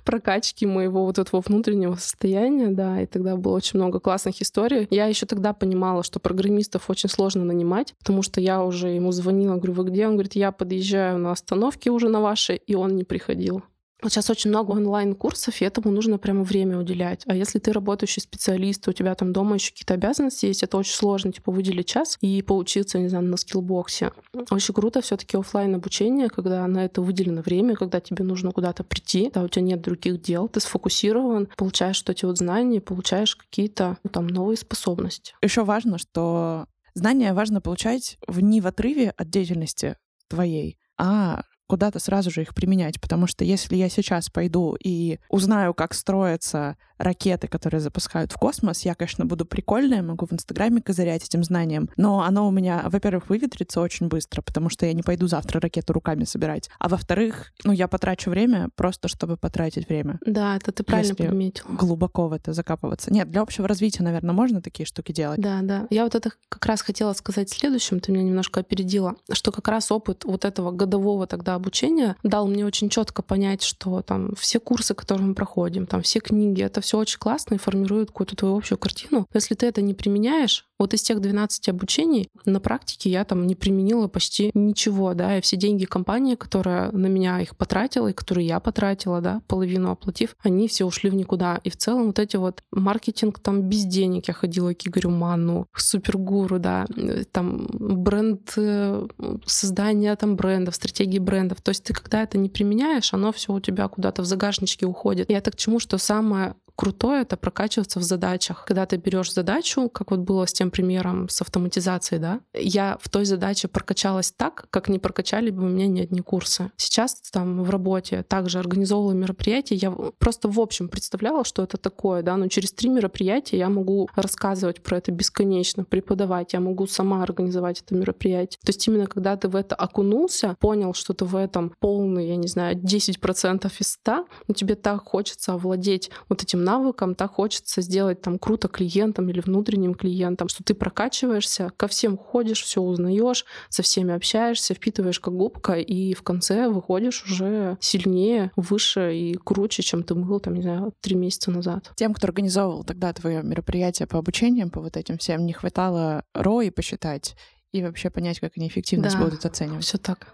прокачки 0.03 0.65
моего 0.65 1.05
вот 1.05 1.17
этого 1.17 1.41
внутреннего 1.45 1.95
состояния, 1.95 2.71
да, 2.71 3.01
и 3.01 3.05
тогда 3.05 3.37
было 3.37 3.55
очень 3.55 3.79
много 3.79 3.99
классных 3.99 4.41
историй. 4.41 4.87
Я 4.89 5.05
еще 5.05 5.25
тогда 5.25 5.53
понимала, 5.53 6.03
что 6.03 6.19
программистов 6.19 6.89
очень 6.89 7.09
сложно 7.09 7.45
нанимать, 7.45 7.93
потому 7.99 8.21
что 8.21 8.41
я 8.41 8.63
уже 8.63 8.89
ему 8.89 9.11
звонила, 9.11 9.55
говорю, 9.55 9.73
вы 9.73 9.83
где? 9.85 10.07
Он 10.07 10.13
говорит, 10.13 10.35
я 10.35 10.51
подъезжаю 10.51 11.17
на 11.17 11.31
остановке 11.31 11.89
уже 11.89 12.09
на 12.09 12.21
вашей, 12.21 12.57
и 12.57 12.75
он 12.75 12.95
не 12.95 13.03
приходил. 13.03 13.63
Вот 14.05 14.11
сейчас 14.11 14.29
очень 14.29 14.51
много 14.51 14.73
онлайн-курсов, 14.73 15.59
и 15.59 15.65
этому 15.65 15.89
нужно 15.89 16.19
прямо 16.19 16.43
время 16.43 16.77
уделять. 16.77 17.23
А 17.25 17.35
если 17.35 17.57
ты 17.57 17.73
работающий 17.73 18.21
специалист, 18.21 18.87
у 18.87 18.91
тебя 18.91 19.15
там 19.15 19.33
дома 19.33 19.55
еще 19.55 19.71
какие-то 19.71 19.95
обязанности 19.95 20.45
есть, 20.45 20.61
это 20.61 20.77
очень 20.77 20.93
сложно, 20.93 21.31
типа, 21.31 21.51
выделить 21.51 21.87
час 21.87 22.19
и 22.21 22.43
поучиться, 22.43 22.99
не 22.99 23.07
знаю, 23.07 23.25
на 23.25 23.35
скиллбоксе. 23.35 24.11
Очень 24.51 24.75
круто 24.75 25.01
все 25.01 25.17
таки 25.17 25.35
офлайн 25.35 25.73
обучение, 25.73 26.29
когда 26.29 26.67
на 26.67 26.85
это 26.85 27.01
выделено 27.01 27.41
время, 27.41 27.73
когда 27.73 27.99
тебе 27.99 28.23
нужно 28.23 28.51
куда-то 28.51 28.83
прийти, 28.83 29.31
да, 29.33 29.41
у 29.41 29.47
тебя 29.47 29.63
нет 29.63 29.81
других 29.81 30.21
дел, 30.21 30.47
ты 30.49 30.59
сфокусирован, 30.59 31.47
получаешь 31.57 31.95
что 31.95 32.11
эти 32.11 32.25
вот 32.25 32.37
знания, 32.37 32.81
получаешь 32.81 33.35
какие-то 33.35 33.97
ну, 34.03 34.11
там 34.11 34.27
новые 34.27 34.57
способности. 34.57 35.33
Еще 35.41 35.63
важно, 35.63 35.97
что 35.97 36.67
знания 36.93 37.33
важно 37.33 37.59
получать 37.59 38.19
в 38.27 38.39
не 38.39 38.61
в 38.61 38.67
отрыве 38.67 39.15
от 39.17 39.31
деятельности 39.31 39.97
твоей, 40.27 40.77
а 40.95 41.41
куда-то 41.67 41.99
сразу 41.99 42.31
же 42.31 42.41
их 42.41 42.53
применять, 42.53 43.01
потому 43.01 43.27
что 43.27 43.43
если 43.43 43.75
я 43.75 43.89
сейчас 43.89 44.29
пойду 44.29 44.75
и 44.81 45.19
узнаю, 45.29 45.73
как 45.73 45.93
строятся 45.93 46.77
ракеты, 46.97 47.47
которые 47.47 47.81
запускают 47.81 48.31
в 48.31 48.35
космос, 48.35 48.83
я, 48.85 48.95
конечно, 48.95 49.25
буду 49.25 49.45
прикольная, 49.45 50.01
могу 50.01 50.25
в 50.25 50.33
Инстаграме 50.33 50.81
козырять 50.81 51.25
этим 51.25 51.43
знанием, 51.43 51.89
но 51.97 52.21
оно 52.21 52.47
у 52.47 52.51
меня, 52.51 52.83
во-первых, 52.85 53.29
выветрится 53.29 53.81
очень 53.81 54.07
быстро, 54.07 54.41
потому 54.41 54.69
что 54.69 54.85
я 54.85 54.93
не 54.93 55.01
пойду 55.01 55.27
завтра 55.27 55.59
ракету 55.59 55.93
руками 55.93 56.23
собирать, 56.23 56.69
а 56.79 56.87
во-вторых, 56.87 57.51
ну, 57.63 57.71
я 57.71 57.87
потрачу 57.87 58.29
время 58.29 58.69
просто, 58.75 59.07
чтобы 59.07 59.35
потратить 59.35 59.89
время. 59.89 60.19
Да, 60.25 60.55
это 60.55 60.71
ты 60.71 60.83
правильно 60.83 61.11
если 61.11 61.27
подметил. 61.27 61.65
глубоко 61.67 62.27
в 62.27 62.33
это 62.33 62.53
закапываться. 62.53 63.11
Нет, 63.11 63.29
для 63.29 63.41
общего 63.41 63.67
развития, 63.67 64.03
наверное, 64.03 64.33
можно 64.33 64.61
такие 64.61 64.85
штуки 64.85 65.11
делать. 65.11 65.39
Да, 65.39 65.59
да. 65.61 65.87
Я 65.89 66.03
вот 66.03 66.15
это 66.15 66.31
как 66.49 66.65
раз 66.65 66.81
хотела 66.81 67.13
сказать 67.13 67.49
следующим, 67.49 67.99
ты 67.99 68.11
меня 68.11 68.23
немножко 68.23 68.61
опередила, 68.61 69.15
что 69.31 69.51
как 69.51 69.67
раз 69.67 69.91
опыт 69.91 70.23
вот 70.23 70.45
этого 70.45 70.71
годового 70.71 71.27
тогда 71.27 71.54
обучения 71.55 72.15
дал 72.23 72.47
мне 72.47 72.65
очень 72.65 72.89
четко 72.89 73.21
понять, 73.21 73.63
что 73.63 74.01
там 74.01 74.33
все 74.35 74.59
курсы, 74.59 74.93
которые 74.93 75.27
мы 75.27 75.35
проходим, 75.35 75.85
там 75.85 76.01
все 76.01 76.19
книги, 76.19 76.61
это 76.61 76.81
все 76.81 76.97
очень 76.97 77.19
классно 77.19 77.55
и 77.55 77.59
формирует 77.59 78.09
какую-то 78.09 78.35
твою 78.35 78.57
общую 78.57 78.77
картину. 78.77 79.19
Но 79.19 79.27
если 79.33 79.55
ты 79.55 79.65
это 79.65 79.81
не 79.81 79.93
применяешь, 79.93 80.65
вот 80.77 80.93
из 80.93 81.01
тех 81.01 81.21
12 81.21 81.69
обучений 81.69 82.29
на 82.45 82.59
практике 82.59 83.09
я 83.09 83.23
там 83.23 83.47
не 83.47 83.55
применила 83.55 84.07
почти 84.07 84.51
ничего, 84.53 85.13
да, 85.13 85.37
и 85.37 85.41
все 85.41 85.55
деньги 85.55 85.85
компании, 85.85 86.35
которая 86.35 86.91
на 86.91 87.07
меня 87.07 87.39
их 87.39 87.55
потратила, 87.55 88.09
и 88.09 88.13
которые 88.13 88.47
я 88.47 88.59
потратила, 88.59 89.21
да, 89.21 89.41
половину 89.47 89.91
оплатив, 89.91 90.35
они 90.43 90.67
все 90.67 90.85
ушли 90.85 91.09
в 91.09 91.15
никуда. 91.15 91.61
И 91.63 91.69
в 91.69 91.77
целом 91.77 92.07
вот 92.07 92.19
эти 92.19 92.35
вот 92.35 92.61
маркетинг 92.71 93.39
там 93.39 93.61
без 93.61 93.85
денег, 93.85 94.27
я 94.27 94.33
ходила 94.33 94.73
к 94.73 94.85
Игорю 94.85 95.11
Ману, 95.11 95.67
к 95.71 95.79
Супергуру, 95.79 96.59
да, 96.59 96.85
там 97.31 97.67
бренд, 97.71 98.53
э, 98.57 99.07
создание 99.45 100.15
там 100.15 100.35
брендов, 100.35 100.75
стратегии 100.75 101.19
бренда, 101.19 101.44
трендов. 101.45 101.61
То 101.61 101.69
есть 101.69 101.83
ты 101.83 101.93
когда 101.93 102.23
это 102.23 102.37
не 102.37 102.49
применяешь, 102.49 103.13
оно 103.13 103.31
все 103.31 103.53
у 103.53 103.59
тебя 103.59 103.87
куда-то 103.87 104.21
в 104.21 104.25
загашничке 104.25 104.85
уходит. 104.85 105.29
Я 105.29 105.41
так 105.41 105.53
к 105.53 105.57
чему, 105.57 105.79
что 105.79 105.97
самое 105.97 106.55
крутое— 106.75 107.21
это 107.23 107.37
прокачиваться 107.37 107.99
в 107.99 108.03
задачах. 108.03 108.65
Когда 108.65 108.85
ты 108.85 108.97
берешь 108.97 109.33
задачу, 109.33 109.89
как 109.89 110.11
вот 110.11 110.21
было 110.21 110.45
с 110.45 110.53
тем 110.53 110.71
примером 110.71 111.29
с 111.29 111.41
автоматизацией, 111.41 112.21
да, 112.21 112.39
я 112.53 112.97
в 113.01 113.09
той 113.09 113.25
задаче 113.25 113.67
прокачалась 113.67 114.31
так, 114.31 114.67
как 114.69 114.89
не 114.89 114.99
прокачали 114.99 115.49
бы 115.49 115.63
у 115.63 115.67
меня 115.67 115.87
ни 115.87 116.01
одни 116.01 116.21
курсы. 116.21 116.71
Сейчас 116.77 117.21
там 117.31 117.63
в 117.63 117.69
работе 117.69 118.23
также 118.23 118.59
организовывала 118.59 119.13
мероприятия, 119.13 119.75
я 119.75 119.91
просто 119.91 120.49
в 120.49 120.59
общем 120.59 120.89
представляла, 120.89 121.45
что 121.45 121.63
это 121.63 121.77
такое, 121.77 122.21
да, 122.21 122.35
но 122.37 122.47
через 122.47 122.71
три 122.71 122.89
мероприятия 122.89 123.57
я 123.57 123.69
могу 123.69 124.09
рассказывать 124.15 124.81
про 124.81 124.97
это 124.97 125.11
бесконечно, 125.11 125.83
преподавать, 125.83 126.53
я 126.53 126.59
могу 126.59 126.87
сама 126.87 127.23
организовать 127.23 127.81
это 127.81 127.95
мероприятие. 127.95 128.59
То 128.63 128.69
есть 128.69 128.87
именно 128.87 129.07
когда 129.07 129.37
ты 129.37 129.47
в 129.47 129.55
это 129.55 129.75
окунулся, 129.75 130.55
понял, 130.59 130.93
что 130.93 131.13
ты 131.13 131.25
в 131.25 131.35
этом 131.35 131.73
полный, 131.79 132.27
я 132.27 132.35
не 132.35 132.47
знаю, 132.47 132.75
10% 132.75 133.71
из 133.79 133.91
100, 133.91 134.27
но 134.47 134.53
тебе 134.53 134.75
так 134.75 135.03
хочется 135.03 135.53
овладеть 135.53 136.11
вот 136.29 136.43
этим 136.43 136.64
навыкам 136.65 137.15
так 137.15 137.31
хочется 137.31 137.81
сделать 137.81 138.21
там 138.21 138.37
круто 138.37 138.67
клиентам 138.67 139.29
или 139.29 139.39
внутренним 139.39 139.93
клиентам, 139.93 140.49
что 140.49 140.63
ты 140.63 140.73
прокачиваешься, 140.73 141.71
ко 141.77 141.87
всем 141.87 142.17
ходишь, 142.17 142.63
все 142.63 142.81
узнаешь, 142.81 143.45
со 143.69 143.83
всеми 143.83 144.13
общаешься, 144.13 144.73
впитываешь 144.73 145.19
как 145.19 145.33
губка, 145.35 145.73
и 145.73 146.13
в 146.13 146.23
конце 146.23 146.67
выходишь 146.67 147.23
уже 147.23 147.77
сильнее, 147.79 148.51
выше 148.55 149.15
и 149.15 149.35
круче, 149.35 149.83
чем 149.83 150.03
ты 150.03 150.15
был, 150.15 150.39
там, 150.39 150.55
не 150.55 150.63
знаю, 150.63 150.93
три 151.01 151.15
месяца 151.15 151.51
назад. 151.51 151.91
Тем, 151.95 152.13
кто 152.13 152.27
организовывал 152.27 152.83
тогда 152.83 153.13
твое 153.13 153.43
мероприятие 153.43 154.07
по 154.07 154.17
обучениям, 154.17 154.69
по 154.69 154.81
вот 154.81 154.97
этим 154.97 155.17
всем, 155.17 155.45
не 155.45 155.53
хватало 155.53 156.23
ROI 156.35 156.71
посчитать 156.71 157.35
и 157.71 157.83
вообще 157.83 158.09
понять, 158.09 158.39
как 158.39 158.53
они 158.55 158.67
эффективность 158.67 159.15
Да, 159.17 159.23
будут 159.23 159.45
оценивать. 159.45 159.83
Все 159.83 159.97
так. 159.97 160.33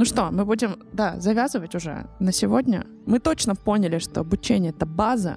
Ну 0.00 0.06
что, 0.06 0.30
мы 0.30 0.46
будем, 0.46 0.78
да, 0.94 1.20
завязывать 1.20 1.74
уже 1.74 2.06
на 2.20 2.32
сегодня. 2.32 2.86
Мы 3.04 3.18
точно 3.18 3.54
поняли, 3.54 3.98
что 3.98 4.22
обучение— 4.22 4.70
это 4.74 4.86
база, 4.86 5.36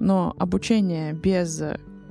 но 0.00 0.34
обучение 0.36 1.12
без 1.12 1.62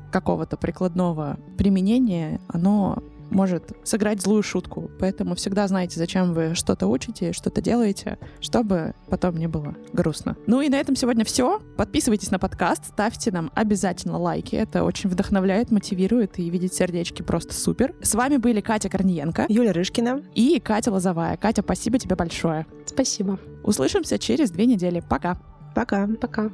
какого-то 0.09 0.55
прикладного 0.55 1.37
применения, 1.57 2.39
оно 2.47 3.03
может 3.29 3.71
сыграть 3.83 4.21
злую 4.21 4.43
шутку. 4.43 4.89
Поэтому 4.99 5.35
всегда 5.35 5.67
знайте, 5.67 5.99
зачем 5.99 6.33
вы 6.33 6.55
что-то 6.55 6.87
учите, 6.87 7.33
что-то 7.33 7.61
делаете, 7.61 8.17
чтобы 8.39 8.93
потом 9.09 9.37
не 9.37 9.47
было 9.47 9.75
грустно. 9.93 10.35
Ну 10.47 10.61
и 10.61 10.69
на 10.69 10.75
этом 10.75 10.95
сегодня 10.95 11.25
все. 11.25 11.59
Подписывайтесь 11.77 12.31
на 12.31 12.39
подкаст, 12.39 12.85
ставьте 12.85 13.31
нам 13.31 13.51
обязательно 13.55 14.17
лайки. 14.17 14.55
Это 14.55 14.83
очень 14.83 15.09
вдохновляет, 15.09 15.71
мотивирует 15.71 16.39
и 16.39 16.49
видеть 16.49 16.73
сердечки 16.73 17.21
просто 17.21 17.53
супер. 17.53 17.95
С 18.01 18.15
вами 18.15 18.37
были 18.37 18.61
Катя 18.61 18.89
Корниенко 18.89 19.45
Юля 19.49 19.73
Рышкина. 19.73 20.23
и 20.33 20.59
Катя 20.59 20.91
Лозовая. 20.91 21.37
Катя, 21.37 21.61
спасибо 21.61 21.99
тебе 21.99 22.15
большое. 22.15 22.65
Спасибо. 22.85 23.39
Услышимся 23.63 24.17
через 24.17 24.51
две 24.51 24.65
недели. 24.65 25.03
Пока. 25.07 25.37
Пока. 25.75 26.07
Пока. 26.19 26.49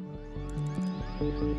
thank 1.18 1.40
you 1.40 1.55